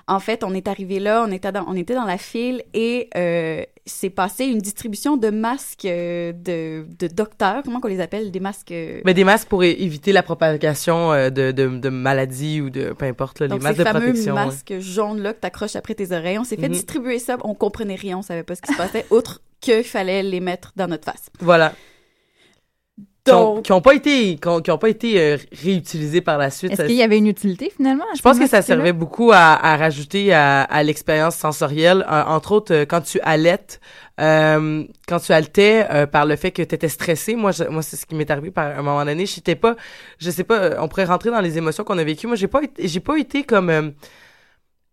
En 0.07 0.19
fait, 0.19 0.43
on 0.43 0.53
est 0.53 0.67
arrivé 0.67 0.99
là, 0.99 1.23
on 1.27 1.31
était 1.31 1.51
dans, 1.51 1.65
on 1.67 1.75
était 1.75 1.95
dans 1.95 2.05
la 2.05 2.17
file 2.17 2.63
et 2.73 3.09
euh, 3.15 3.63
c'est 3.89 4.09
passé 4.09 4.45
une 4.45 4.59
distribution 4.59 5.17
de 5.17 5.29
masques 5.29 5.85
euh, 5.85 6.31
de, 6.33 6.85
de 6.99 7.07
docteurs, 7.07 7.63
comment 7.63 7.79
qu'on 7.81 7.87
les 7.87 7.99
appelle, 7.99 8.31
des 8.31 8.39
masques... 8.39 8.71
euh, 8.71 9.01
Mais 9.05 9.13
des 9.13 9.23
masques 9.23 9.47
pour 9.47 9.63
éviter 9.63 10.11
la 10.11 10.23
propagation 10.23 11.11
euh, 11.11 11.29
de, 11.29 11.51
de, 11.51 11.67
de 11.67 11.89
maladies 11.89 12.61
ou 12.61 12.69
de 12.69 12.93
peu 12.93 13.05
importe 13.05 13.39
là, 13.39 13.47
les 13.47 13.49
Donc, 13.51 13.61
masques 13.63 13.77
ces 13.77 13.83
de 13.83 13.89
fameux 13.89 14.05
protection. 14.07 14.35
ouais. 14.35 14.45
masques 14.45 14.79
jaunes-là 14.79 15.33
que 15.33 15.39
t'accroches 15.39 15.75
après 15.75 15.95
tes 15.95 16.11
oreilles. 16.11 16.37
On 16.39 16.43
s'est 16.43 16.55
fait 16.57 16.67
Mhm. 16.69 16.73
distribuer 16.73 17.19
ça. 17.19 17.37
On 17.43 17.53
comprenait 17.55 17.95
rien. 17.95 18.17
On 18.17 18.21
savait 18.21 18.43
pas 18.43 18.55
ce 18.55 18.61
qui 18.61 18.71
se 18.71 18.77
passait, 18.77 19.05
outre 19.11 19.41
qu'il 19.61 19.83
fallait 19.83 20.23
les 20.23 20.39
mettre 20.39 20.71
dans 20.75 20.87
notre 20.87 21.05
face. 21.05 21.29
Voilà. 21.39 21.73
Qui 23.29 23.35
ont, 23.35 23.55
Donc- 23.55 23.63
qui 23.65 23.71
ont 23.71 23.81
pas 23.81 23.93
été, 23.95 24.35
qui 24.37 24.47
ont, 24.47 24.59
qui 24.61 24.71
ont 24.71 24.77
pas 24.77 24.89
été 24.89 25.19
euh, 25.19 25.37
réutilisés 25.63 26.21
par 26.21 26.37
la 26.37 26.49
suite. 26.49 26.71
Est-ce 26.73 26.83
qu'il 26.83 26.95
y 26.95 27.03
avait 27.03 27.17
une 27.17 27.27
utilité 27.27 27.71
finalement? 27.75 28.03
Je 28.15 28.21
pense 28.21 28.37
que 28.39 28.47
ça 28.47 28.61
servait 28.61 28.93
beaucoup 28.93 29.31
à, 29.31 29.37
à 29.37 29.77
rajouter 29.77 30.33
à, 30.33 30.61
à 30.63 30.83
l'expérience 30.83 31.35
sensorielle. 31.35 32.05
Euh, 32.09 32.23
entre 32.25 32.51
autres, 32.51 32.73
euh, 32.73 32.85
quand 32.85 33.01
tu 33.01 33.19
allaites, 33.21 33.79
euh, 34.19 34.83
quand 35.07 35.19
tu 35.19 35.31
haletais 35.31 35.85
euh, 35.91 36.05
par 36.05 36.25
le 36.25 36.35
fait 36.35 36.51
que 36.51 36.61
tu 36.61 36.75
étais 36.75 36.89
stressé, 36.89 37.35
moi, 37.35 37.51
je- 37.51 37.63
moi 37.65 37.81
c'est 37.81 37.95
ce 37.95 38.05
qui 38.05 38.15
m'est 38.15 38.29
arrivé 38.29 38.51
par 38.51 38.77
un 38.77 38.81
moment 38.81 39.05
donné. 39.05 39.25
J'étais 39.25 39.55
pas, 39.55 39.75
je 40.17 40.29
sais 40.29 40.43
pas, 40.43 40.81
on 40.81 40.87
pourrait 40.87 41.05
rentrer 41.05 41.31
dans 41.31 41.41
les 41.41 41.57
émotions 41.57 41.83
qu'on 41.83 41.97
a 41.97 42.03
vécues. 42.03 42.27
Moi, 42.27 42.35
j'ai 42.35 42.47
pas, 42.47 42.61
j'ai 42.77 42.99
pas 42.99 43.17
été 43.17 43.43
comme 43.43 43.69
euh, 43.69 43.89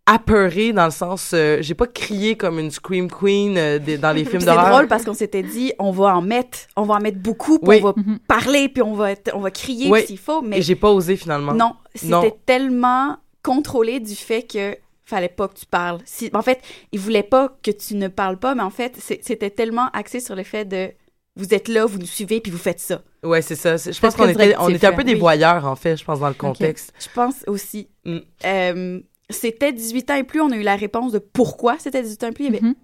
apeurée 0.07 0.73
dans 0.73 0.85
le 0.85 0.91
sens, 0.93 1.33
euh, 1.35 1.59
j'ai 1.61 1.75
pas 1.75 1.87
crié 1.87 2.37
comme 2.37 2.59
une 2.59 2.71
scream 2.71 3.11
queen 3.11 3.59
euh, 3.59 3.79
des- 3.79 3.99
dans 3.99 4.13
les 4.13 4.21
films 4.25 4.39
Puis 4.39 4.41
C'est 4.41 4.47
d'horreur. 4.55 4.71
drôle 4.71 4.87
parce 4.89 5.05
qu'on 5.05 5.15
s'était 5.15 5.43
dit, 5.43 5.73
on 5.79 5.91
va 5.91 6.17
en 6.17 6.23
mettre, 6.23 6.59
on 6.77 6.83
va 6.83 6.95
en 6.95 7.01
mettre 7.01 7.19
beaucoup, 7.19 7.59
puis 7.59 7.69
Oui. 7.69 7.81
on 7.83 7.87
va 7.93 7.95
parler, 8.29 8.69
puis 8.69 8.83
on 8.83 8.95
va, 8.95 9.11
être- 9.13 9.33
on 9.35 9.41
va 9.41 9.51
crier 9.51 9.91
Oui. 9.91 10.07
s'il 10.07 10.19
faut, 10.19 10.43
mais 10.43 10.59
Et 10.59 10.63
j'ai 10.63 10.77
pas 10.77 10.91
osé 10.91 11.17
finalement. 11.17 11.53
non, 11.55 11.75
c'était 11.95 12.35
tellement 12.47 13.17
contrôlé 13.43 14.01
du 14.01 14.15
fait 14.15 14.43
que 14.43 14.77
fallait 15.05 15.29
pas 15.29 15.47
que 15.49 15.55
tu 15.55 15.67
parles. 15.67 15.99
Si, 16.05 16.31
en 16.35 16.43
fait, 16.43 16.61
ils 16.93 16.99
voulaient 16.99 17.23
pas 17.23 17.57
que 17.63 17.71
tu 17.71 17.95
ne 17.95 18.09
parles 18.09 18.39
pas, 18.39 18.55
mais 18.55 18.63
en 18.63 18.71
fait, 18.71 18.95
c'était 18.99 19.51
tellement 19.51 19.89
axé 19.93 20.19
sur 20.21 20.35
le 20.35 20.43
fait 20.43 20.65
de 20.65 20.91
vous 21.37 21.53
êtes 21.53 21.69
là, 21.69 21.85
vous 21.85 21.99
nous 21.99 22.07
suivez, 22.07 22.41
puis 22.41 22.51
vous 22.51 22.59
faites 22.59 22.81
ça. 22.81 23.03
Ouais, 23.23 23.43
c'est 23.43 23.55
ça. 23.57 23.77
Je 23.77 23.99
pense 24.01 24.15
qu'on 24.17 24.27
était, 24.29 24.57
on 24.59 24.69
était 24.71 24.87
un 24.87 24.93
peu 24.93 25.05
des 25.05 25.13
Oui. 25.15 25.19
voyeurs 25.21 25.65
en 25.67 25.77
fait, 25.77 25.97
je 25.97 26.05
pense 26.05 26.19
dans 26.21 26.29
le 26.29 26.35
contexte. 26.35 26.93
Je 26.99 27.09
pense 27.15 27.45
aussi. 27.47 27.89
Mm. 28.05 28.19
Euh, 28.47 29.01
c'était 29.31 29.73
18 29.73 30.11
ans 30.11 30.15
et 30.15 30.25
plus, 30.25 30.41
on 30.41 30.51
a 30.51 30.57
eu 30.57 30.63
la 30.63 30.77
réponse 30.77 31.13
de 31.13 31.19
pourquoi 31.19 31.77
c'était 31.79 32.03
18 32.03 32.25
ans 32.25 32.29
et 32.29 32.33
plus. 32.33 32.45
Il 32.47 32.55
y 32.55 32.57
avait 32.57 32.67
Mm-hmm. 32.67 32.75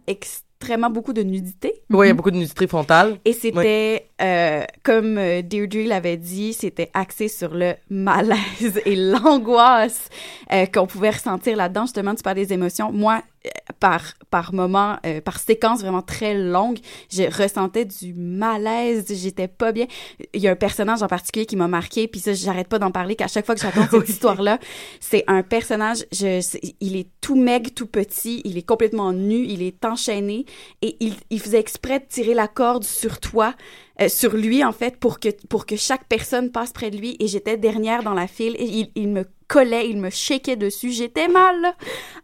Extrêmement 0.62 0.90
beaucoup 0.90 1.12
de 1.12 1.22
nudité. 1.22 1.82
Ouais, 1.90 2.06
il 2.06 2.10
y 2.10 2.12
a 2.12 2.14
beaucoup 2.14 2.30
de 2.30 2.36
nudité 2.36 2.68
frontale. 2.68 3.18
Et 3.24 3.32
c'était, 3.32 4.06
euh, 4.20 4.62
comme 4.84 5.18
euh, 5.18 5.42
Deirdre 5.42 5.88
l'avait 5.88 6.16
dit, 6.16 6.52
c'était 6.52 6.88
axé 6.94 7.26
sur 7.26 7.52
le 7.52 7.74
malaise 7.90 8.80
et 8.86 8.94
l'angoisse 8.94 10.08
euh, 10.52 10.66
qu'on 10.66 10.86
pouvait 10.86 11.10
ressentir 11.10 11.56
là-dedans. 11.56 11.82
Justement, 11.82 12.14
tu 12.14 12.22
parles 12.22 12.36
des 12.36 12.52
émotions. 12.52 12.92
Moi, 12.92 13.22
euh, 13.44 13.50
par, 13.80 14.14
par 14.30 14.52
moment, 14.52 14.98
euh, 15.04 15.20
par 15.20 15.40
séquence 15.40 15.80
vraiment 15.80 16.02
très 16.02 16.34
longue, 16.34 16.78
je 17.10 17.24
ressentais 17.24 17.84
du 17.84 18.14
malaise, 18.14 19.06
j'étais 19.08 19.48
pas 19.48 19.72
bien. 19.72 19.86
Il 20.32 20.40
y 20.40 20.46
a 20.46 20.52
un 20.52 20.56
personnage 20.56 21.02
en 21.02 21.08
particulier 21.08 21.46
qui 21.46 21.56
m'a 21.56 21.66
marqué, 21.66 22.06
puis 22.06 22.20
ça, 22.20 22.34
j'arrête 22.34 22.68
pas 22.68 22.78
d'en 22.78 22.92
parler, 22.92 23.16
qu'à 23.16 23.26
chaque 23.26 23.44
fois 23.44 23.56
que 23.56 23.60
je 23.60 23.66
raconte 23.66 23.90
cette 24.00 24.08
histoire-là, 24.08 24.60
c'est 25.00 25.24
un 25.26 25.42
personnage, 25.42 26.04
je, 26.12 26.40
il 26.80 26.94
est 26.94 27.08
tout 27.20 27.34
maigre, 27.34 27.70
tout 27.74 27.86
petit, 27.86 28.42
il 28.44 28.58
est 28.58 28.66
complètement 28.66 29.12
nu, 29.12 29.44
il 29.44 29.62
est 29.62 29.84
enchaîné, 29.84 30.44
et 30.82 30.96
il, 31.30 31.40
faisait 31.40 31.58
exprès 31.58 32.00
de 32.00 32.04
tirer 32.08 32.34
la 32.34 32.48
corde 32.48 32.84
sur 32.84 33.20
toi, 33.20 33.54
euh, 34.00 34.08
sur 34.08 34.34
lui, 34.34 34.64
en 34.64 34.72
fait, 34.72 34.96
pour 34.96 35.20
que, 35.20 35.28
pour 35.48 35.66
que 35.66 35.76
chaque 35.76 36.06
personne 36.08 36.50
passe 36.50 36.72
près 36.72 36.90
de 36.90 36.96
lui, 36.96 37.16
et 37.20 37.26
j'étais 37.26 37.56
dernière 37.56 38.02
dans 38.02 38.14
la 38.14 38.26
file, 38.26 38.56
et 38.58 38.90
il 38.94 39.08
me 39.08 39.24
collait, 39.52 39.88
il 39.88 39.98
me 39.98 40.08
shakeait 40.10 40.56
dessus, 40.56 40.90
j'étais 40.90 41.28
mal. 41.28 41.74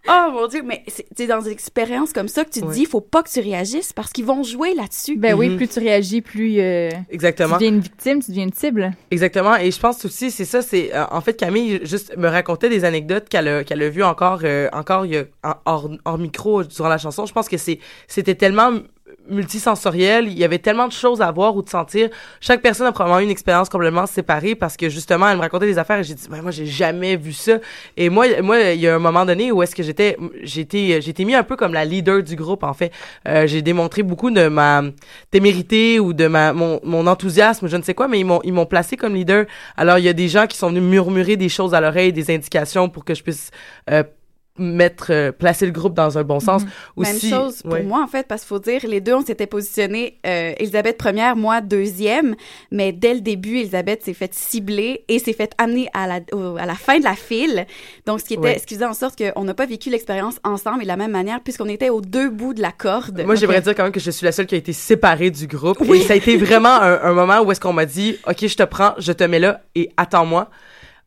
Oh 0.09 0.29
mon 0.33 0.47
Dieu, 0.47 0.63
mais 0.65 0.83
c'est 1.15 1.27
dans 1.27 1.41
une 1.41 1.53
expérience 1.53 2.13
comme 2.13 2.29
ça 2.29 2.45
que 2.45 2.51
tu 2.51 2.61
te 2.61 2.71
dis, 2.73 2.81
il 2.83 2.87
faut 2.87 3.01
pas 3.01 3.23
que 3.23 3.29
tu 3.31 3.41
réagisses, 3.41 3.93
parce 3.93 4.11
qu'ils 4.13 4.25
vont 4.25 4.43
jouer 4.43 4.75
là-dessus. 4.75 5.17
Ben 5.17 5.35
oui, 5.35 5.57
plus 5.57 5.69
tu 5.69 5.81
réagis, 5.81 6.21
plus 6.23 6.59
euh, 6.61 6.91
Exactement. 7.11 7.59
tu 7.59 7.65
deviens 7.65 7.69
une 7.77 7.81
victime, 7.81 8.23
tu 8.23 8.31
deviens 8.31 8.45
une 8.45 8.53
cible. 8.53 8.93
Exactement. 9.11 9.57
Et 9.57 9.71
je 9.71 9.79
pense 9.81 10.05
aussi, 10.05 10.31
c'est 10.31 10.45
ça, 10.45 10.63
c'est 10.63 10.95
euh, 10.95 11.05
en 11.11 11.21
fait 11.21 11.35
Camille 11.35 11.81
juste 11.83 12.17
me 12.17 12.29
racontait 12.29 12.69
des 12.69 12.85
anecdotes 12.85 13.29
qu'elle 13.29 13.49
a, 13.49 13.65
qu'elle 13.65 13.83
a 13.83 13.89
vues 13.91 14.03
encore, 14.05 14.41
euh, 14.45 14.69
encore 14.73 15.05
il 15.07 15.13
y 15.13 15.17
a, 15.19 15.25
en- 15.45 15.55
hors, 15.67 15.91
hors 16.05 16.19
micro 16.19 16.65
durant 16.65 16.89
la 16.89 16.99
chanson. 16.99 17.27
Je 17.27 17.33
pense 17.33 17.49
que 17.49 17.57
c'est, 17.59 17.79
c'était 18.07 18.35
tellement 18.35 18.73
multisensoriel, 19.29 20.29
il 20.29 20.39
y 20.39 20.45
avait 20.45 20.59
tellement 20.59 20.87
de 20.87 20.93
choses 20.93 21.21
à 21.21 21.31
voir 21.31 21.57
ou 21.57 21.63
de 21.63 21.69
sentir. 21.69 22.09
Chaque 22.41 22.63
personne 22.63 22.87
a 22.87 22.93
probablement 22.93 23.21
une 23.21 23.31
expérience 23.31 23.69
complètement 23.69 24.07
séparée 24.07 24.55
parce 24.55 24.77
que 24.77 24.89
justement, 24.89 25.29
elle 25.29 25.37
me 25.37 25.43
racontait 25.43 25.67
des 25.67 25.79
affaires 25.79 25.99
et 25.99 26.05
j'ai 26.05 26.15
dit, 26.15 26.27
Ben, 26.31 26.43
moi, 26.43 26.51
j'ai 26.51 26.67
jamais 26.67 27.17
vu 27.17 27.33
ça. 27.33 27.59
Et 27.97 28.11
moi, 28.11 28.27
moi, 28.43 28.61
il 28.61 28.81
y 28.81 28.89
a 28.89 28.95
un 28.95 28.99
moment 28.99 29.25
donné 29.25 29.53
où 29.53 29.63
est-ce 29.63 29.75
que 29.75 29.83
j'étais, 29.83 30.17
j'étais, 30.43 31.01
j'étais 31.01 31.25
mis 31.25 31.35
un 31.35 31.43
peu 31.43 31.57
comme 31.57 31.73
la 31.73 31.85
leader 31.85 32.23
du 32.23 32.37
groupe, 32.37 32.63
en 32.63 32.75
fait. 32.75 32.93
Euh, 33.27 33.47
j'ai 33.47 33.63
démontré 33.63 34.03
beaucoup 34.03 34.31
de 34.31 34.49
ma 34.49 34.83
témérité 35.31 36.01
ou 36.01 36.13
de 36.13 36.27
ma, 36.27 36.53
mon, 36.53 36.81
mon 36.85 37.07
enthousiasme, 37.07 37.69
je 37.69 37.77
ne 37.77 37.83
sais 37.83 37.95
quoi, 37.95 38.09
mais 38.09 38.21
ils 38.21 38.25
m'ont, 38.25 38.41
ils 38.45 38.53
m'ont 38.53 38.67
placé 38.67 38.97
comme 38.97 39.15
leader. 39.15 39.47
Alors, 39.77 39.99
il 39.99 40.05
y 40.05 40.09
a 40.09 40.13
des 40.13 40.29
gens 40.29 40.47
qui 40.47 40.57
sont 40.57 40.69
venus 40.69 40.83
murmurer 40.83 41.37
des 41.37 41.49
choses 41.49 41.75
à 41.75 41.81
l'oreille, 41.81 42.13
des 42.13 42.35
indications 42.35 42.89
pour 42.89 43.05
que 43.05 43.15
je 43.15 43.23
puisse, 43.23 43.51
euh, 43.91 44.03
mettre, 44.59 45.07
euh, 45.11 45.33
placer 45.33 45.67
le 45.67 45.73
groupe 45.73 45.95
dans 45.95 46.19
un 46.19 46.25
bon 46.25 46.41
sens. 46.41 46.63
Aussi, 46.97 47.31
Même 47.31 47.41
chose 47.41 47.63
pour 47.63 47.73
ouais. 47.73 47.83
moi, 47.83 48.03
en 48.03 48.07
fait, 48.07 48.27
parce 48.27 48.43
qu'il 48.43 48.49
faut 48.49 48.59
dire, 48.59 48.81
les 48.89 49.01
deux, 49.01 49.15
on 49.15 49.25
s'était 49.25 49.47
positionnés, 49.47 50.19
euh, 50.27 50.53
Elisabeth 50.59 50.99
première, 50.99 51.37
moi 51.37 51.61
deuxième, 51.61 52.35
mais 52.71 52.93
dès 52.93 53.15
le 53.15 53.21
début, 53.21 53.59
Elisabeth 53.59 54.03
s'est 54.05 54.15
faite 54.15 54.35
cibler 54.35 55.05
et 55.09 55.19
s'est 55.19 55.33
faite 55.33 55.53
amener 55.59 55.89
à 55.95 56.07
la, 56.07 56.21
au- 56.33 56.57
à 56.57 56.67
la 56.67 56.75
fin 56.75 56.99
de 56.99 57.05
la 57.05 57.15
file. 57.15 57.67
Donc, 58.07 58.21
ce 58.21 58.25
qui, 58.25 58.35
était, 58.35 58.43
Ouais. 58.43 58.59
ce 58.59 58.67
qui 58.67 58.75
faisait 58.75 58.85
en 58.87 58.95
sorte 58.95 59.17
qu'on 59.19 59.45
n'a 59.45 59.55
pas 59.55 59.67
vécu 59.67 59.91
l'expérience 59.91 60.37
ensemble 60.45 60.81
et 60.81 60.85
de 60.85 60.89
la 60.89 60.97
même 60.97 61.11
manière, 61.13 61.41
puisqu'on 61.41 61.69
était 61.69 61.91
aux 61.91 62.01
deux 62.01 62.31
bouts 62.31 62.55
de 62.55 62.63
la 62.63 62.73
corde. 62.73 63.23
Moi, 63.25 63.35
j'aimerais 63.35 63.61
dire 63.61 63.75
quand 63.75 63.85
même 63.85 63.93
que 63.93 64.01
je 64.01 64.11
suis 64.11 64.25
la 64.25 64.33
seule 64.33 64.47
qui 64.47 64.55
a 64.55 64.59
été 64.59 64.73
séparée 64.73 65.31
du 65.31 65.47
groupe. 65.47 65.79
Et 65.93 66.01
ça 66.03 66.13
a 66.15 66.17
été 66.17 66.37
vraiment 66.37 66.75
un, 66.81 67.01
un 67.03 67.13
moment 67.13 67.41
où 67.41 67.53
est-ce 67.53 67.61
qu'on 67.61 67.73
m'a 67.73 67.87
dit, 67.87 68.17
OK, 68.27 68.47
je 68.47 68.55
te 68.57 68.63
prends, 68.63 68.95
je 68.99 69.13
te 69.13 69.25
mets 69.25 69.39
là 69.39 69.61
et 69.75 69.91
attends-moi. 69.97 70.51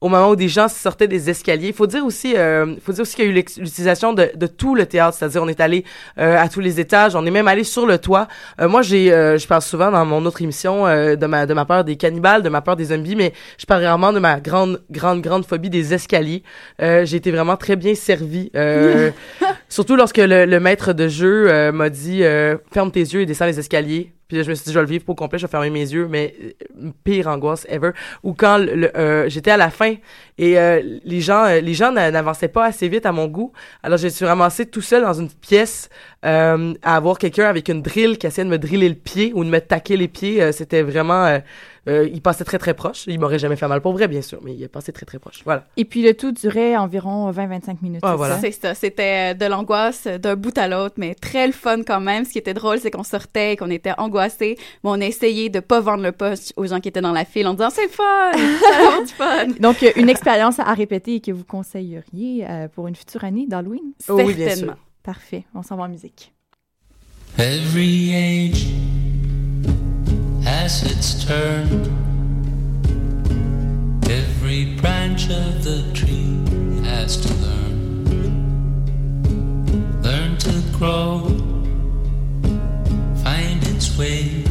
Au 0.01 0.09
moment 0.09 0.29
où 0.31 0.35
des 0.35 0.47
gens 0.47 0.67
sortaient 0.67 1.07
des 1.07 1.29
escaliers. 1.29 1.67
Il 1.67 1.73
faut 1.73 1.87
dire 1.87 2.03
aussi, 2.03 2.35
euh, 2.35 2.75
faut 2.83 2.91
dire 2.91 3.03
aussi 3.03 3.15
qu'il 3.15 3.25
y 3.25 3.27
a 3.27 3.31
eu 3.31 3.33
l'utilisation 3.33 4.13
de, 4.13 4.31
de 4.35 4.47
tout 4.47 4.73
le 4.73 4.87
théâtre. 4.87 5.15
C'est-à-dire, 5.17 5.43
on 5.43 5.47
est 5.47 5.59
allé 5.59 5.85
euh, 6.17 6.37
à 6.37 6.49
tous 6.49 6.59
les 6.59 6.79
étages. 6.79 7.15
On 7.15 7.25
est 7.25 7.31
même 7.31 7.47
allé 7.47 7.63
sur 7.63 7.85
le 7.85 7.99
toit. 7.99 8.27
Euh, 8.59 8.67
moi, 8.67 8.81
j'ai, 8.81 9.13
euh, 9.13 9.37
je 9.37 9.47
parle 9.47 9.61
souvent 9.61 9.91
dans 9.91 10.03
mon 10.05 10.25
autre 10.25 10.41
émission 10.41 10.87
euh, 10.87 11.15
de 11.15 11.25
ma 11.27 11.45
de 11.45 11.53
ma 11.53 11.65
peur 11.65 11.83
des 11.83 11.97
cannibales, 11.97 12.41
de 12.41 12.49
ma 12.49 12.61
peur 12.61 12.75
des 12.75 12.85
zombies, 12.85 13.15
mais 13.15 13.31
je 13.57 13.65
parle 13.65 13.83
vraiment 13.83 14.11
de 14.11 14.19
ma 14.19 14.39
grande 14.39 14.81
grande 14.89 15.21
grande 15.21 15.45
phobie 15.45 15.69
des 15.69 15.93
escaliers. 15.93 16.43
Euh, 16.81 17.05
j'ai 17.05 17.17
été 17.17 17.31
vraiment 17.31 17.55
très 17.55 17.75
bien 17.75 17.93
servie. 17.95 18.51
Euh, 18.55 19.11
Surtout 19.69 19.95
lorsque 19.95 20.17
le, 20.17 20.45
le 20.45 20.59
maître 20.59 20.93
de 20.93 21.07
jeu 21.07 21.49
euh, 21.49 21.71
m'a 21.71 21.89
dit 21.89 22.23
euh, 22.23 22.57
ferme 22.73 22.91
tes 22.91 22.99
yeux 22.99 23.21
et 23.21 23.25
descends 23.25 23.45
les 23.45 23.59
escaliers. 23.59 24.11
Puis 24.31 24.43
je 24.45 24.49
me 24.49 24.55
suis 24.55 24.63
dit 24.63 24.71
je 24.71 24.79
vais 24.79 24.85
le 24.85 24.89
vivre 24.89 25.03
pour 25.03 25.17
complet, 25.17 25.37
je 25.37 25.45
vais 25.45 25.51
fermer 25.51 25.69
mes 25.69 25.81
yeux, 25.91 26.07
mais 26.07 26.33
euh, 26.41 26.89
pire 27.03 27.27
angoisse 27.27 27.65
ever. 27.69 27.91
Ou 28.23 28.33
quand 28.33 28.59
euh, 28.65 29.27
j'étais 29.27 29.51
à 29.51 29.57
la 29.57 29.69
fin 29.69 29.95
et 30.37 30.57
euh, 30.57 30.81
les 31.03 31.19
gens 31.19 31.47
les 31.61 31.73
gens 31.73 31.91
n'a- 31.91 32.11
n'avançaient 32.11 32.47
pas 32.47 32.65
assez 32.65 32.87
vite 32.87 33.05
à 33.05 33.11
mon 33.11 33.27
goût. 33.27 33.51
Alors 33.83 33.97
je 33.97 34.07
suis 34.07 34.23
ramassé 34.23 34.65
tout 34.67 34.79
seul 34.81 35.01
dans 35.03 35.11
une 35.13 35.29
pièce 35.29 35.89
à 36.23 36.55
avoir 36.83 37.17
quelqu'un 37.17 37.45
avec 37.49 37.67
une 37.67 37.81
drill 37.81 38.17
qui 38.17 38.25
essayait 38.27 38.45
de 38.45 38.49
me 38.49 38.57
driller 38.57 38.87
le 38.87 38.95
pied 38.95 39.33
ou 39.35 39.43
de 39.43 39.49
me 39.49 39.59
taquer 39.59 39.97
les 39.97 40.07
pieds. 40.07 40.51
C'était 40.53 40.81
vraiment 40.83 41.39
euh, 41.87 42.07
il 42.11 42.21
passait 42.21 42.43
très 42.43 42.59
très 42.59 42.73
proche. 42.73 43.05
Il 43.07 43.19
m'aurait 43.19 43.39
jamais 43.39 43.55
fait 43.55 43.67
mal 43.67 43.81
pour 43.81 43.93
vrai 43.93 44.07
bien 44.07 44.21
sûr, 44.21 44.39
mais 44.43 44.53
il 44.53 44.61
est 44.61 44.67
passé 44.67 44.91
très 44.91 45.05
très 45.05 45.19
proche. 45.19 45.41
Voilà. 45.45 45.65
Et 45.77 45.85
puis 45.85 46.03
le 46.03 46.13
tout 46.13 46.31
durait 46.31 46.77
environ 46.77 47.31
20-25 47.31 47.77
minutes. 47.81 48.01
Ah, 48.03 48.11
c'est 48.11 48.17
voilà. 48.17 48.35
ça? 48.35 48.41
C'est 48.41 48.51
ça, 48.51 48.73
c'était 48.75 49.31
euh, 49.31 49.33
de 49.33 49.45
l'angoisse 49.45 50.05
d'un 50.07 50.35
bout 50.35 50.55
à 50.57 50.67
l'autre, 50.67 50.95
mais 50.97 51.15
très 51.15 51.47
le 51.47 51.53
fun 51.53 51.83
quand 51.83 51.99
même. 51.99 52.25
Ce 52.25 52.31
qui 52.31 52.37
était 52.37 52.53
drôle, 52.53 52.79
c'est 52.79 52.91
qu'on 52.91 53.03
sortait 53.03 53.53
et 53.53 53.55
qu'on 53.57 53.69
était 53.71 53.93
angoissés, 53.97 54.57
mais 54.83 54.89
on 54.91 55.01
a 55.01 55.05
essayé 55.05 55.49
de 55.49 55.59
pas 55.59 55.79
vendre 55.79 56.03
le 56.03 56.11
poste 56.11 56.53
aux 56.55 56.67
gens 56.67 56.79
qui 56.79 56.89
étaient 56.89 57.01
dans 57.01 57.13
la 57.13 57.25
file 57.25 57.47
en 57.47 57.53
disant 57.53 57.69
c'est 57.71 57.89
fun, 57.89 58.31
ça 58.33 59.01
du 59.01 59.13
fun. 59.13 59.47
Donc, 59.59 59.83
une 59.95 60.09
expérience 60.09 60.59
à 60.59 60.73
répéter 60.73 61.15
et 61.15 61.21
que 61.21 61.31
vous 61.31 61.45
conseilleriez 61.45 62.45
euh, 62.47 62.67
pour 62.67 62.87
une 62.87 62.95
future 62.95 63.23
année 63.23 63.47
d'Halloween? 63.47 63.93
Oh 64.07 64.21
oui, 64.23 64.33
bien 64.33 64.49
Certainement. 64.49 64.73
sûr. 64.73 64.81
Parfait. 65.03 65.45
On 65.55 65.63
s'en 65.63 65.77
va 65.77 65.83
en 65.83 65.89
musique. 65.89 66.31
Every 67.39 68.13
age 68.13 68.67
has 70.51 70.83
its 70.83 71.23
turned. 71.23 71.87
Every 74.09 74.75
branch 74.81 75.29
of 75.29 75.63
the 75.63 75.79
tree 75.93 76.43
has 76.83 77.15
to 77.23 77.33
learn. 77.45 77.77
Learn 80.01 80.37
to 80.47 80.53
grow, 80.77 81.09
find 83.23 83.59
its 83.73 83.97
way. 83.97 84.43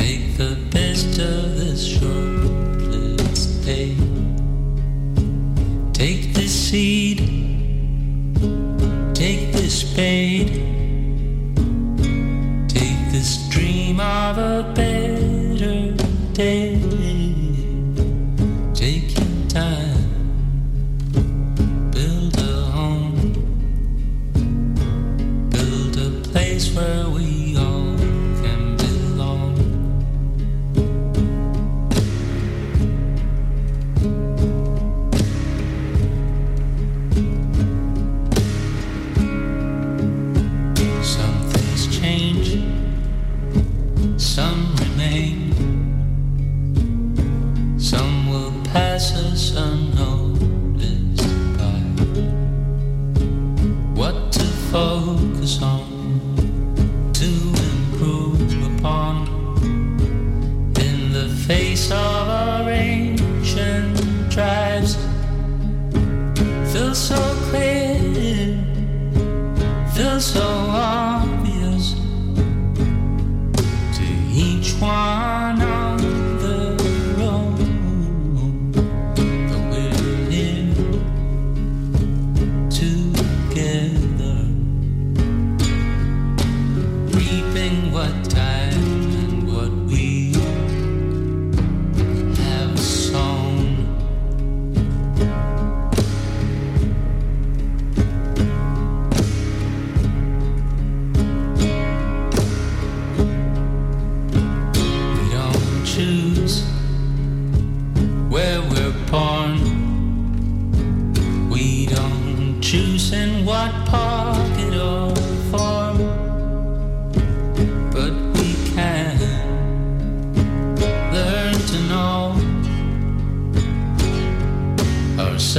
Make 0.00 0.36
the 0.42 0.56
best 0.72 1.20
of 1.20 1.56
this 1.60 1.86
short-lived 1.86 3.64
day. 3.64 3.94
Take 5.92 6.34
this 6.34 6.52
seed, 6.52 7.18
take 9.14 9.52
this 9.52 9.82
spade. 9.82 10.71
This 13.12 13.46
dream 13.50 14.00
of 14.00 14.38
a 14.38 14.72
better 14.74 15.92
day. 16.32 16.91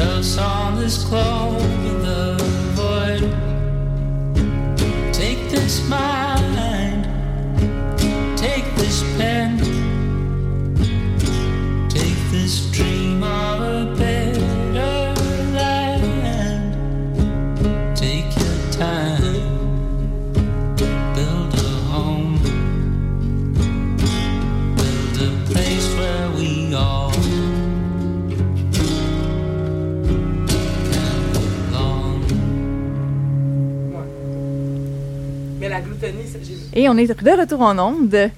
Ourselves 0.03 0.37
on 0.37 0.75
this 0.75 1.03
globe 1.05 1.61
in 1.61 2.01
the 2.01 2.37
void. 2.73 3.23
Take 5.13 5.49
this 5.49 5.87
mind, 5.87 7.05
take 8.37 8.65
this 8.75 9.01
pen. 9.17 9.57
Take 11.89 12.17
this 12.31 12.71
dream 12.71 12.92
Et 36.73 36.89
on 36.89 36.97
est 36.97 37.07
de 37.07 37.39
retour 37.39 37.61
en 37.61 37.77
onde. 37.79 38.29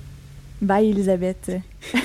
Bye, 0.62 0.90
Elisabeth. 0.92 1.52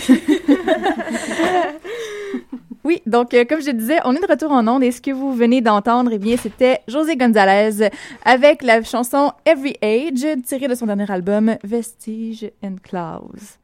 oui, 2.84 3.00
donc, 3.06 3.32
euh, 3.34 3.44
comme 3.44 3.62
je 3.62 3.70
disais, 3.70 3.98
on 4.04 4.14
est 4.14 4.20
de 4.20 4.26
retour 4.26 4.50
en 4.52 4.66
onde 4.66 4.82
et 4.82 4.90
ce 4.90 5.00
que 5.00 5.12
vous 5.12 5.32
venez 5.32 5.60
d'entendre, 5.60 6.10
eh 6.12 6.18
bien, 6.18 6.36
c'était 6.36 6.80
José 6.88 7.16
Gonzalez 7.16 7.88
avec 8.24 8.62
la 8.62 8.82
chanson 8.82 9.32
Every 9.46 9.76
Age, 9.82 10.26
tirée 10.44 10.68
de 10.68 10.74
son 10.74 10.86
dernier 10.86 11.10
album 11.10 11.56
Vestige 11.62 12.50
and 12.62 12.76
Clouds. 12.82 13.58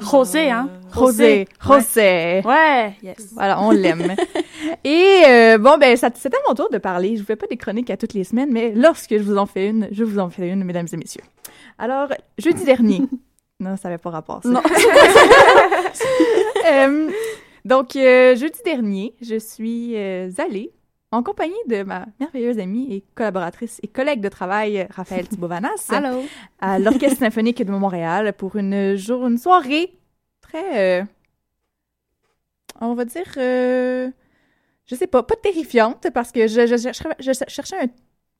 José, 0.00 0.50
hein? 0.50 0.68
José, 0.94 1.46
José. 1.64 2.42
Ouais, 2.44 2.92
yes. 3.02 3.28
Voilà, 3.32 3.60
on 3.62 3.70
l'aime. 3.70 4.14
Et 4.84 5.22
euh, 5.26 5.58
bon, 5.58 5.78
ben, 5.78 5.96
ça- 5.96 6.10
c'était 6.14 6.36
à 6.36 6.40
mon 6.48 6.54
tour 6.54 6.68
de 6.70 6.78
parler. 6.78 7.16
Je 7.16 7.20
vous 7.20 7.26
fais 7.26 7.36
pas 7.36 7.46
des 7.46 7.56
chroniques 7.56 7.90
à 7.90 7.96
toutes 7.96 8.14
les 8.14 8.24
semaines, 8.24 8.50
mais 8.52 8.72
lorsque 8.74 9.10
je 9.16 9.22
vous 9.22 9.36
en 9.36 9.46
fais 9.46 9.68
une, 9.68 9.88
je 9.92 10.04
vous 10.04 10.18
en 10.18 10.30
fais 10.30 10.48
une, 10.48 10.64
mesdames 10.64 10.86
et 10.92 10.96
messieurs. 10.96 11.22
Alors, 11.78 12.08
jeudi 12.38 12.64
dernier. 12.64 13.02
non, 13.60 13.76
ça 13.76 13.88
n'avait 13.88 13.98
pas 13.98 14.10
rapport. 14.10 14.40
ça. 14.42 14.48
Non. 14.48 14.62
Euh, 16.70 17.10
donc, 17.64 17.96
euh, 17.96 18.36
jeudi 18.36 18.58
dernier, 18.64 19.14
je 19.22 19.38
suis 19.38 19.96
euh, 19.96 20.30
allée 20.38 20.70
en 21.12 21.22
compagnie 21.22 21.52
de 21.68 21.82
ma 21.82 22.06
merveilleuse 22.20 22.58
amie 22.58 22.92
et 22.94 23.04
collaboratrice 23.14 23.80
et 23.82 23.88
collègue 23.88 24.20
de 24.20 24.28
travail, 24.28 24.86
Raphaël 24.90 25.26
Thibauvanas, 25.28 25.88
à 26.60 26.78
l'Orchestre 26.78 27.18
symphonique 27.24 27.62
de 27.64 27.70
Montréal 27.72 28.32
pour 28.32 28.56
une, 28.56 28.94
jour, 28.96 29.26
une 29.26 29.38
soirée 29.38 29.98
très, 30.40 31.00
euh, 31.00 31.04
on 32.80 32.94
va 32.94 33.04
dire, 33.04 33.26
euh, 33.36 34.10
je 34.86 34.94
sais 34.94 35.06
pas, 35.06 35.22
pas 35.22 35.36
terrifiante 35.36 36.08
parce 36.14 36.32
que 36.32 36.46
je, 36.46 36.66
je, 36.66 36.76
cherchais- 36.76 37.08
je 37.18 37.32
cherchais 37.48 37.76
un 37.80 37.86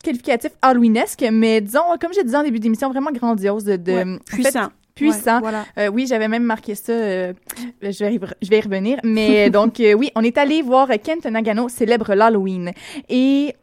qualificatif 0.02 0.52
halloweenesque, 0.62 1.24
mais 1.32 1.60
disons, 1.60 1.82
comme 2.00 2.12
j'ai 2.14 2.24
dit 2.24 2.34
en 2.34 2.42
début 2.42 2.58
d'émission, 2.60 2.88
vraiment 2.90 3.10
grandiose, 3.12 3.64
de, 3.64 3.76
de- 3.76 3.92
Ouais, 3.92 4.02
en 4.04 4.18
fait, 4.36 4.52
puissant. 4.94 5.14
puissant. 5.18 5.34
Ouais, 5.36 5.40
voilà. 5.40 5.64
Euh, 5.78 5.88
oui, 5.88 6.06
j'avais 6.06 6.28
même 6.28 6.42
marqué 6.44 6.74
ça. 6.74 6.92
euh, 6.92 7.32
je, 7.82 8.04
vais 8.04 8.14
y, 8.14 8.18
re- 8.18 8.34
je 8.42 8.48
vais 8.50 8.58
y 8.58 8.60
revenir. 8.60 8.98
Mais 9.04 9.46
euh, 9.46 9.50
donc, 9.50 9.80
euh, 9.80 9.92
oui, 9.94 10.10
on 10.14 10.22
est 10.22 10.36
allé 10.38 10.62
voir 10.62 10.88
Kent 11.02 11.26
Nagano 11.26 11.68
célèbre 11.68 12.14
l'Halloween. 12.14 12.72
Et 13.08 13.54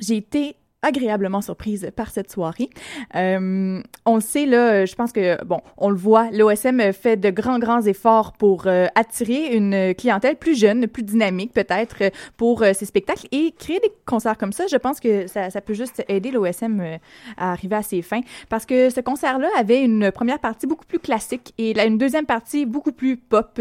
j'ai 0.00 0.16
été 0.16 0.56
agréablement 0.84 1.40
surprise 1.40 1.90
par 1.96 2.10
cette 2.10 2.30
soirée. 2.30 2.70
Euh, 3.16 3.82
on 4.04 4.14
le 4.14 4.20
sait, 4.20 4.46
là, 4.46 4.84
je 4.84 4.94
pense 4.94 5.12
que, 5.12 5.42
bon, 5.44 5.60
on 5.76 5.90
le 5.90 5.96
voit, 5.96 6.30
l'OSM 6.30 6.92
fait 6.92 7.16
de 7.16 7.30
grands, 7.30 7.58
grands 7.58 7.82
efforts 7.82 8.32
pour 8.32 8.66
euh, 8.66 8.86
attirer 8.94 9.54
une 9.54 9.94
clientèle 9.94 10.36
plus 10.36 10.58
jeune, 10.58 10.86
plus 10.86 11.02
dynamique 11.02 11.52
peut-être 11.52 12.10
pour 12.36 12.62
euh, 12.62 12.72
ces 12.74 12.84
spectacles 12.84 13.26
et 13.32 13.52
créer 13.58 13.80
des 13.80 13.92
concerts 14.06 14.38
comme 14.38 14.52
ça, 14.52 14.66
je 14.66 14.76
pense 14.76 15.00
que 15.00 15.26
ça, 15.26 15.48
peut 15.60 15.74
juste 15.74 16.04
aider 16.08 16.30
l'OSM 16.30 16.80
euh, 16.80 16.96
à 17.36 17.52
arriver 17.52 17.76
à 17.76 17.82
ses 17.82 18.02
fins 18.02 18.20
parce 18.48 18.66
que 18.66 18.90
ce 18.90 19.00
concert-là 19.00 19.48
avait 19.58 19.82
une 19.82 20.12
première 20.12 20.38
partie 20.38 20.66
beaucoup 20.66 20.86
plus 20.86 20.98
classique 20.98 21.54
et 21.58 21.78
une 21.80 21.98
deuxième 21.98 22.26
partie 22.26 22.66
beaucoup 22.66 22.92
plus 22.92 23.16
pop, 23.16 23.60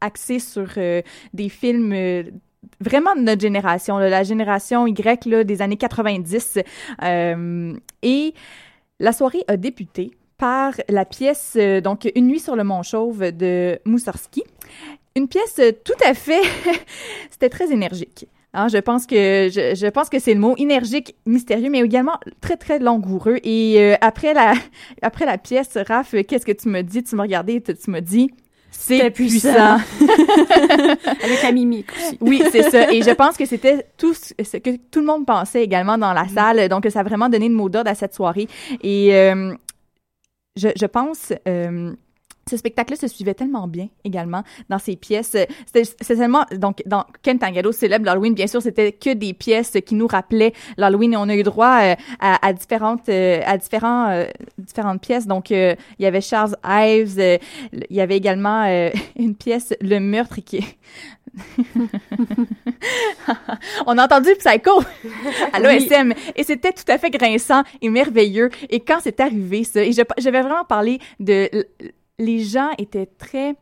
axée 0.00 0.38
sur 0.38 0.68
des 1.34 1.48
films 1.48 1.92
vraiment 2.80 3.14
de 3.14 3.20
notre 3.20 3.40
génération, 3.40 3.98
la 3.98 4.22
génération 4.22 4.86
Y 4.86 5.44
des 5.44 5.62
années 5.62 5.76
90. 5.76 6.58
Euh, 7.02 7.74
et 8.02 8.34
la 9.00 9.12
soirée 9.12 9.44
a 9.48 9.56
débuté 9.56 10.12
par 10.38 10.74
la 10.88 11.04
pièce, 11.04 11.54
euh, 11.56 11.80
donc, 11.80 12.10
Une 12.14 12.26
nuit 12.26 12.40
sur 12.40 12.56
le 12.56 12.64
Mont 12.64 12.82
Chauve 12.82 13.30
de 13.32 13.78
Moussorski. 13.84 14.42
Une 15.14 15.28
pièce 15.28 15.60
tout 15.84 15.92
à 16.04 16.14
fait, 16.14 16.42
c'était 17.30 17.50
très 17.50 17.70
énergique. 17.70 18.26
Hein, 18.54 18.68
je 18.68 18.76
pense 18.78 19.06
que 19.06 19.48
je, 19.50 19.88
pense 19.88 20.10
que 20.10 20.18
c'est 20.18 20.34
le 20.34 20.40
mot 20.40 20.54
énergique, 20.58 21.14
mystérieux, 21.24 21.70
mais 21.70 21.80
également 21.80 22.18
très 22.42 22.56
très 22.56 22.78
langoureux. 22.78 23.38
Et 23.44 23.76
euh, 23.78 23.94
après 24.02 24.34
la 24.34 24.52
après 25.02 25.24
la 25.24 25.38
pièce, 25.38 25.78
Raph, 25.88 26.14
qu'est-ce 26.28 26.44
que 26.44 26.52
tu 26.52 26.68
me 26.68 26.82
dis 26.82 27.02
Tu 27.02 27.16
m'as 27.16 27.22
regardé, 27.22 27.62
tu, 27.62 27.90
m'as 27.90 28.02
dit 28.02 28.30
c'est 28.72 29.10
puissant. 29.10 29.78
Avec 31.22 31.42
la 31.42 31.52
mimique 31.52 31.90
aussi. 31.96 32.18
Oui, 32.20 32.42
c'est 32.50 32.68
ça. 32.70 32.92
Et 32.92 33.02
je 33.02 33.10
pense 33.10 33.36
que 33.36 33.46
c'était 33.46 33.86
tout 33.96 34.14
ce 34.14 34.34
ce 34.42 34.56
que 34.56 34.76
tout 34.90 35.00
le 35.00 35.06
monde 35.06 35.24
pensait 35.24 35.62
également 35.62 35.96
dans 35.98 36.12
la 36.12 36.26
salle. 36.26 36.68
Donc, 36.68 36.86
ça 36.90 37.00
a 37.00 37.02
vraiment 37.04 37.28
donné 37.28 37.46
une 37.46 37.52
mot 37.52 37.68
d'ordre 37.68 37.90
à 37.90 37.94
cette 37.94 38.14
soirée. 38.14 38.48
Et 38.82 39.14
euh, 39.14 39.54
je, 40.56 40.68
je 40.74 40.86
pense... 40.86 41.32
euh, 41.46 41.92
ce 42.52 42.58
spectacle-là 42.58 42.98
se 42.98 43.08
suivait 43.08 43.32
tellement 43.32 43.66
bien 43.66 43.88
également 44.04 44.42
dans 44.68 44.78
ces 44.78 44.94
pièces. 44.94 45.34
C'était 45.66 45.84
c'est 45.84 46.16
tellement 46.16 46.44
donc 46.54 46.82
dans 46.84 47.06
Ken 47.22 47.38
Tangado 47.38 47.72
célèbre 47.72 48.04
l'Halloween. 48.04 48.34
Bien 48.34 48.46
sûr, 48.46 48.60
c'était 48.60 48.92
que 48.92 49.14
des 49.14 49.32
pièces 49.32 49.78
qui 49.86 49.94
nous 49.94 50.06
rappelaient 50.06 50.52
l'Halloween 50.76 51.14
et 51.14 51.16
on 51.16 51.30
a 51.30 51.34
eu 51.34 51.42
droit 51.42 51.80
euh, 51.82 51.94
à, 52.20 52.46
à 52.46 52.52
différentes 52.52 53.08
euh, 53.08 53.40
à 53.46 53.56
différents 53.56 54.10
euh, 54.10 54.26
différentes 54.58 55.00
pièces. 55.00 55.26
Donc 55.26 55.48
il 55.48 55.76
y 55.98 56.04
avait 56.04 56.20
Charles 56.20 56.54
Ives, 56.62 57.38
il 57.72 57.96
y 57.96 58.02
avait 58.02 58.18
également 58.18 58.64
une 59.16 59.34
pièce 59.34 59.72
Le 59.80 59.98
meurtre 59.98 60.40
qui 60.44 60.58
est 60.58 60.76
on 63.86 63.96
a 63.96 64.04
entendu 64.04 64.28
Psycho 64.38 64.82
à 65.54 65.60
l'OSM 65.60 66.12
et 66.36 66.44
c'était 66.44 66.72
tout 66.72 66.84
à 66.88 66.98
fait 66.98 67.08
grinçant 67.08 67.62
et 67.80 67.88
merveilleux. 67.88 68.50
Et 68.68 68.80
quand 68.80 68.98
c'est 69.00 69.18
arrivé 69.20 69.64
ça, 69.64 69.82
et 69.82 69.92
je, 69.92 70.02
je 70.18 70.28
vais 70.28 70.42
vraiment 70.42 70.64
parler 70.64 70.98
de 71.20 71.48
les 72.18 72.40
gens 72.40 72.70
étaient 72.78 73.06
très 73.06 73.54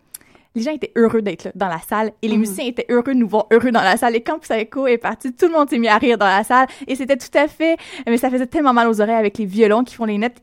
les 0.56 0.62
gens 0.62 0.72
étaient 0.72 0.90
heureux 0.96 1.22
d'être 1.22 1.44
là 1.44 1.52
dans 1.54 1.68
la 1.68 1.78
salle 1.78 2.10
et 2.22 2.26
les 2.26 2.34
Mhm. 2.34 2.40
musiciens 2.40 2.64
étaient 2.66 2.86
heureux 2.88 3.04
de 3.14 3.18
nous 3.20 3.28
voir 3.28 3.46
heureux 3.52 3.70
dans 3.70 3.82
la 3.82 3.96
salle. 3.96 4.16
Et 4.16 4.20
quand 4.20 4.40
Psycho 4.40 4.88
est 4.88 4.98
parti, 4.98 5.32
tout 5.32 5.46
le 5.46 5.52
monde 5.52 5.70
s'est 5.70 5.78
mis 5.78 5.86
à 5.86 5.96
rire 5.96 6.18
dans 6.18 6.26
la 6.26 6.42
salle 6.42 6.66
et 6.88 6.96
c'était 6.96 7.16
tout 7.16 7.28
à 7.38 7.46
fait, 7.46 7.76
mais 8.04 8.16
ça 8.16 8.30
faisait 8.30 8.48
tellement 8.48 8.72
mal 8.72 8.88
aux 8.88 9.00
oreilles 9.00 9.14
avec 9.14 9.38
les 9.38 9.44
violons 9.44 9.84
qui 9.84 9.94
font 9.94 10.06
les 10.06 10.18
notes. 10.18 10.38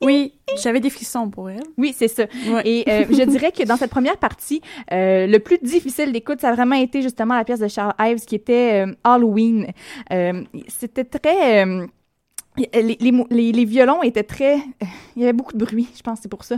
Oui, 0.00 0.32
j'avais 0.62 0.80
des 0.80 0.88
frissons 0.88 1.28
pour 1.28 1.50
elle. 1.50 1.60
Oui, 1.76 1.94
c'est 1.94 2.08
ça. 2.08 2.22
Et 2.64 2.84
euh, 2.88 3.04
je 3.10 3.22
dirais 3.24 3.52
que 3.52 3.62
dans 3.64 3.76
cette 3.76 3.90
première 3.90 4.16
partie, 4.16 4.62
euh, 4.90 5.26
le 5.26 5.38
plus 5.38 5.58
difficile 5.60 6.12
d'écoute, 6.12 6.40
ça 6.40 6.48
a 6.48 6.54
vraiment 6.54 6.76
été 6.76 7.02
justement 7.02 7.34
la 7.34 7.44
pièce 7.44 7.60
de 7.60 7.68
Charles 7.68 7.92
Ives 8.00 8.24
qui 8.24 8.34
était 8.36 8.86
euh, 8.86 8.94
Halloween. 9.04 9.66
C'était 10.68 11.04
très... 11.04 11.66
les, 12.56 12.98
les, 13.30 13.52
les, 13.52 13.64
violons 13.64 14.02
étaient 14.02 14.22
très... 14.22 14.58
Il 15.16 15.22
y 15.22 15.24
avait 15.24 15.32
beaucoup 15.32 15.52
de 15.52 15.64
bruit, 15.64 15.88
je 15.96 16.02
pense, 16.02 16.20
c'est 16.22 16.28
pour 16.28 16.44
ça. 16.44 16.56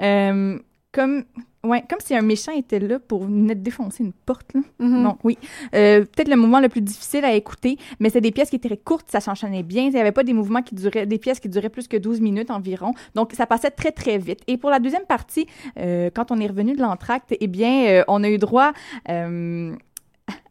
Euh, 0.00 0.58
comme... 0.92 1.24
Ouais, 1.64 1.82
comme 1.90 1.98
si 1.98 2.14
un 2.14 2.22
méchant 2.22 2.52
était 2.52 2.78
là 2.78 3.00
pour 3.00 3.24
venir 3.24 3.56
défoncer 3.56 4.04
une 4.04 4.12
porte. 4.12 4.54
Là. 4.54 4.60
Non, 4.78 5.18
oui. 5.24 5.36
Euh, 5.74 6.02
Peut-être 6.02 6.28
le 6.28 6.36
moment 6.36 6.60
le 6.60 6.68
plus 6.68 6.80
difficile 6.80 7.24
à 7.24 7.34
écouter, 7.34 7.76
mais 7.98 8.08
c'est 8.08 8.20
des 8.20 8.30
pièces 8.30 8.50
qui 8.50 8.56
étaient 8.56 8.68
très 8.68 8.76
courtes, 8.76 9.06
ça 9.10 9.18
s'enchaînait 9.18 9.64
bien. 9.64 9.82
Il 9.84 9.90
n'y 9.90 9.98
avait 9.98 10.12
pas 10.12 10.22
des 10.22 10.32
mouvements 10.32 10.62
qui 10.62 10.76
duraient, 10.76 11.06
des 11.06 11.18
pièces 11.18 11.40
qui 11.40 11.48
duraient 11.48 11.70
plus 11.70 11.88
que 11.88 11.96
12 11.96 12.20
minutes 12.20 12.52
environ. 12.52 12.92
Donc, 13.16 13.32
ça 13.32 13.46
passait 13.46 13.72
très, 13.72 13.90
très 13.90 14.16
vite. 14.16 14.40
Et 14.46 14.58
pour 14.58 14.70
la 14.70 14.78
deuxième 14.78 15.06
partie, 15.06 15.48
euh, 15.78 16.08
quand 16.14 16.30
on 16.30 16.38
est 16.38 16.46
revenu 16.46 16.76
de 16.76 16.82
l'entracte, 16.82 17.34
eh 17.38 17.46
bien, 17.48 17.86
euh, 17.86 18.04
on 18.06 18.22
a 18.22 18.28
eu 18.28 18.38
droit 18.38 18.72
euh, 19.08 19.74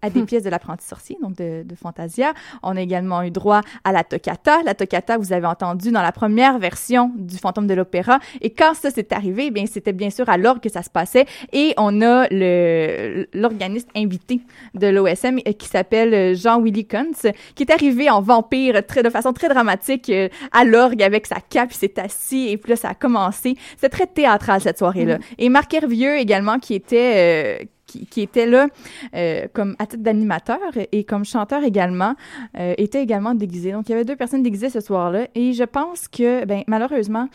à 0.02 0.10
des 0.10 0.24
pièces 0.24 0.44
de 0.44 0.50
l'apprenti 0.50 0.86
sorcier, 0.86 1.18
donc 1.22 1.36
de, 1.36 1.64
de 1.64 1.76
Fantasia. 1.76 2.34
On 2.64 2.78
a 2.78 2.82
également 2.82 3.24
eu 3.24 3.32
droit 3.32 3.62
à 3.84 3.92
la 3.92 4.04
toccata. 4.04 4.62
La 4.64 4.76
toccata, 4.76 5.18
vous 5.18 5.34
avez 5.34 5.48
entendu 5.48 5.92
dans 5.92 6.02
la 6.02 6.12
première 6.12 6.60
version 6.60 7.12
du 7.16 7.38
Fantôme 7.38 7.68
de 7.68 7.74
l'Opéra. 7.74 8.20
Et 8.42 8.52
quand 8.52 8.74
ça 8.76 8.92
s'est 8.92 9.14
arrivé, 9.14 9.46
eh 9.48 9.52
bien, 9.52 9.66
c'était 9.66 9.94
bien 9.94 10.10
sûr 10.10 10.30
à 10.30 10.38
l'orgue 10.38 10.62
que 10.62 10.70
ça 10.70 10.84
se 10.84 10.90
passait. 10.90 11.26
Et 11.54 11.74
on 11.78 12.02
a 12.02 12.28
le 12.30 13.28
l'organiste 13.34 13.90
invité 13.96 14.42
de 14.76 14.88
l'OSM 14.88 15.40
euh, 15.48 15.54
qui 15.54 15.68
s'appelle 15.68 16.14
euh, 16.14 16.36
Jean-Willy 16.36 16.86
Kuntz, 16.86 17.28
qui 17.56 17.64
est 17.64 17.72
arrivé 17.72 18.10
en 18.10 18.22
vampire 18.22 18.86
très, 18.86 19.04
de 19.04 19.10
façon 19.10 19.34
très 19.34 19.50
dramatique 19.50 20.10
euh, 20.10 20.30
à 20.52 20.64
l'orgue 20.64 21.02
avec 21.02 21.26
sa 21.26 21.38
cape, 21.40 21.72
il 21.72 21.78
s'est 21.78 22.00
assis 22.00 22.50
et 22.50 22.58
puis 22.58 22.72
là, 22.72 22.76
ça 22.76 22.90
a 22.90 22.94
commencé. 22.94 23.56
C'était 23.76 23.90
très 23.90 24.08
théâtral 24.08 24.62
cette 24.62 24.78
soirée-là. 24.78 25.18
Mhm. 25.18 25.24
Et 25.40 25.50
Marc 25.50 25.74
Hervieux 25.74 26.18
également 26.18 26.60
qui 26.60 26.76
était... 26.76 27.62
euh, 27.62 27.66
qui, 27.96 28.06
qui 28.06 28.22
était 28.22 28.46
là 28.46 28.68
euh, 29.16 29.48
comme 29.54 29.76
à 29.80 29.86
titre 29.88 30.04
d'animateur 30.04 30.60
et 30.92 31.04
comme 31.04 31.26
chanteur 31.26 31.64
également, 31.64 32.16
euh, 32.60 32.74
était 32.78 33.02
également 33.02 33.34
déguisé. 33.36 33.72
Donc, 33.72 33.88
il 33.88 33.92
y 33.92 33.96
avait 33.96 34.06
deux 34.06 34.16
personnes 34.16 34.44
déguisées 34.44 34.70
ce 34.70 34.80
soir-là. 34.82 35.28
Et 35.36 35.54
je 35.54 35.64
pense 35.64 36.08
que, 36.08 36.46
ben, 36.46 36.64
malheureusement, 36.68 37.30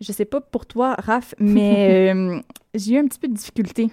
je 0.00 0.12
sais 0.12 0.24
pas 0.24 0.40
pour 0.40 0.66
toi, 0.66 0.94
Raph, 0.98 1.34
mais 1.38 2.12
euh, 2.14 2.40
j'ai 2.74 2.94
eu 2.94 2.98
un 2.98 3.04
petit 3.06 3.18
peu 3.18 3.28
de 3.28 3.34
difficulté. 3.34 3.90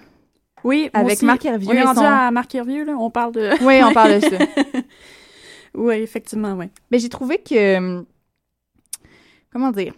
Oui, 0.62 0.88
avec 0.94 1.12
aussi. 1.16 1.24
Marc 1.26 1.44
Hervieux. 1.44 1.70
On 1.70 1.74
est 1.74 1.82
rendu 1.82 1.98
son- 1.98 2.04
à 2.06 2.30
Marc 2.30 2.54
Hervieux, 2.54 2.84
là. 2.84 2.96
On 2.98 3.10
parle 3.10 3.32
de... 3.32 3.50
Oui, 3.64 3.80
on 3.84 3.92
parle 3.92 4.14
de 4.14 4.20
ça. 4.20 4.38
oui, 5.74 5.96
effectivement, 5.96 6.54
oui. 6.54 6.66
Mais 6.90 6.98
j'ai 6.98 7.08
trouvé 7.10 7.38
que. 7.38 7.76
hum, 7.76 8.06
Comment 9.52 9.70
dire? 9.70 9.92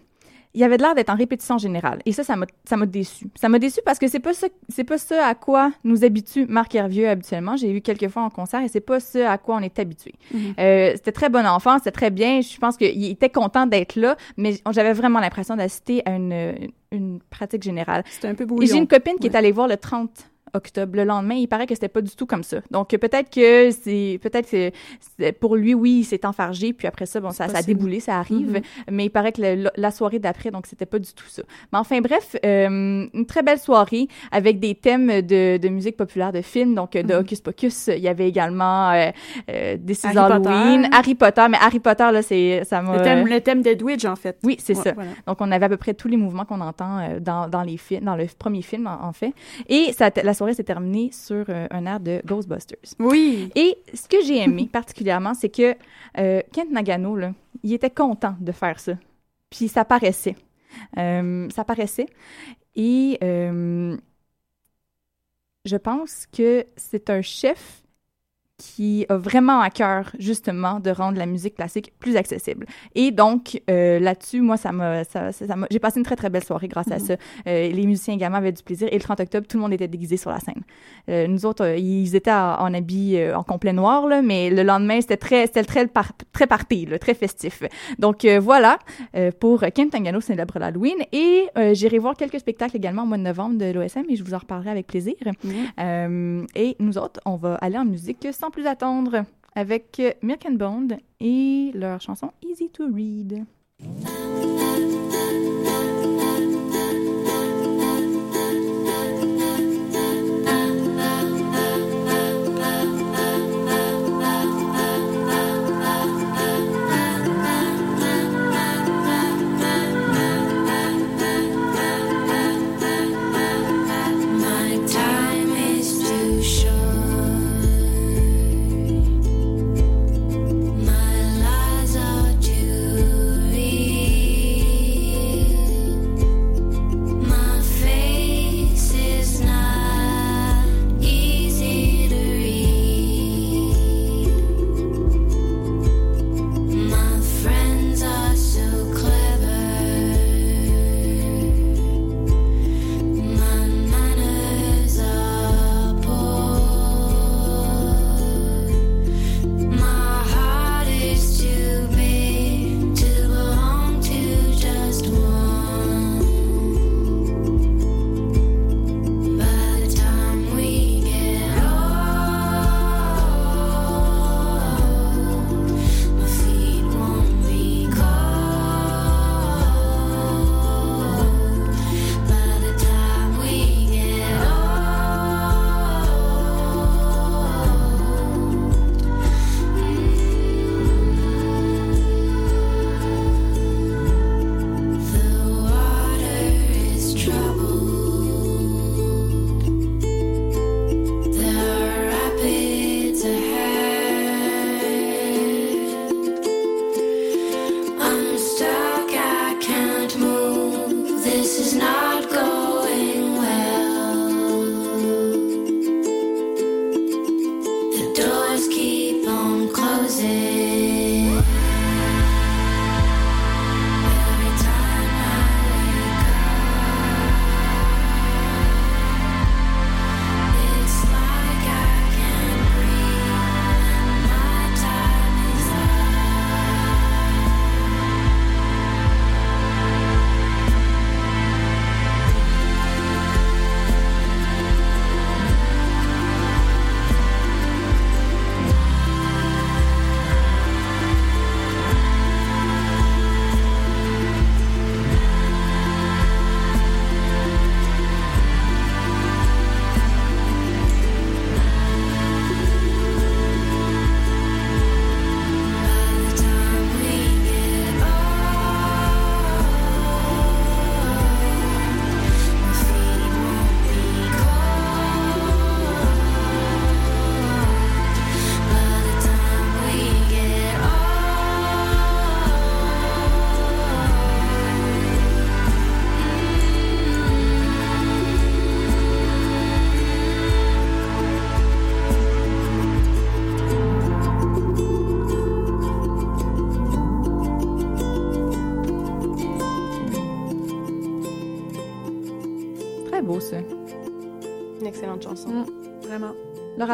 Il 0.57 0.61
y 0.61 0.64
avait 0.64 0.78
de 0.78 0.82
l'air 0.82 0.94
d'être 0.94 1.11
en 1.11 1.16
répétition 1.16 1.59
générale. 1.59 2.00
Et 2.07 2.12
ça, 2.12 2.24
ça 2.24 2.34
m'a 2.34 2.86
déçu. 2.86 3.26
Ça 3.34 3.48
m'a 3.50 3.59
déçu 3.59 3.80
parce 3.84 3.98
que 3.98 4.09
c'est 4.09 4.20
pas 4.20 4.32
ça, 4.32 4.46
c'est 4.70 4.84
pas 4.84 4.96
ça 4.96 5.26
à 5.26 5.34
quoi 5.34 5.70
nous 5.84 6.02
habitue 6.02 6.46
Marc 6.46 6.74
Hervieux 6.74 7.09
habituellement. 7.11 7.57
J'ai 7.57 7.70
vu 7.72 7.82
quelques 7.82 8.09
fois 8.09 8.22
en 8.22 8.30
concert 8.30 8.62
et 8.62 8.68
c'est 8.68 8.80
pas 8.80 8.98
ça 8.98 9.30
à 9.32 9.36
quoi 9.36 9.57
on 9.57 9.61
est 9.61 9.78
habitué. 9.78 10.14
Mhm. 10.32 10.54
Euh, 10.59 10.92
c'était 10.94 11.12
très 11.12 11.28
bon 11.28 11.46
enfant, 11.46 11.76
c'était 11.76 11.90
très 11.90 12.11
bien. 12.11 12.40
Je 12.40 12.57
pense 12.59 12.78
qu'il 12.78 13.04
était 13.04 13.28
content 13.28 13.66
d'être 13.66 13.96
là, 13.96 14.16
mais 14.38 14.54
j'avais 14.70 14.94
vraiment 14.94 15.20
l'impression 15.20 15.57
d'assister 15.57 16.02
à 16.07 16.12
une, 16.16 16.54
une 16.90 17.20
pratique 17.28 17.62
générale. 17.62 18.02
C'était 18.09 18.28
un 18.28 18.34
peu 18.34 18.44
Et 18.44 18.46
brouillon. 18.46 18.66
j'ai 18.72 18.78
une 18.78 18.88
copine 18.88 19.16
qui 19.20 19.26
est 19.26 19.36
allée 19.36 19.52
voir 19.52 19.68
le 19.68 19.76
30 19.76 20.09
octobre 20.57 20.96
le 20.96 21.04
lendemain, 21.04 21.34
il 21.36 21.46
paraît 21.46 21.66
que 21.66 21.74
c'était 21.74 21.88
pas 21.88 22.00
du 22.00 22.14
tout 22.16 22.26
comme 22.26 22.42
ça. 22.42 22.59
Donc 22.70 22.88
peut-être 22.88 23.30
que 23.30 23.70
c'est 23.70 24.18
peut-être 24.22 24.50
que 24.50 25.30
pour 25.32 25.57
lui 25.57 25.74
oui, 25.74 25.98
il 26.00 26.04
s'est 26.04 26.26
enfargé 26.26 26.72
puis 26.72 26.88
après 26.88 27.07
ça 27.07 27.20
bon 27.20 27.30
ça, 27.30 27.48
ça 27.48 27.59
a 27.59 27.62
déboulé, 27.62 28.00
ça 28.00 28.18
arrive, 28.18 28.50
Mhm. 28.54 28.61
mais 28.90 29.04
il 29.07 29.11
paraît 29.11 29.32
que 29.32 29.40
le- 29.42 29.70
la 29.76 29.90
soirée 29.90 30.18
d'après 30.18 30.50
donc 30.50 30.66
c'était 30.66 30.86
pas 30.86 30.98
du 30.98 31.12
tout 31.12 31.26
ça. 31.28 31.42
Mais 31.72 31.78
enfin 31.78 32.00
bref, 32.00 32.34
euh, 32.44 33.07
une 33.12 33.26
très 33.26 33.42
belle 33.42 33.59
soirée 33.59 34.09
avec 34.32 34.59
des 34.61 34.74
thèmes 34.74 35.22
de, 35.22 35.57
de 35.59 35.68
musique 35.68 35.96
populaire 35.96 36.32
de 36.32 36.40
films 36.42 36.74
donc 36.74 36.96
euh, 36.96 37.02
de 37.02 37.14
Mhm. 37.14 37.20
Hocus 37.20 37.40
Pocus, 37.40 37.86
il 37.88 37.98
y 38.02 38.09
avait 38.09 38.28
également 38.28 38.90
euh, 38.90 39.11
euh, 39.50 39.76
This 39.86 40.04
is 40.04 40.07
Harry 40.09 40.18
Halloween, 40.18 40.82
Potter. 40.82 40.96
Harry 40.96 41.14
Potter, 41.14 41.46
mais 41.50 41.59
Harry 41.61 41.80
Potter 41.80 42.09
là 42.12 42.22
c'est 42.22 42.62
ça 42.64 42.82
m'a 42.82 42.96
Le 42.96 43.02
thème, 43.02 43.26
le 43.26 43.40
thème 43.40 43.62
d'Edwidge, 43.62 44.04
en 44.07 44.16
fait. 44.16 44.38
oui, 44.42 44.57
c'est 44.59 44.76
Ouais, 44.76 44.82
ça. 44.84 44.92
voilà. 44.92 45.11
Donc, 45.26 45.36
on 45.40 45.50
avait 45.52 45.66
à 45.66 45.68
peu 45.68 45.76
près 45.76 45.94
tous 45.94 46.09
les 46.09 46.16
mouvements 46.16 46.44
qu'on 46.44 46.61
entend 46.61 46.98
euh, 46.98 47.20
dans, 47.20 47.48
dans 47.48 47.62
les 47.62 47.76
films, 47.76 48.04
dans 48.04 48.16
le 48.16 48.26
premier 48.38 48.62
film, 48.62 48.86
en, 48.86 49.04
en 49.07 49.12
fait. 49.12 49.32
Et 49.68 49.92
ça, 49.92 50.11
la 50.22 50.34
soirée 50.34 50.45
s'est 50.55 50.64
terminée 50.64 51.11
sur 51.12 51.44
euh, 51.49 51.66
un 51.70 51.86
air 51.86 52.01
de 52.01 52.20
Ghostbusters. 52.24 52.78
Oui. 52.99 53.51
Et 53.55 53.76
ce 53.94 54.09
que 54.09 54.22
j'ai 54.24 54.38
aimé 54.38 54.68
particulièrement, 54.72 55.34
c'est 55.34 55.49
que 55.49 55.74
euh, 56.18 56.42
Kent 56.53 56.70
Nagano, 56.70 57.16
là, 57.16 57.32
il 57.62 57.72
était 57.72 57.90
content 57.90 58.36
de 58.40 58.53
faire 58.53 58.78
ça. 58.80 58.92
Puis 59.51 59.68
ça 59.68 59.84
paraissait. 59.84 60.36
Euh, 60.99 61.49
ça 61.51 61.64
paraissait. 61.64 62.07
Et 62.74 63.18
je 63.20 63.97
pense 65.76 66.26
que 66.26 66.66
c'est 66.76 67.11
un 67.11 67.22
chef 67.22 67.82
qui 68.59 69.04
a 69.11 69.16
vraiment 69.18 69.61
à 69.61 69.68
cœur 69.70 70.11
justement 70.18 70.80
de 70.80 70.90
rendre 70.90 71.18
la 71.18 71.26
musique 71.26 71.57
classique 71.57 71.92
plus 71.98 72.16
accessible. 72.16 72.66
Et 72.94 73.11
donc 73.11 73.61
euh, 73.68 73.98
là-dessus, 73.98 74.40
moi, 74.40 74.57
ça 74.57 74.72
m'a, 74.72 75.04
ça, 75.04 75.30
ça- 75.32 75.46
ça 75.46 75.54
j'ai 75.70 75.78
passé 75.78 75.98
une 75.98 76.04
très 76.07 76.16
très 76.16 76.30
belle 76.30 76.44
soirée 76.44 76.68
grâce 76.68 76.90
à 76.90 76.96
Mhm. 76.96 77.00
ça. 77.00 77.14
Euh, 77.46 77.68
les 77.70 77.84
musiciens 77.86 78.14
également 78.14 78.38
avaient 78.38 78.52
du 78.52 78.62
plaisir. 78.62 78.88
Et 78.90 78.96
le 78.96 79.02
30 79.02 79.20
octobre, 79.20 79.46
tout 79.46 79.59
le 79.59 79.62
monde 79.62 79.74
était 79.74 79.88
déguisé 79.88 80.16
sur 80.16 80.30
la 80.30 80.40
scène. 80.40 80.62
Euh, 81.11 81.26
nous 81.26 81.44
autres, 81.44 81.64
euh, 81.64 81.76
ils 81.76 82.16
étaient 82.16 82.32
en, 82.32 82.54
en 82.61 82.72
habits 82.72 83.16
euh, 83.18 83.36
en 83.36 83.42
complet 83.42 83.74
noir, 83.74 84.07
là, 84.07 84.22
mais 84.22 84.48
le 84.48 84.62
lendemain, 84.62 85.00
c'était 85.02 85.18
très, 85.18 85.46
c'était 85.46 85.64
très, 85.64 85.86
par- 85.86 86.12
très 86.32 86.46
party, 86.46 86.86
là, 86.86 86.98
très 86.98 87.14
festif. 87.14 87.62
Donc 87.98 88.24
euh, 88.24 88.40
voilà, 88.40 88.78
euh, 89.16 89.30
pour 89.38 89.64
Ken 89.74 89.90
Tangano 89.90 90.20
célèbre 90.20 90.59
l'Halloween. 90.59 90.96
Et 91.12 91.46
euh, 91.59 91.74
j'irai 91.74 91.98
voir 91.98 92.16
quelques 92.16 92.40
spectacles 92.40 92.76
également 92.78 93.02
au 93.02 93.07
mois 93.07 93.18
de 93.18 93.22
novembre 93.22 93.59
de 93.59 93.70
l'OSM 93.70 94.04
et 94.09 94.16
je 94.16 94.24
vous 94.24 94.32
en 94.32 94.38
reparlerai 94.38 94.70
avec 94.70 94.86
plaisir. 94.86 95.14
Euh, 95.78 96.44
et 96.54 96.76
nous 96.80 96.96
autres, 96.98 97.20
on 97.26 97.36
va 97.36 97.54
aller 97.57 97.76
en 97.78 97.84
musique 97.84 98.26
sans 98.32 98.45
plus 98.51 98.66
attendre 98.66 99.24
avec 99.55 100.01
Milk 100.22 100.47
and 100.49 100.55
Bond 100.55 100.88
et 101.20 101.70
leur 101.74 102.01
chanson 102.01 102.30
Easy 102.42 102.68
to 102.70 102.84
Read. 102.92 103.44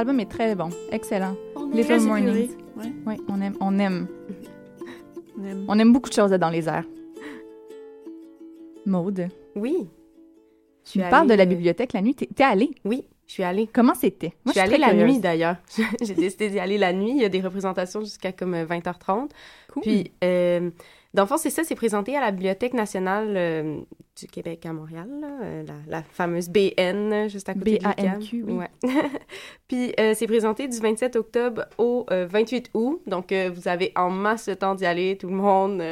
Album 0.02 0.18
est 0.18 0.26
très 0.30 0.56
bon, 0.56 0.68
excellent. 0.90 1.36
Little 1.72 2.00
Mornings. 2.00 2.50
ouais. 2.76 2.92
Oui, 3.06 3.14
on 3.28 3.40
aime, 3.40 3.54
on 3.60 3.78
aime. 3.78 4.08
On 5.38 5.44
aime. 5.44 5.64
On 5.66 5.78
aime 5.78 5.92
beaucoup 5.94 6.10
de 6.10 6.14
choses 6.14 6.30
dans 6.32 6.50
les 6.50 6.68
airs. 6.68 6.84
Maude. 8.84 9.28
Oui. 9.56 9.88
Tu 10.84 10.98
me 10.98 11.08
parles 11.08 11.22
allée, 11.22 11.30
de 11.30 11.34
la 11.34 11.42
euh, 11.44 11.46
bibliothèque 11.46 11.94
la 11.94 12.02
nuit. 12.02 12.14
T'es 12.14 12.26
t'es 12.26 12.42
allée? 12.42 12.70
Oui, 12.84 13.06
je 13.26 13.32
suis 13.32 13.42
allée. 13.42 13.66
Comment 13.72 13.94
c'était? 13.94 14.34
je 14.44 14.50
suis 14.50 14.60
allée 14.60 14.76
la 14.76 14.92
nuit 14.92 15.20
d'ailleurs. 15.20 15.56
J'ai 16.02 16.14
décidé 16.14 16.50
d'y 16.50 16.58
aller 16.58 16.76
la 16.76 16.92
nuit. 16.92 17.12
Il 17.12 17.22
y 17.22 17.24
a 17.24 17.30
des 17.30 17.40
représentations 17.40 18.00
jusqu'à 18.00 18.32
comme 18.32 18.52
euh, 18.52 18.66
20h30. 18.66 19.30
Puis, 19.80 20.12
euh, 20.22 20.70
dans 21.14 21.22
le 21.22 21.28
fond, 21.28 21.36
c'est 21.36 21.50
ça, 21.50 21.62
c'est 21.64 21.74
présenté 21.74 22.16
à 22.16 22.20
la 22.20 22.30
Bibliothèque 22.30 22.74
nationale 22.74 23.34
euh, 23.36 23.80
du 24.16 24.26
Québec 24.26 24.64
à 24.66 24.72
Montréal, 24.72 25.08
là, 25.20 25.28
euh, 25.42 25.62
la, 25.64 25.74
la 25.98 26.02
fameuse 26.02 26.48
BN, 26.48 27.28
juste 27.28 27.48
à 27.48 27.54
côté 27.54 27.78
de. 27.78 27.84
BANQ, 27.84 28.44
oui. 28.46 28.52
Ouais. 28.52 28.70
Puis, 29.68 29.92
euh, 29.98 30.12
c'est 30.14 30.26
présenté 30.26 30.68
du 30.68 30.78
27 30.78 31.16
octobre 31.16 31.64
au 31.78 32.06
euh, 32.10 32.26
28 32.30 32.70
août. 32.74 33.02
Donc, 33.06 33.32
vous 33.32 33.68
avez 33.68 33.92
en 33.96 34.10
masse 34.10 34.48
le 34.48 34.56
temps 34.56 34.74
d'y 34.74 34.84
aller, 34.86 35.16
tout 35.16 35.28
le 35.28 35.34
monde 35.34 35.82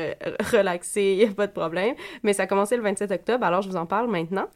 relaxé, 0.52 1.12
il 1.12 1.18
n'y 1.18 1.24
a 1.24 1.34
pas 1.34 1.46
de 1.46 1.52
problème. 1.52 1.94
Mais 2.22 2.32
ça 2.32 2.44
a 2.44 2.46
commencé 2.46 2.76
le 2.76 2.82
27 2.82 3.10
octobre, 3.10 3.44
alors 3.44 3.62
je 3.62 3.68
vous 3.68 3.76
en 3.76 3.86
parle 3.86 4.10
maintenant. 4.10 4.46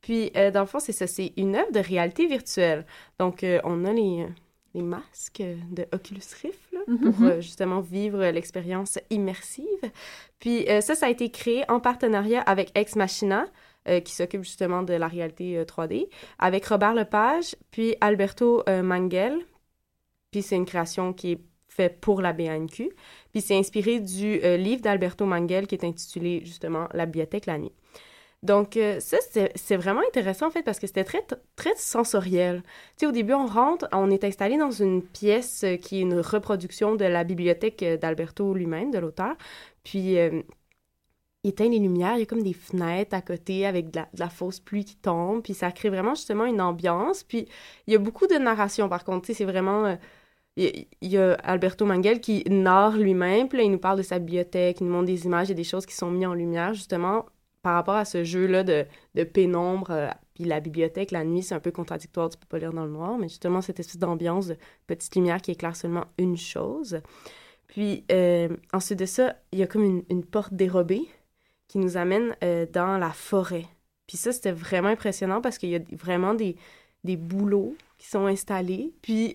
Puis, 0.00 0.30
dans 0.52 0.60
le 0.60 0.66
fond, 0.66 0.80
c'est 0.80 0.92
ça, 0.92 1.06
c'est 1.06 1.32
une 1.36 1.54
œuvre 1.54 1.70
de 1.72 1.80
réalité 1.80 2.26
virtuelle. 2.26 2.86
Donc, 3.18 3.44
on 3.64 3.84
a 3.84 3.92
les, 3.92 4.26
les 4.74 4.82
masques 4.82 5.42
de 5.70 5.86
Oculus 5.92 6.22
Rift 6.42 6.72
là, 6.72 6.80
Mhm. 6.86 6.98
pour 7.12 7.24
euh, 7.26 7.40
justement 7.40 7.80
vivre 7.80 8.24
l'expérience 8.30 8.98
immersive. 9.10 9.66
Puis, 10.38 10.68
euh, 10.68 10.80
ça, 10.80 10.94
ça 10.94 11.06
a 11.06 11.10
été 11.10 11.30
créé 11.30 11.64
en 11.70 11.78
partenariat 11.80 12.40
avec 12.40 12.70
Ex 12.76 12.96
Machina, 12.96 13.46
euh, 13.88 14.00
qui 14.00 14.12
s'occupe 14.14 14.42
justement 14.44 14.82
de 14.82 14.94
la 14.94 15.08
réalité 15.08 15.56
euh, 15.58 15.64
3D, 15.64 16.08
avec 16.38 16.64
Robert 16.66 16.94
Lepage, 16.94 17.54
puis 17.70 17.94
Alberto 18.00 18.62
Manguel. 18.66 19.38
Puis, 20.30 20.42
c'est 20.42 20.56
une 20.56 20.66
création 20.66 21.12
qui 21.12 21.32
est 21.32 21.40
faite 21.68 22.00
pour 22.00 22.20
la 22.22 22.32
BANQ. 22.32 22.90
Puis, 23.32 23.40
c'est 23.40 23.56
inspiré 23.56 24.00
du 24.00 24.38
livre 24.58 24.82
d'Alberto 24.82 25.24
Manguel 25.26 25.66
qui 25.66 25.74
est 25.74 25.84
intitulé 25.84 26.42
justement 26.44 26.88
La 26.92 27.06
bibliothèque 27.06 27.46
la 27.46 27.58
nuit. 27.58 27.72
Donc, 28.42 28.76
euh, 28.76 28.98
ça, 28.98 29.18
c'est 29.54 29.76
vraiment 29.76 30.00
intéressant, 30.00 30.48
en 30.48 30.50
fait, 30.50 30.64
parce 30.64 30.80
que 30.80 30.88
c'était 30.88 31.04
très, 31.04 31.24
très 31.54 31.74
sensoriel. 31.76 32.62
Tu 32.96 33.00
sais, 33.00 33.06
au 33.06 33.12
début, 33.12 33.34
on 33.34 33.46
rentre, 33.46 33.86
on 33.92 34.10
est 34.10 34.24
installé 34.24 34.56
dans 34.58 34.72
une 34.72 35.00
pièce 35.02 35.62
euh, 35.62 35.76
qui 35.76 35.98
est 35.98 36.00
une 36.00 36.18
reproduction 36.18 36.96
de 36.96 37.04
la 37.04 37.22
bibliothèque 37.22 37.82
euh, 37.84 37.96
d'Alberto 37.96 38.52
lui-même, 38.52 38.90
de 38.90 38.98
l'auteur. 38.98 39.36
Puis, 39.84 40.14
il 40.14 40.44
éteint 41.44 41.68
les 41.68 41.78
lumières, 41.78 42.14
il 42.16 42.20
y 42.20 42.22
a 42.22 42.26
comme 42.26 42.42
des 42.42 42.52
fenêtres 42.52 43.14
à 43.14 43.22
côté 43.22 43.66
avec 43.66 43.90
de 43.90 44.00
la, 44.14 44.28
fausse 44.28 44.60
pluie 44.60 44.84
qui 44.84 44.96
tombe, 44.96 45.42
puis 45.42 45.54
ça 45.54 45.72
crée 45.72 45.90
vraiment 45.90 46.14
justement 46.14 46.44
une 46.44 46.60
ambiance. 46.60 47.22
Puis, 47.24 47.48
il 47.86 47.92
y 47.92 47.96
a 47.96 47.98
beaucoup 47.98 48.26
de 48.26 48.34
narration, 48.36 48.88
par 48.88 49.04
contre, 49.04 49.26
tu 49.26 49.32
sais, 49.34 49.38
c'est 49.38 49.44
vraiment... 49.44 49.96
il 50.56 50.86
y 51.02 51.16
a 51.18 51.34
Alberto 51.44 51.86
Manguel 51.86 52.20
qui 52.20 52.44
narre 52.48 52.96
lui-même, 52.96 53.48
puis 53.48 53.58
là, 53.58 53.64
il 53.64 53.70
nous 53.70 53.78
parle 53.78 53.98
de 53.98 54.02
sa 54.02 54.18
bibliothèque, 54.18 54.80
il 54.80 54.86
nous 54.86 54.92
montre 54.92 55.06
des 55.06 55.24
images 55.26 55.50
et 55.50 55.54
des 55.54 55.64
choses 55.64 55.86
qui 55.86 55.94
sont 55.94 56.10
mises 56.10 56.26
en 56.26 56.34
lumière, 56.34 56.74
justement, 56.74 57.26
par 57.62 57.74
rapport 57.74 57.94
à 57.96 58.04
ce 58.04 58.24
jeu-là 58.24 58.64
de, 58.64 58.86
de 59.14 59.24
pénombre. 59.24 59.90
euh, 59.90 60.08
puis 60.34 60.44
la 60.44 60.60
bibliothèque, 60.60 61.10
la 61.10 61.24
nuit, 61.24 61.42
c'est 61.42 61.54
un 61.54 61.60
peu 61.60 61.70
contradictoire, 61.70 62.30
tu 62.30 62.38
peux 62.38 62.46
pas 62.46 62.58
lire 62.58 62.72
dans 62.72 62.84
le 62.84 62.90
noir, 62.90 63.18
mais 63.18 63.28
justement, 63.28 63.60
cette 63.60 63.80
espèce 63.80 63.98
d'ambiance 63.98 64.48
de 64.48 64.56
petite 64.86 65.14
lumière 65.14 65.40
qui 65.42 65.50
éclaire 65.52 65.76
seulement 65.76 66.06
une 66.18 66.36
chose. 66.36 67.00
Puis, 67.68 68.04
euh, 68.10 68.48
ensuite 68.72 68.98
de 68.98 69.06
ça, 69.06 69.36
il 69.52 69.58
y 69.58 69.62
a 69.62 69.66
comme 69.66 69.84
une, 69.84 70.02
une 70.10 70.24
porte 70.24 70.54
dérobée 70.54 71.06
qui 71.68 71.78
nous 71.78 71.96
amène 71.96 72.36
euh, 72.42 72.66
dans 72.70 72.98
la 72.98 73.10
forêt. 73.10 73.66
Puis 74.06 74.16
ça, 74.16 74.32
c'était 74.32 74.52
vraiment 74.52 74.88
impressionnant 74.88 75.40
parce 75.40 75.58
qu'il 75.58 75.70
y 75.70 75.76
a 75.76 75.80
vraiment 75.92 76.34
des, 76.34 76.56
des 77.04 77.16
bouleaux 77.16 77.76
qui 77.98 78.08
sont 78.08 78.26
installés. 78.26 78.92
Puis 79.00 79.34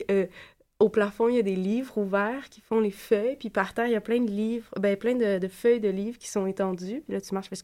au 0.80 0.90
plafond, 0.90 1.28
il 1.30 1.36
y 1.36 1.40
a 1.40 1.44
des 1.44 1.56
livres 1.56 1.98
ouverts 1.98 2.50
qui 2.50 2.62
font 2.62 2.80
les 2.80 2.92
feuilles. 2.92 3.36
Puis 3.38 3.50
par 3.50 3.74
terre, 3.74 3.88
il 3.88 3.94
y 3.94 3.96
a 3.96 4.02
plein 4.02 4.22
de 4.22 4.30
livres, 4.30 4.70
ben 4.80 4.96
plein 4.96 5.16
de, 5.16 5.40
de 5.40 5.48
feuilles 5.48 5.80
de 5.80 5.90
livres 5.90 6.18
qui 6.18 6.28
sont 6.28 6.46
étendues. 6.46 7.02
Puis 7.06 7.14
là, 7.14 7.22
tu 7.22 7.34
marches, 7.34 7.50
fais 7.50 7.56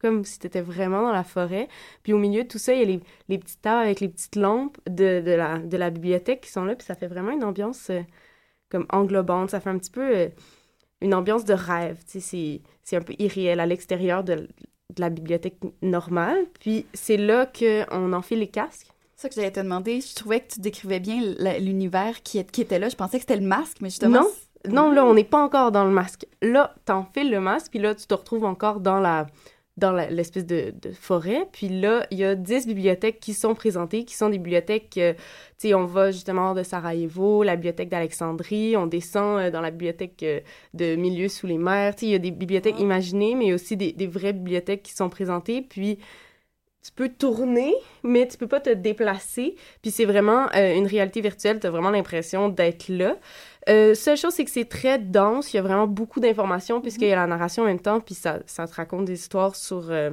comme 0.00 0.24
si 0.24 0.38
tu 0.38 0.46
étais 0.46 0.60
vraiment 0.60 1.02
dans 1.02 1.12
la 1.12 1.24
forêt. 1.24 1.68
Puis 2.02 2.12
au 2.12 2.18
milieu 2.18 2.42
de 2.44 2.48
tout 2.48 2.58
ça, 2.58 2.72
il 2.74 2.78
y 2.80 2.82
a 2.82 2.86
les, 2.86 3.00
les 3.28 3.38
petites 3.38 3.62
tables 3.62 3.84
avec 3.86 4.00
les 4.00 4.08
petites 4.08 4.36
lampes 4.36 4.76
de, 4.88 5.20
de, 5.20 5.32
la, 5.32 5.58
de 5.58 5.76
la 5.76 5.90
bibliothèque 5.90 6.42
qui 6.42 6.50
sont 6.50 6.64
là. 6.64 6.74
Puis 6.74 6.86
ça 6.86 6.94
fait 6.94 7.06
vraiment 7.06 7.32
une 7.32 7.44
ambiance 7.44 7.90
euh, 7.90 8.00
comme 8.70 8.86
englobante. 8.90 9.50
Ça 9.50 9.60
fait 9.60 9.70
un 9.70 9.78
petit 9.78 9.90
peu 9.90 10.16
euh, 10.16 10.28
une 11.00 11.14
ambiance 11.14 11.44
de 11.44 11.54
rêve. 11.54 11.98
Tu 12.10 12.20
sais, 12.20 12.60
c'est- 12.84 12.96
un 12.96 13.00
peu 13.02 13.14
irréel 13.18 13.58
à 13.60 13.66
l'extérieur 13.66 14.22
de, 14.22 14.34
de 14.36 15.00
la 15.00 15.10
bibliothèque 15.10 15.56
normale. 15.82 16.44
Puis 16.60 16.86
c'est 16.94 17.16
là 17.16 17.46
qu'on 17.46 18.12
enfile 18.12 18.38
les 18.40 18.48
casques. 18.48 18.86
C'est 19.16 19.22
ça 19.22 19.28
que 19.30 19.34
j'allais 19.34 19.50
te 19.50 19.60
demander. 19.60 20.00
Je 20.02 20.14
trouvais 20.14 20.40
que 20.40 20.52
tu 20.52 20.60
décrivais 20.60 21.00
bien 21.00 21.22
l'univers 21.58 22.22
qui, 22.22 22.38
était 22.38 22.78
là. 22.78 22.90
Je 22.90 22.96
pensais 22.96 23.16
que 23.16 23.22
c'était 23.22 23.40
le 23.40 23.46
masque, 23.46 23.78
mais 23.80 23.88
justement. 23.88 24.20
Non, 24.20 24.28
non, 24.68 24.90
là, 24.90 25.04
on 25.06 25.14
n'est 25.14 25.24
pas 25.24 25.42
encore 25.42 25.72
dans 25.72 25.84
le 25.84 25.90
masque. 25.90 26.26
Là, 26.42 26.74
t'enfiles 26.84 27.30
le 27.30 27.40
masque, 27.40 27.70
puis 27.70 27.78
là, 27.78 27.94
tu 27.94 28.06
te 28.06 28.14
retrouves 28.14 28.44
encore 28.44 28.80
dans 28.80 29.00
la 29.00 29.26
dans 29.76 29.92
la- 29.92 30.08
l'espèce 30.10 30.46
de, 30.46 30.72
de 30.80 30.90
forêt. 30.92 31.46
Puis 31.52 31.68
là, 31.68 32.06
il 32.10 32.18
y 32.18 32.24
a 32.24 32.34
10 32.34 32.66
bibliothèques 32.66 33.20
qui 33.20 33.34
sont 33.34 33.54
présentées, 33.54 34.04
qui 34.04 34.14
sont 34.14 34.30
des 34.30 34.38
bibliothèques, 34.38 34.96
euh, 34.98 35.12
tu 35.58 35.68
sais, 35.68 35.74
on 35.74 35.84
va 35.84 36.10
justement 36.12 36.54
de 36.54 36.62
Sarajevo, 36.62 37.42
la 37.42 37.56
bibliothèque 37.56 37.88
d'Alexandrie, 37.90 38.76
on 38.76 38.86
descend 38.86 39.38
euh, 39.38 39.50
dans 39.50 39.60
la 39.60 39.70
bibliothèque 39.70 40.22
euh, 40.22 40.40
de 40.74 40.96
Milieu 40.96 41.28
sous 41.28 41.46
les 41.46 41.58
mers. 41.58 41.94
Tu 41.94 42.00
sais, 42.00 42.06
il 42.06 42.12
y 42.12 42.14
a 42.14 42.18
des 42.18 42.30
bibliothèques 42.30 42.80
imaginées, 42.80 43.34
mais 43.34 43.52
aussi 43.52 43.76
des, 43.76 43.92
des 43.92 44.06
vraies 44.06 44.32
bibliothèques 44.32 44.82
qui 44.82 44.92
sont 44.94 45.08
présentées. 45.10 45.62
Puis 45.62 45.98
tu 46.86 46.92
peux 46.92 47.08
tourner, 47.08 47.74
mais 48.04 48.28
tu 48.28 48.36
peux 48.36 48.46
pas 48.46 48.60
te 48.60 48.70
déplacer. 48.70 49.56
Puis 49.82 49.90
c'est 49.90 50.04
vraiment 50.04 50.46
euh, 50.54 50.74
une 50.74 50.86
réalité 50.86 51.20
virtuelle, 51.20 51.58
tu 51.58 51.66
as 51.66 51.70
vraiment 51.70 51.90
l'impression 51.90 52.48
d'être 52.48 52.88
là. 52.88 53.16
Euh, 53.68 53.94
seule 53.94 54.16
chose, 54.16 54.32
c'est 54.34 54.44
que 54.44 54.50
c'est 54.50 54.68
très 54.68 54.98
dense, 54.98 55.52
il 55.52 55.56
y 55.56 55.58
a 55.58 55.62
vraiment 55.62 55.88
beaucoup 55.88 56.20
d'informations, 56.20 56.80
puisqu'il 56.80 57.08
y 57.08 57.12
a 57.12 57.16
la 57.16 57.26
narration 57.26 57.64
en 57.64 57.66
même 57.66 57.80
temps, 57.80 57.98
puis 58.00 58.14
ça, 58.14 58.38
ça 58.46 58.66
te 58.68 58.74
raconte 58.74 59.06
des 59.06 59.14
histoires 59.14 59.56
sur, 59.56 59.90
euh, 59.90 60.10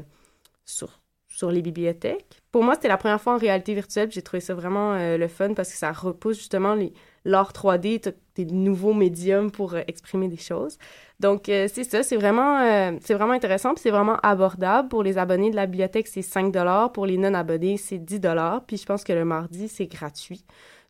sur, 0.65 0.99
sur 1.27 1.51
les 1.51 1.61
bibliothèques. 1.61 2.41
Pour 2.51 2.63
moi, 2.63 2.73
c'était 2.73 2.87
la 2.87 2.97
première 2.97 3.21
fois 3.21 3.33
en 3.33 3.37
réalité 3.37 3.75
virtuelle, 3.75 4.11
j'ai 4.11 4.23
trouvé 4.23 4.41
ça 4.41 4.55
vraiment 4.55 4.95
le 4.97 5.27
fun, 5.27 5.53
parce 5.53 5.71
que 5.71 5.77
ça 5.77 5.91
repousse 5.91 6.37
justement 6.37 6.73
les- 6.73 6.93
l'art 7.25 7.51
3D, 7.53 7.99
t'as 8.01 8.11
des 8.35 8.45
nouveaux 8.45 8.93
médiums 8.93 9.51
pour 9.51 9.73
euh, 9.73 9.81
exprimer 9.87 10.27
des 10.27 10.37
choses. 10.37 10.77
Donc, 11.19 11.49
euh, 11.49 11.67
c'est 11.71 11.83
ça, 11.83 12.03
c'est 12.03 12.17
vraiment, 12.17 12.59
euh, 12.59 12.91
vraiment 13.09 13.33
intéressant, 13.33 13.73
puis 13.73 13.81
c'est 13.81 13.91
vraiment 13.91 14.17
abordable. 14.23 14.89
Pour 14.89 15.03
les 15.03 15.17
abonnés 15.17 15.51
de 15.51 15.55
la 15.55 15.65
bibliothèque, 15.65 16.07
c'est 16.07 16.21
5 16.21 16.53
Pour 16.93 17.05
les 17.05 17.17
non-abonnés, 17.17 17.77
c'est 17.77 17.99
10 17.99 18.19
Puis 18.67 18.77
je 18.77 18.85
pense 18.85 19.03
que 19.03 19.13
le 19.13 19.25
mardi, 19.25 19.67
c'est 19.67 19.87
gratuit. 19.87 20.45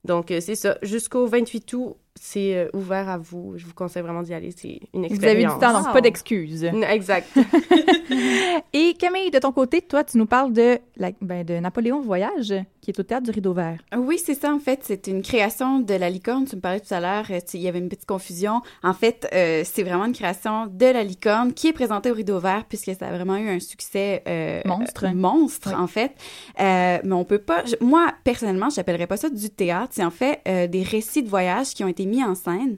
Donc, 0.05 0.27
c'est 0.29 0.55
ça. 0.55 0.77
Jusqu'au 0.81 1.27
28 1.27 1.73
août, 1.73 1.95
c'est 2.19 2.55
euh, 2.55 2.67
ouvert 2.73 3.09
à 3.09 3.17
vous. 3.17 3.53
Je 3.57 3.65
vous 3.65 3.73
conseille 3.73 4.03
vraiment 4.03 4.21
d'y 4.21 4.33
aller. 4.33 4.51
C'est 4.55 4.79
une 4.93 5.01
Vous 5.01 5.05
expérience. 5.13 5.53
avez 5.53 5.53
du 5.53 5.73
temps, 5.73 5.81
donc 5.83 5.93
pas 5.93 6.01
d'excuses. 6.01 6.63
Exact. 6.63 7.27
Et 8.73 8.93
Camille, 8.99 9.31
de 9.31 9.39
ton 9.39 9.51
côté, 9.51 9.81
toi, 9.81 10.03
tu 10.03 10.17
nous 10.17 10.25
parles 10.25 10.53
de, 10.53 10.79
la, 10.97 11.11
ben, 11.21 11.43
de 11.45 11.55
Napoléon 11.59 12.01
Voyage, 12.01 12.53
qui 12.81 12.91
est 12.91 12.99
au 12.99 13.03
théâtre 13.03 13.23
du 13.25 13.31
Rideau 13.31 13.53
Vert. 13.53 13.79
Oui, 13.95 14.19
c'est 14.23 14.33
ça, 14.35 14.53
en 14.53 14.59
fait. 14.59 14.79
C'est 14.83 15.07
une 15.07 15.21
création 15.21 15.79
de 15.79 15.93
la 15.93 16.09
licorne. 16.09 16.45
Tu 16.45 16.55
me 16.55 16.61
parlais 16.61 16.79
tout 16.79 16.93
à 16.93 16.99
l'heure, 16.99 17.25
euh, 17.29 17.39
il 17.53 17.61
y 17.61 17.67
avait 17.67 17.79
une 17.79 17.89
petite 17.89 18.05
confusion. 18.05 18.61
En 18.83 18.93
fait, 18.93 19.27
euh, 19.33 19.63
c'est 19.65 19.83
vraiment 19.83 20.05
une 20.05 20.13
création 20.13 20.67
de 20.67 20.85
la 20.85 21.03
licorne 21.03 21.53
qui 21.53 21.67
est 21.67 21.73
présentée 21.73 22.11
au 22.11 22.13
Rideau 22.13 22.39
Vert 22.39 22.65
puisque 22.67 22.91
ça 22.97 23.07
a 23.07 23.11
vraiment 23.11 23.35
eu 23.37 23.49
un 23.49 23.59
succès 23.59 24.23
euh, 24.27 24.61
Monstre. 24.65 25.05
euh, 25.05 25.13
monstre, 25.13 25.73
en 25.79 25.87
fait. 25.87 26.11
Euh, 26.59 26.99
mais 27.03 27.13
on 27.13 27.25
peut 27.25 27.39
pas... 27.39 27.63
je- 27.65 27.75
moi, 27.83 28.07
personnellement, 28.23 28.69
j'appellerais 28.69 29.07
pas 29.07 29.17
ça 29.17 29.29
du 29.29 29.49
théâtre. 29.49 29.89
C'est 29.91 30.03
en 30.03 30.11
fait 30.11 30.41
euh, 30.47 30.67
des 30.67 30.83
récits 30.83 31.23
de 31.23 31.29
voyage 31.29 31.73
qui 31.73 31.83
ont 31.83 31.87
été 31.87 32.02
mis 32.05 32.23
en 32.23 32.35
scène. 32.35 32.77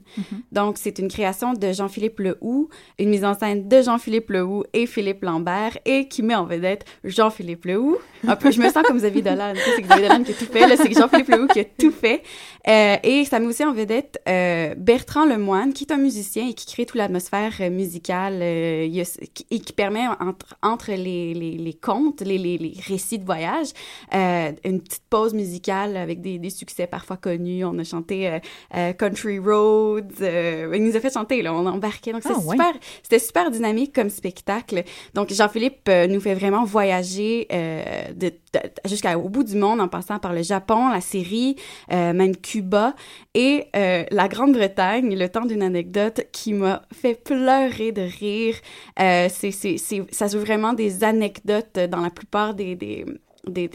Donc, 0.52 0.76
c'est 0.78 0.98
une 0.98 1.08
création 1.08 1.52
de 1.52 1.72
Jean-Philippe 1.72 2.20
Lehoux, 2.20 2.68
une 2.98 3.10
mise 3.10 3.24
en 3.24 3.34
scène 3.34 3.68
de 3.68 3.82
Jean-Philippe 3.82 4.30
Lehoux 4.30 4.64
et 4.72 4.86
Philippe 4.86 5.22
Lambert, 5.22 5.78
et 5.84 6.08
qui 6.08 6.22
met 6.22 6.34
en 6.34 6.44
vedette 6.44 6.84
Jean-Philippe 7.04 7.64
Lehoux. 7.64 7.98
Un 8.26 8.36
peu, 8.36 8.50
je 8.50 8.60
me 8.60 8.68
sens 8.70 8.82
comme 8.84 8.96
Xavier 8.96 9.22
Dolan. 9.22 9.52
C'est 9.76 9.82
Xavier 9.82 10.08
Dolan 10.08 10.24
qui 10.24 10.32
a 10.32 10.34
tout 10.34 10.46
fait. 10.46 10.76
C'est 10.76 10.92
Jean-Philippe 10.92 11.28
Lehoux 11.28 11.46
qui 11.48 11.60
a 11.60 11.64
tout 11.64 11.92
fait. 11.92 12.22
Euh, 12.68 12.96
et 13.02 13.24
ça 13.24 13.38
met 13.38 13.46
aussi 13.46 13.64
en 13.64 13.72
vedette 13.72 14.20
euh, 14.28 14.74
Bertrand 14.76 15.24
Lemoine, 15.24 15.72
qui 15.72 15.84
est 15.84 15.92
un 15.92 15.98
musicien 15.98 16.48
et 16.48 16.54
qui 16.54 16.66
crée 16.66 16.84
toute 16.84 16.96
l'atmosphère 16.96 17.52
euh, 17.60 17.70
musicale 17.70 18.40
euh, 18.42 19.04
et 19.50 19.60
qui 19.60 19.72
permet 19.72 20.06
entre, 20.20 20.56
entre 20.62 20.90
les, 20.90 21.32
les, 21.34 21.52
les 21.52 21.74
contes, 21.74 22.22
les, 22.22 22.38
les, 22.38 22.58
les 22.58 22.74
récits 22.86 23.18
de 23.18 23.24
voyage, 23.24 23.68
une 24.12 24.80
petite 24.80 25.04
pause 25.08 25.34
musicale 25.34 25.96
avec 25.96 26.20
des, 26.20 26.38
des 26.38 26.50
succès 26.50 26.86
parfois 26.86 27.16
connus. 27.16 27.64
On 27.64 27.78
a 27.78 27.84
chanté 27.84 28.28
euh, 28.28 28.38
euh, 28.74 28.92
Country 29.16 29.38
Roads. 29.38 30.20
euh, 30.20 30.70
il 30.74 30.84
nous 30.84 30.96
a 30.96 31.00
fait 31.00 31.12
chanter, 31.12 31.40
là. 31.42 31.54
On 31.54 31.66
embarquait. 31.66 32.12
Donc, 32.12 32.22
Ah, 32.26 32.38
ouais. 32.38 32.56
c'était 33.02 33.18
super 33.18 33.50
dynamique 33.50 33.94
comme 33.94 34.10
spectacle. 34.10 34.84
Donc, 35.14 35.32
Jean-Philippe 35.32 35.88
euh, 35.88 36.06
nous 36.06 36.20
fait 36.20 36.34
vraiment 36.34 36.64
voyager 36.64 37.46
euh, 37.52 37.82
de, 38.14 38.28
de- 38.28 38.88
jusqu'au 38.88 39.28
bout 39.28 39.44
du 39.44 39.56
monde 39.56 39.80
en 39.80 39.88
passant 39.88 40.18
par 40.18 40.32
le 40.32 40.42
Japon, 40.42 40.88
la 40.88 41.00
Syrie, 41.00 41.56
même 41.90 42.36
Cuba 42.36 42.94
et 43.34 43.66
la 43.74 44.28
Grande-Bretagne, 44.28 45.14
le 45.16 45.28
temps 45.28 45.44
d'une 45.44 45.62
anecdote 45.62 46.22
qui 46.32 46.52
m'a 46.52 46.82
fait 46.92 47.14
pleurer 47.22 47.92
de 47.92 48.02
rire. 48.02 48.56
C'est, 48.98 49.50
c'est, 49.50 49.76
c'est, 49.78 50.02
ça 50.10 50.28
joue 50.28 50.38
vraiment 50.40 50.72
des 50.72 51.04
anecdotes 51.04 51.78
dans 51.90 52.00
la 52.00 52.10
plupart 52.10 52.54
des, 52.54 52.74
des- 52.74 53.04
des 53.46 53.68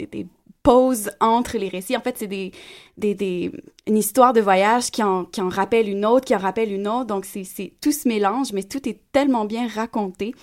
pause 0.64 1.12
entre 1.20 1.58
les 1.58 1.70
récits. 1.70 1.98
En 1.98 2.02
fait, 2.02 2.18
c'est 2.18 2.28
des, 2.28 2.52
des, 2.98 3.16
des, 3.16 3.52
une 3.88 3.98
histoire 3.98 4.34
de 4.34 4.42
voyage 4.42 4.92
qui 4.92 5.04
en, 5.04 5.26
qui 5.26 5.42
en 5.42 5.50
rappelle 5.50 5.90
une 5.90 6.06
autre, 6.06 6.26
qui 6.26 6.36
en 6.36 6.40
rappelle 6.40 6.72
une 6.72 6.88
autre. 6.88 7.06
Donc, 7.06 7.26
c'est, 7.26 7.74
tout 7.82 7.92
se 7.92 8.08
mélange, 8.08 8.54
mais 8.54 8.64
tout 8.64 8.88
est 8.88 9.00
tellement 9.12 9.46
bien 9.46 9.68
raconté. 9.68 10.34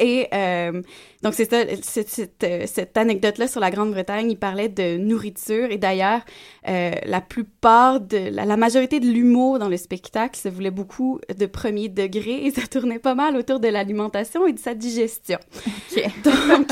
Et 0.00 0.26
euh, 0.32 0.80
donc, 1.22 1.34
c'est 1.34 1.50
ça, 1.50 1.58
cette, 1.82 2.08
cette, 2.08 2.44
euh, 2.44 2.62
cette 2.66 2.96
anecdote-là 2.96 3.46
sur 3.46 3.60
la 3.60 3.70
Grande-Bretagne, 3.70 4.30
il 4.30 4.36
parlait 4.38 4.68
de 4.70 4.96
nourriture. 4.96 5.70
Et 5.70 5.76
d'ailleurs, 5.76 6.22
euh, 6.68 6.92
la 7.04 7.20
plupart 7.20 8.00
de, 8.00 8.30
la, 8.32 8.46
la 8.46 8.56
majorité 8.56 8.98
de 8.98 9.06
l'humour 9.06 9.58
dans 9.58 9.68
le 9.68 9.76
spectacle 9.76 10.38
se 10.40 10.48
voulait 10.48 10.70
beaucoup 10.70 11.20
de 11.38 11.44
premier 11.46 11.88
degré 11.88 12.46
et 12.46 12.50
ça 12.50 12.62
tournait 12.66 12.98
pas 12.98 13.14
mal 13.14 13.36
autour 13.36 13.60
de 13.60 13.68
l'alimentation 13.68 14.46
et 14.46 14.52
de 14.54 14.58
sa 14.58 14.74
digestion. 14.74 15.38
Donc, 16.24 16.66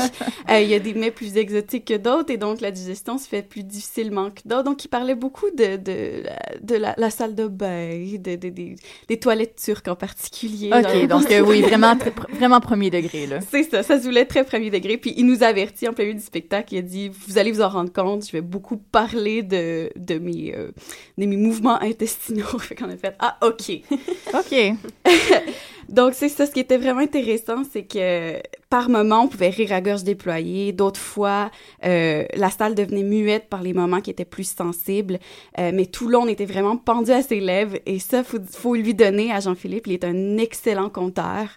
euh, 0.49 0.59
il 0.61 0.67
y 0.69 0.73
a 0.73 0.79
des 0.79 0.93
mets 0.93 1.11
plus 1.11 1.37
exotiques 1.37 1.85
que 1.85 1.97
d'autres 1.97 2.31
et 2.31 2.37
donc 2.37 2.61
la 2.61 2.71
digestion 2.71 3.17
se 3.17 3.27
fait 3.27 3.43
plus 3.43 3.63
difficilement 3.63 4.31
que 4.31 4.41
d'autres. 4.45 4.63
Donc, 4.63 4.83
il 4.83 4.87
parlait 4.87 5.15
beaucoup 5.15 5.49
de, 5.55 5.77
de, 5.77 6.23
de 6.61 6.75
la, 6.75 6.95
la 6.97 7.09
salle 7.09 7.35
de 7.35 7.47
bain, 7.47 7.89
de, 8.17 8.35
de- 8.35 8.49
des- 8.49 8.75
des 9.07 9.19
toilettes 9.19 9.61
turques 9.63 9.87
en 9.87 9.95
particulier. 9.95 10.71
OK, 10.73 11.07
donc 11.07 11.31
euh, 11.31 11.41
oui, 11.41 11.61
vraiment, 11.61 11.95
très- 11.95 12.13
vraiment 12.33 12.59
premier 12.59 12.89
degré, 12.89 13.18
là. 13.27 13.39
C'est 13.41 13.63
ça, 13.63 13.83
ça 13.83 13.99
se 13.99 14.03
voulait 14.03 14.25
très 14.25 14.43
premier 14.43 14.69
degré. 14.69 14.97
Puis 14.97 15.13
il 15.17 15.25
nous 15.25 15.43
avertit 15.43 15.87
en 15.87 15.93
plein 15.93 16.05
milieu 16.05 16.17
du 16.17 16.25
spectacle, 16.25 16.73
il 16.73 16.77
a 16.79 16.81
dit 16.81 17.09
«Vous 17.27 17.37
allez 17.37 17.51
vous 17.51 17.61
en 17.61 17.69
rendre 17.69 17.91
compte, 17.91 18.25
je 18.25 18.31
vais 18.31 18.41
beaucoup 18.41 18.77
parler 18.77 19.43
de, 19.43 19.89
de, 19.95 20.19
mes, 20.19 20.53
euh, 20.55 20.71
de 21.17 21.25
mes 21.25 21.37
mouvements 21.37 21.81
intestinaux.» 21.81 22.57
Fait 22.59 22.75
qu'on 22.75 22.89
a 22.89 22.97
fait 22.97 23.15
«Ah, 23.19 23.37
OK.» 23.41 23.81
OK. 24.33 24.73
Donc 25.89 26.13
c'est 26.13 26.29
ça, 26.29 26.45
ce 26.45 26.51
qui 26.51 26.59
était 26.59 26.77
vraiment 26.77 26.99
intéressant, 26.99 27.63
c'est 27.69 27.83
que 27.83 28.39
par 28.69 28.89
moments, 28.89 29.23
on 29.23 29.27
pouvait 29.27 29.49
rire 29.49 29.73
à 29.73 29.81
gorge 29.81 30.03
déployée. 30.03 30.71
D'autres 30.71 30.99
fois, 30.99 31.49
euh, 31.83 32.25
la 32.35 32.49
salle 32.51 32.75
devenait 32.75 33.03
muette 33.03 33.49
par 33.49 33.63
les 33.63 33.73
moments 33.73 33.99
qui 33.99 34.11
étaient 34.11 34.25
plus 34.25 34.49
sensibles. 34.49 35.19
Euh, 35.59 35.71
mais 35.73 35.87
tout 35.87 36.05
le 36.05 36.13
long, 36.13 36.21
on 36.23 36.27
était 36.27 36.45
vraiment 36.45 36.77
pendu 36.77 37.11
à 37.11 37.23
ses 37.23 37.39
lèvres. 37.39 37.77
Et 37.87 37.97
ça, 37.97 38.23
faut, 38.23 38.37
faut 38.51 38.75
lui 38.75 38.93
donner 38.93 39.31
à 39.31 39.39
Jean-Philippe. 39.39 39.87
Il 39.87 39.93
est 39.93 40.03
un 40.03 40.37
excellent 40.37 40.89
conteur. 40.89 41.47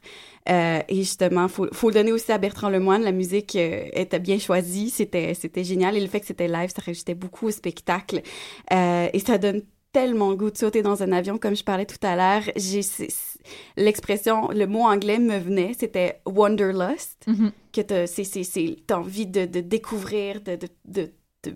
Euh, 0.49 0.81
et 0.89 0.97
justement, 0.97 1.49
faut, 1.49 1.69
faut 1.73 1.89
le 1.89 1.95
donner 1.95 2.13
aussi 2.13 2.33
à 2.33 2.39
Bertrand 2.39 2.69
Lemoine. 2.69 3.03
La 3.03 3.13
musique 3.13 3.55
euh, 3.57 3.85
était 3.93 4.19
bien 4.19 4.39
choisie, 4.39 4.91
c'était, 4.91 5.35
c'était 5.35 5.65
génial. 5.65 5.97
Et 5.97 6.01
le 6.01 6.09
fait 6.09 6.21
que 6.21 6.27
c'était 6.27 6.49
live, 6.49 6.71
ça 6.75 6.83
rajoutait 6.85 7.15
beaucoup 7.15 7.49
au 7.49 7.51
spectacle. 7.51 8.23
Euh, 8.73 9.09
et 9.13 9.19
ça 9.19 9.39
donne 9.39 9.63
tellement 9.93 10.31
le 10.31 10.37
goût 10.37 10.51
de 10.51 10.57
sauter 10.57 10.83
dans 10.83 11.03
un 11.03 11.13
avion, 11.13 11.39
comme 11.39 11.55
je 11.55 11.63
parlais 11.63 11.85
tout 11.87 12.05
à 12.05 12.17
l'heure. 12.17 12.43
J'ai, 12.57 12.81
l'expression, 13.77 14.49
le 14.51 14.67
mot 14.67 14.83
anglais 14.83 15.19
me 15.19 15.39
venait, 15.39 15.73
c'était 15.79 16.21
wanderlust, 16.27 17.25
Mhm. 17.27 17.53
que 17.73 18.07
c'est, 18.07 18.25
envie 18.93 19.27
de, 19.27 19.47
de 19.47 19.61
découvrir, 19.61 20.41
de, 20.41 20.57
de, 20.57 20.69
de, 20.85 21.13
de 21.45 21.55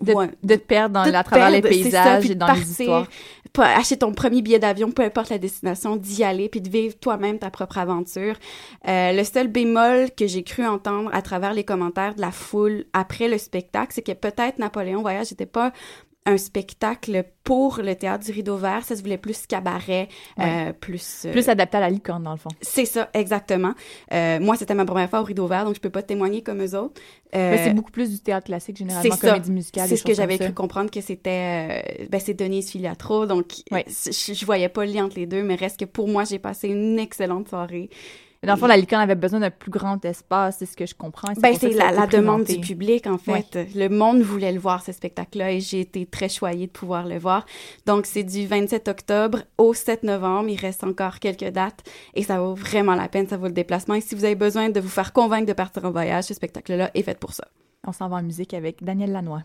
De, 0.00 0.14
ouais, 0.14 0.30
de 0.42 0.54
te 0.54 0.60
perdre 0.60 0.94
dans, 0.94 1.04
de 1.10 1.14
à 1.14 1.22
travers 1.22 1.50
les 1.50 1.60
perdre, 1.60 1.76
ça, 1.76 1.82
paysages 1.82 2.20
puis 2.22 2.30
et 2.32 2.34
dans 2.34 2.46
les 2.46 2.52
partir, 2.52 2.70
histoires. 2.80 3.06
pas- 3.52 3.76
acheter 3.76 3.98
ton 3.98 4.12
premier 4.14 4.40
billet 4.40 4.58
d'avion, 4.58 4.90
peu 4.92 5.02
importe 5.02 5.28
la 5.28 5.36
destination, 5.36 5.96
d'y 5.96 6.24
aller, 6.24 6.48
puis 6.48 6.62
de 6.62 6.70
vivre 6.70 6.96
toi-même 6.98 7.38
ta 7.38 7.50
propre 7.50 7.76
aventure. 7.76 8.36
Euh, 8.88 9.12
le 9.12 9.24
seul 9.24 9.48
bémol 9.48 10.10
que 10.16 10.26
j'ai 10.26 10.42
cru 10.42 10.64
entendre 10.64 11.10
à 11.12 11.20
travers 11.20 11.52
les 11.52 11.64
commentaires 11.64 12.14
de 12.14 12.22
la 12.22 12.30
foule 12.30 12.86
après 12.94 13.28
le 13.28 13.36
spectacle, 13.36 13.92
c'est 13.94 14.02
que 14.02 14.12
peut-être 14.12 14.58
Napoléon 14.58 15.02
Voyage 15.02 15.32
n'était 15.32 15.44
pas 15.44 15.72
un 16.26 16.36
spectacle 16.36 17.24
pour 17.44 17.78
le 17.82 17.94
théâtre 17.96 18.24
du 18.26 18.30
Rideau 18.30 18.56
Vert, 18.58 18.84
ça 18.84 18.94
se 18.94 19.00
voulait 19.02 19.16
plus 19.16 19.46
cabaret, 19.46 20.08
Ouais. 20.36 20.68
euh, 20.68 20.72
plus... 20.74 21.22
euh, 21.24 21.32
Plus 21.32 21.48
adapté 21.48 21.78
à 21.78 21.80
la 21.80 21.88
licorne, 21.88 22.22
dans 22.24 22.32
le 22.32 22.36
fond. 22.36 22.50
c'est 22.60 22.84
ça, 22.84 23.08
exactement. 23.14 23.72
Euh, 24.12 24.38
moi, 24.38 24.54
c'était 24.56 24.74
ma 24.74 24.84
première 24.84 25.08
fois 25.08 25.20
au 25.22 25.24
Rideau 25.24 25.46
Vert, 25.46 25.64
donc 25.64 25.74
je 25.76 25.80
peux 25.80 25.88
pas 25.90 26.02
témoigner 26.02 26.42
comme 26.42 26.62
eux 26.62 26.76
autres. 26.78 27.00
Euh, 27.34 27.50
Mais 27.52 27.64
c'est 27.64 27.72
beaucoup 27.74 27.90
plus 27.90 28.10
du 28.10 28.18
théâtre 28.20 28.46
classique, 28.46 28.76
généralement, 28.76 29.16
comédie 29.16 29.50
musicale. 29.50 29.88
C'est 29.88 29.96
ce 29.96 30.04
que 30.04 30.12
j'avais 30.14 30.36
cru 30.38 30.52
comprendre 30.52 30.90
que 30.90 31.00
c'était. 31.00 31.82
euh, 32.02 32.06
ben, 32.10 32.20
c'est 32.20 32.34
Denise 32.34 32.70
Filiatro, 32.70 33.24
donc 33.24 33.46
je, 33.70 34.32
je 34.34 34.44
voyais 34.44 34.68
pas 34.68 34.84
le 34.84 34.92
lien 34.92 35.06
entre 35.06 35.16
les 35.18 35.26
deux, 35.26 35.42
mais 35.42 35.54
reste 35.54 35.80
que 35.80 35.84
pour 35.86 36.06
moi, 36.06 36.24
j'ai 36.24 36.38
passé 36.38 36.68
une 36.68 36.98
excellente 36.98 37.48
soirée. 37.48 37.88
Dans 38.46 38.54
le 38.54 38.58
fond, 38.58 38.66
la 38.66 38.78
licorne 38.78 39.02
avait 39.02 39.16
besoin 39.16 39.40
d'un 39.40 39.50
plus 39.50 39.70
grand 39.70 40.02
espace, 40.02 40.56
c'est 40.58 40.66
ce 40.66 40.74
que 40.74 40.86
je 40.86 40.94
comprends. 40.94 41.30
Ben, 41.42 41.54
c'est 41.60 41.74
la, 41.74 42.06
demande 42.06 42.44
du 42.44 42.58
public, 42.58 43.06
en 43.06 43.18
fait. 43.18 43.58
Le 43.74 43.88
monde 43.88 44.22
voulait 44.22 44.52
le 44.52 44.58
voir, 44.58 44.82
ce 44.82 44.92
spectacle-là, 44.92 45.52
et 45.52 45.60
j'ai 45.60 45.80
été 45.80 46.06
très 46.06 46.30
choyée 46.30 46.66
de 46.66 46.72
pouvoir 46.72 47.06
le 47.06 47.18
voir. 47.18 47.44
Donc, 47.84 48.06
c'est 48.06 48.22
du 48.22 48.46
27 48.46 48.88
octobre 48.88 49.42
au 49.58 49.74
7 49.74 50.04
novembre. 50.04 50.48
Il 50.48 50.58
reste 50.58 50.84
encore 50.84 51.18
quelques 51.18 51.50
dates, 51.50 51.82
et 52.14 52.22
ça 52.22 52.40
vaut 52.40 52.54
vraiment 52.54 52.94
la 52.94 53.08
peine, 53.08 53.28
ça 53.28 53.36
vaut 53.36 53.46
le 53.46 53.52
déplacement. 53.52 53.94
Et 53.96 54.00
si 54.00 54.14
vous 54.14 54.24
avez 54.24 54.36
besoin 54.36 54.70
de 54.70 54.80
vous 54.80 54.88
faire 54.88 55.12
convaincre 55.12 55.46
de 55.46 55.52
partir 55.52 55.84
en 55.84 55.90
voyage, 55.90 56.24
ce 56.24 56.32
spectacle-là 56.32 56.90
est 56.94 57.02
fait 57.02 57.18
pour 57.18 57.34
ça. 57.34 57.44
On 57.86 57.92
s'en 57.92 58.08
va 58.08 58.16
en 58.16 58.22
musique 58.22 58.54
avec 58.54 58.82
Daniel 58.82 59.12
Lanois. 59.12 59.42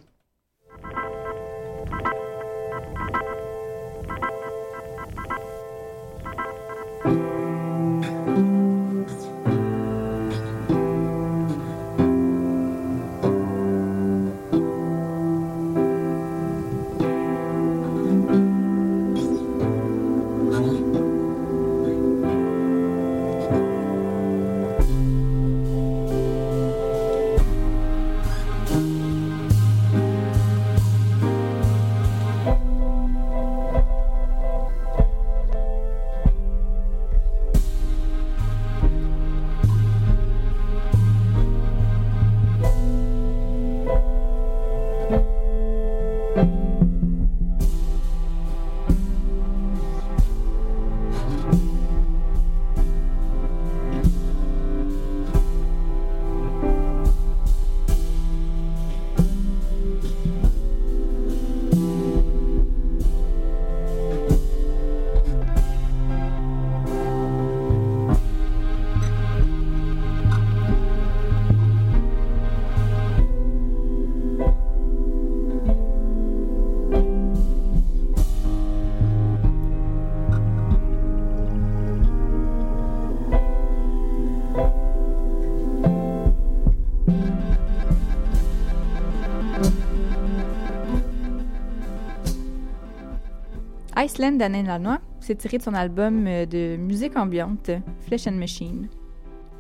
Iceland 94.16 94.38
d'Anne 94.38 94.66
Lanois, 94.66 94.99
c'est 95.20 95.36
tiré 95.36 95.57
de 95.57 95.63
son 95.63 95.74
album 95.74 96.26
euh, 96.26 96.45
de 96.45 96.78
musique 96.78 97.18
ambiante, 97.18 97.70
Flesh 98.07 98.28
and 98.28 98.38
Machine. 98.38 98.88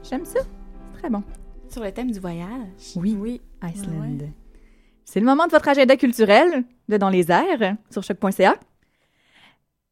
J'aime 0.09 0.23
ça. 0.23 0.39
C'est 0.93 0.99
très 1.01 1.09
bon. 1.09 1.23
Sur 1.69 1.83
le 1.83 1.91
thème 1.91 2.09
du 2.09 2.21
voyage. 2.21 2.47
Oui, 2.95 3.17
oui. 3.19 3.41
Iceland. 3.61 4.29
C'est 5.03 5.19
le 5.19 5.25
moment 5.25 5.45
de 5.47 5.51
votre 5.51 5.67
agenda 5.67 5.97
culturel 5.97 6.63
de 6.87 6.95
Dans 6.95 7.09
les 7.09 7.29
airs 7.31 7.75
sur 7.91 8.01
choc.ca. 8.01 8.55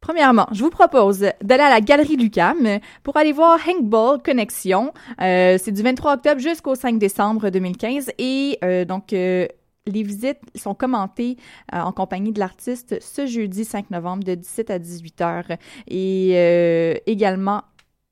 Premièrement, 0.00 0.46
je 0.52 0.62
vous 0.62 0.70
propose 0.70 1.26
d'aller 1.42 1.62
à 1.62 1.68
la 1.68 1.82
Galerie 1.82 2.16
Lucam 2.16 2.78
pour 3.02 3.18
aller 3.18 3.32
voir 3.32 3.58
Hankball 3.68 4.22
Connexion. 4.22 4.94
Euh, 5.20 5.58
c'est 5.62 5.72
du 5.72 5.82
23 5.82 6.14
octobre 6.14 6.40
jusqu'au 6.40 6.74
5 6.74 6.98
décembre 6.98 7.50
2015 7.50 8.12
et 8.16 8.58
euh, 8.64 8.86
donc 8.86 9.12
euh, 9.12 9.46
les 9.86 10.02
visites 10.02 10.40
sont 10.54 10.74
commentées 10.74 11.36
euh, 11.74 11.80
en 11.80 11.92
compagnie 11.92 12.32
de 12.32 12.40
l'artiste 12.40 13.00
ce 13.00 13.26
jeudi 13.26 13.64
5 13.64 13.90
novembre 13.90 14.24
de 14.24 14.34
17 14.34 14.70
à 14.70 14.78
18 14.78 15.20
heures. 15.20 15.50
Et 15.88 16.32
euh, 16.34 16.94
également, 17.06 17.62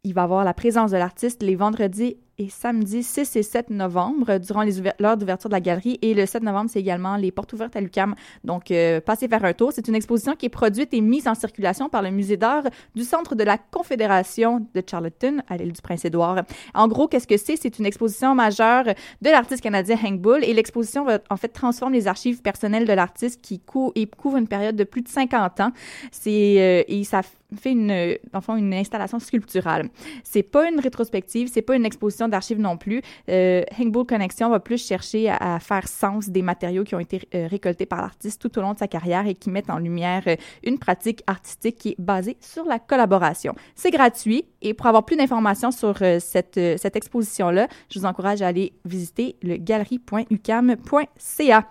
il 0.05 0.15
va 0.15 0.23
y 0.23 0.25
avoir 0.25 0.45
la 0.45 0.55
présence 0.55 0.91
de 0.91 0.97
l'artiste 0.97 1.43
les 1.43 1.57
vendredis 1.57 2.19
samedi 2.51 3.03
6 3.03 3.37
et 3.37 3.43
7 3.43 3.71
novembre 3.71 4.39
durant 4.39 4.65
l'heure 4.99 5.17
d'ouverture 5.17 5.49
de 5.51 5.55
la 5.55 5.61
galerie. 5.61 5.99
Et 6.03 6.15
le 6.15 6.27
7 6.27 6.43
novembre, 6.43 6.71
c'est 6.73 6.81
également 6.81 7.17
les 7.17 7.31
portes 7.31 7.53
ouvertes 7.53 7.77
à 7.77 7.81
l'UQAM. 7.81 8.15
Donc, 8.45 8.71
euh, 8.71 9.01
passez 9.01 9.29
faire 9.29 9.45
un 9.45 9.53
tour. 9.53 9.73
C'est 9.73 9.89
une 9.89 9.95
exposition 9.95 10.35
qui 10.35 10.47
est 10.47 10.51
produite 10.51 10.93
et 10.95 11.01
mise 11.01 11.29
en 11.29 11.35
circulation 11.35 11.89
par 11.89 12.03
le 12.03 12.11
Musée 12.11 12.37
d'art 12.37 12.65
du 12.95 13.03
Centre 13.05 13.35
de 13.35 13.45
la 13.45 13.59
Confédération 13.59 14.67
de 14.75 14.83
Charlottetown 14.89 15.43
à 15.49 15.57
l'île 15.57 15.73
du 15.73 15.81
Prince-Édouard. 15.83 16.43
En 16.75 16.89
gros, 16.89 17.09
qu'est-ce 17.09 17.27
que 17.27 17.37
c'est? 17.37 17.57
C'est 17.57 17.79
une 17.79 17.87
exposition 17.87 18.35
majeure 18.35 18.85
de 18.85 19.31
l'artiste 19.31 19.63
canadien 19.63 19.97
Hank 20.03 20.21
Bull 20.21 20.45
et 20.45 20.53
l'exposition 20.55 21.07
en 21.31 21.37
fait 21.37 21.49
transforme 21.49 21.93
les 21.93 22.07
archives 22.09 22.43
personnelles 22.43 22.87
de 22.87 22.93
l'artiste 22.93 23.41
qui 23.43 23.61
cou- 23.61 23.93
couvre 24.19 24.37
une 24.37 24.49
période 24.49 24.77
de 24.77 24.85
plus 24.85 25.03
de 25.03 25.09
50 25.09 25.61
ans. 25.61 25.73
C'est 26.11 26.57
euh, 26.59 26.83
et 26.89 27.05
ça 27.05 27.21
fait 27.57 27.73
une 27.73 28.19
fond, 28.41 28.57
une 28.57 28.75
installation 28.75 29.19
sculpturale. 29.19 29.89
C'est 30.25 30.43
pas 30.43 30.69
une 30.69 30.81
rétrospective, 30.81 31.49
c'est 31.53 31.63
pas 31.63 31.77
une 31.77 31.87
exposition 31.87 32.29
d'archives 32.29 32.61
non 32.61 32.77
plus. 32.77 33.03
Euh, 33.29 33.63
Connection 34.09 34.51
va 34.51 34.61
plus 34.61 34.85
chercher 34.85 35.31
à, 35.31 35.59
faire 35.61 35.89
sens 35.89 36.29
des 36.29 36.43
matériaux 36.43 36.85
qui 36.85 36.95
ont 36.95 37.01
été 37.01 37.23
euh, 37.35 37.47
récoltés 37.47 37.87
par 37.87 38.03
l'artiste 38.03 38.41
tout 38.41 38.59
au 38.59 38.63
long 38.63 38.75
de 38.75 38.79
sa 38.79 38.89
carrière 38.89 39.27
et 39.27 39.35
qui 39.35 39.51
mettent 39.51 39.71
en 39.71 39.79
lumière 39.79 40.23
euh, 40.27 40.37
une 40.65 40.79
pratique 40.79 41.23
artistique 41.27 41.77
qui 41.77 41.89
est 41.91 41.97
basée 41.99 42.37
sur 42.41 42.65
la 42.65 42.79
collaboration. 42.79 43.55
C'est 43.75 43.91
gratuit 43.91 44.45
et 44.61 44.75
pour 44.75 44.87
avoir 44.87 45.05
plus 45.05 45.17
d'informations 45.17 45.71
sur 45.71 45.95
euh, 46.03 46.19
cette, 46.21 46.61
cette 46.77 46.97
exposition-là, 46.97 47.69
je 47.91 47.99
vous 47.99 48.07
encourage 48.07 48.43
à 48.43 48.49
aller 48.49 48.73
visiter 48.85 49.37
le 49.43 49.57
galerie.ucam.ca. 49.57 51.67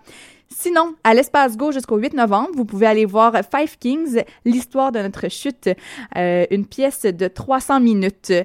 Sinon, 0.54 0.96
à 1.06 1.14
l'Espace 1.14 1.56
Go 1.56 1.72
jusqu'au 1.72 1.98
8 1.98 2.14
novembre, 2.14 2.50
vous 2.56 2.66
pouvez 2.66 2.86
aller 2.86 3.06
voir 3.06 3.34
Five 3.56 3.78
Kings, 3.80 4.22
l'histoire 4.44 4.92
de 4.92 5.00
notre 5.00 5.30
chute, 5.30 5.70
euh, 6.18 6.46
une 6.52 6.66
pièce 6.66 7.04
de 7.04 7.28
300 7.30 7.80
minutes. 7.80 8.32
Euh, 8.32 8.44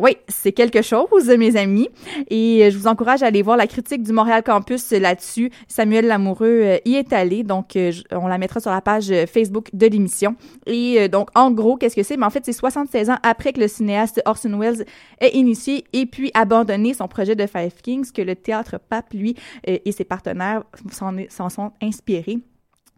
oui, 0.00 0.16
c'est 0.26 0.52
quelque 0.52 0.80
chose, 0.80 1.28
mes 1.28 1.56
amis. 1.56 1.90
Et 2.30 2.70
je 2.70 2.78
vous 2.78 2.86
encourage 2.86 3.22
à 3.22 3.26
aller 3.26 3.42
voir 3.42 3.58
la 3.58 3.66
critique 3.66 4.02
du 4.02 4.12
Montréal 4.12 4.42
Campus 4.42 4.90
là-dessus. 4.92 5.50
Samuel 5.68 6.06
Lamoureux 6.06 6.46
euh, 6.46 6.78
y 6.86 6.94
est 6.94 7.12
allé, 7.12 7.42
donc 7.42 7.78
on 8.10 8.26
la 8.26 8.38
mettra 8.38 8.60
sur 8.60 8.70
la 8.70 8.80
page 8.80 9.12
Facebook 9.26 9.68
de 9.74 9.86
l'émission. 9.86 10.36
Et 10.66 11.08
donc, 11.10 11.28
en 11.34 11.50
gros, 11.50 11.76
qu'est-ce 11.76 11.94
que 11.94 12.02
c'est? 12.02 12.16
Mais 12.16 12.26
en 12.26 12.30
fait, 12.30 12.44
c'est 12.46 12.52
76 12.52 13.10
ans 13.10 13.18
après 13.22 13.52
que 13.52 13.60
le 13.60 13.68
cinéaste 13.68 14.22
Orson 14.24 14.58
Welles 14.58 14.86
ait 15.20 15.36
initié 15.36 15.84
et 15.92 16.06
puis 16.06 16.30
abandonné 16.32 16.94
son 16.94 17.06
projet 17.06 17.36
de 17.36 17.46
Five 17.46 17.74
Kings 17.82 18.10
que 18.12 18.22
le 18.22 18.34
théâtre 18.34 18.80
Pape, 18.88 19.12
lui, 19.12 19.34
et 19.66 19.92
ses 19.92 20.04
partenaires 20.04 20.62
s'en 20.90 21.16
est- 21.18 21.33
s'en 21.34 21.50
sont 21.50 21.72
inspirés. 21.82 22.38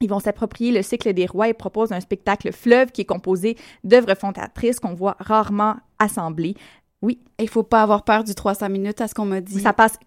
Ils 0.00 0.08
vont 0.08 0.20
s'approprier 0.20 0.72
le 0.72 0.82
cycle 0.82 1.12
des 1.14 1.26
rois 1.26 1.48
et 1.48 1.54
proposent 1.54 1.92
un 1.92 2.00
spectacle 2.00 2.52
fleuve 2.52 2.92
qui 2.92 3.00
est 3.00 3.06
composé 3.06 3.56
d'œuvres 3.82 4.14
fondatrices 4.14 4.78
qu'on 4.78 4.94
voit 4.94 5.16
rarement 5.18 5.76
assemblées. 5.98 6.54
Oui. 7.02 7.18
Il 7.38 7.48
faut 7.48 7.62
pas 7.62 7.82
avoir 7.82 8.04
peur 8.04 8.22
du 8.24 8.34
300 8.34 8.68
minutes 8.68 9.00
à 9.00 9.08
ce 9.08 9.14
qu'on 9.14 9.24
m'a 9.24 9.40
dit. 9.40 9.60
Ça 9.60 9.72
passe 9.72 9.98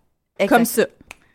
comme 0.47 0.65
ça. 0.65 0.85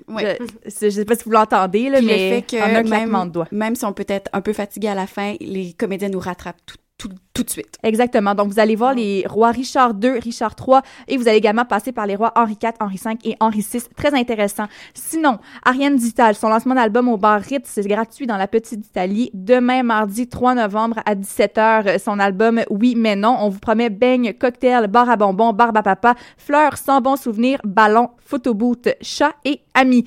Ouais. 0.08 0.38
Je, 0.64 0.70
je 0.86 0.90
sais 0.90 1.04
pas 1.04 1.14
si 1.16 1.24
vous 1.24 1.30
l'entendez, 1.30 1.88
là, 1.88 1.98
Puis 1.98 2.06
mais 2.06 2.30
le 2.30 2.36
fait 2.36 2.42
que 2.42 2.56
en 2.56 2.76
un 2.76 2.82
même, 2.82 3.26
de 3.28 3.30
doigts. 3.30 3.48
même 3.52 3.74
si 3.74 3.84
on 3.84 3.92
peut 3.92 4.04
être 4.08 4.28
un 4.32 4.40
peu 4.40 4.52
fatigué 4.52 4.88
à 4.88 4.94
la 4.94 5.06
fin, 5.06 5.34
les 5.40 5.72
comédiens 5.72 6.08
nous 6.08 6.18
rattrapent 6.18 6.60
tout, 6.66 6.76
tout, 7.04 7.14
tout 7.34 7.42
de 7.42 7.50
suite. 7.50 7.78
Exactement. 7.82 8.34
Donc, 8.34 8.48
vous 8.48 8.58
allez 8.58 8.76
voir 8.76 8.94
les 8.94 9.24
rois 9.28 9.50
Richard 9.50 9.92
II, 10.02 10.18
Richard 10.18 10.54
III, 10.58 10.78
et 11.08 11.16
vous 11.16 11.28
allez 11.28 11.36
également 11.36 11.64
passer 11.64 11.92
par 11.92 12.06
les 12.06 12.16
rois 12.16 12.32
Henri 12.34 12.56
IV, 12.62 12.72
Henri 12.80 13.00
V 13.04 13.10
et 13.24 13.36
Henri 13.40 13.60
VI. 13.60 13.82
Très 13.96 14.14
intéressant. 14.14 14.64
Sinon, 14.94 15.38
Ariane 15.64 15.96
Digital, 15.96 16.34
son 16.34 16.48
lancement 16.48 16.74
d'album 16.74 17.08
au 17.08 17.16
bar 17.16 17.40
Ritz, 17.40 17.64
c'est 17.66 17.86
gratuit 17.86 18.26
dans 18.26 18.36
la 18.36 18.48
Petite 18.48 18.86
Italie. 18.86 19.30
Demain, 19.34 19.82
mardi 19.82 20.28
3 20.28 20.54
novembre 20.54 21.00
à 21.04 21.14
17h, 21.14 21.98
son 22.02 22.18
album 22.18 22.62
Oui, 22.70 22.94
mais 22.96 23.16
non. 23.16 23.36
On 23.40 23.50
vous 23.50 23.60
promet 23.60 23.90
beigne, 23.90 24.32
cocktail, 24.32 24.86
bar 24.86 25.10
à 25.10 25.16
bonbons, 25.16 25.52
barbe 25.52 25.76
à 25.76 25.82
papa, 25.82 26.14
fleurs 26.38 26.78
sans 26.78 27.00
bon 27.00 27.16
souvenir, 27.16 27.60
ballon, 27.64 28.10
photoboot, 28.18 28.88
chat 29.02 29.34
et 29.44 29.60
amis. 29.74 30.04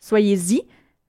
Soyez-y. 0.00 0.62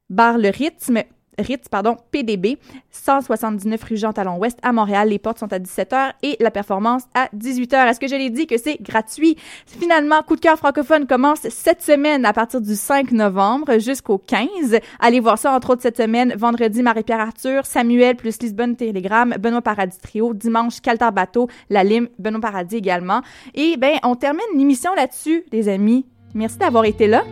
Bar 0.08 0.38
Le 0.38 0.50
Rythme, 0.50 1.02
Ritz, 1.40 1.68
pardon, 1.70 1.98
PDB, 2.12 2.58
179 2.92 3.84
rue 3.84 3.98
Jean 3.98 4.14
Talon 4.14 4.38
Ouest 4.38 4.60
à 4.62 4.72
Montréal. 4.72 5.10
Les 5.10 5.20
portes 5.20 5.40
sont 5.40 5.52
à 5.52 5.60
17h 5.60 6.14
et 6.24 6.38
la 6.40 6.52
performance 6.52 7.04
à 7.14 7.30
18h. 7.36 7.88
Est-ce 7.88 8.00
que 8.00 8.08
je 8.08 8.16
l'ai 8.16 8.30
dit 8.30 8.48
que 8.48 8.58
c'est 8.58 8.82
gratuit? 8.82 9.38
Finalement, 9.66 10.22
Coup 10.26 10.36
de 10.36 10.42
cœur 10.42 10.58
francophone 10.58 11.06
commence 11.06 11.48
cette 11.50 11.82
semaine 11.82 12.26
à 12.26 12.34
partir 12.34 12.60
du 12.60 12.76
5 12.76 13.12
novembre 13.12 13.80
jusqu'au 13.80 14.18
15. 14.18 14.80
Allez 15.00 15.20
voir 15.20 15.38
ça, 15.38 15.54
entre 15.54 15.72
autres, 15.72 15.82
cette 15.84 15.98
semaine. 15.98 16.34
Vendredi, 16.36 16.82
Marie-Pierre 16.82 17.20
Arthur, 17.20 17.66
Samuel 17.66 18.16
plus 18.16 18.42
Lisbonne 18.42 18.76
Télégramme, 18.76 19.36
Benoît 19.40 19.62
Paradis 19.62 19.98
Trio. 20.00 20.34
Dimanche, 20.34 20.82
Caltar 20.82 21.12
Bateau, 21.12 21.48
La 21.70 21.84
Lime, 21.84 22.10
Benoît 22.18 22.42
Paradis 22.42 22.78
également. 22.78 23.22
Et 23.54 23.78
ben, 23.78 23.98
on 24.04 24.16
termine 24.16 24.46
l'émission 24.58 24.94
là-dessus, 24.96 25.44
les 25.52 25.70
amis. 25.70 26.06
Merci 26.34 26.58
d'avoir 26.58 26.86
été 26.86 27.08
là. 27.08 27.24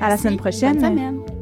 À 0.00 0.08
la 0.08 0.16
semaine 0.16 0.36
prochaine. 0.36 0.78
Bonne 0.78 0.96
semaine. 0.96 1.39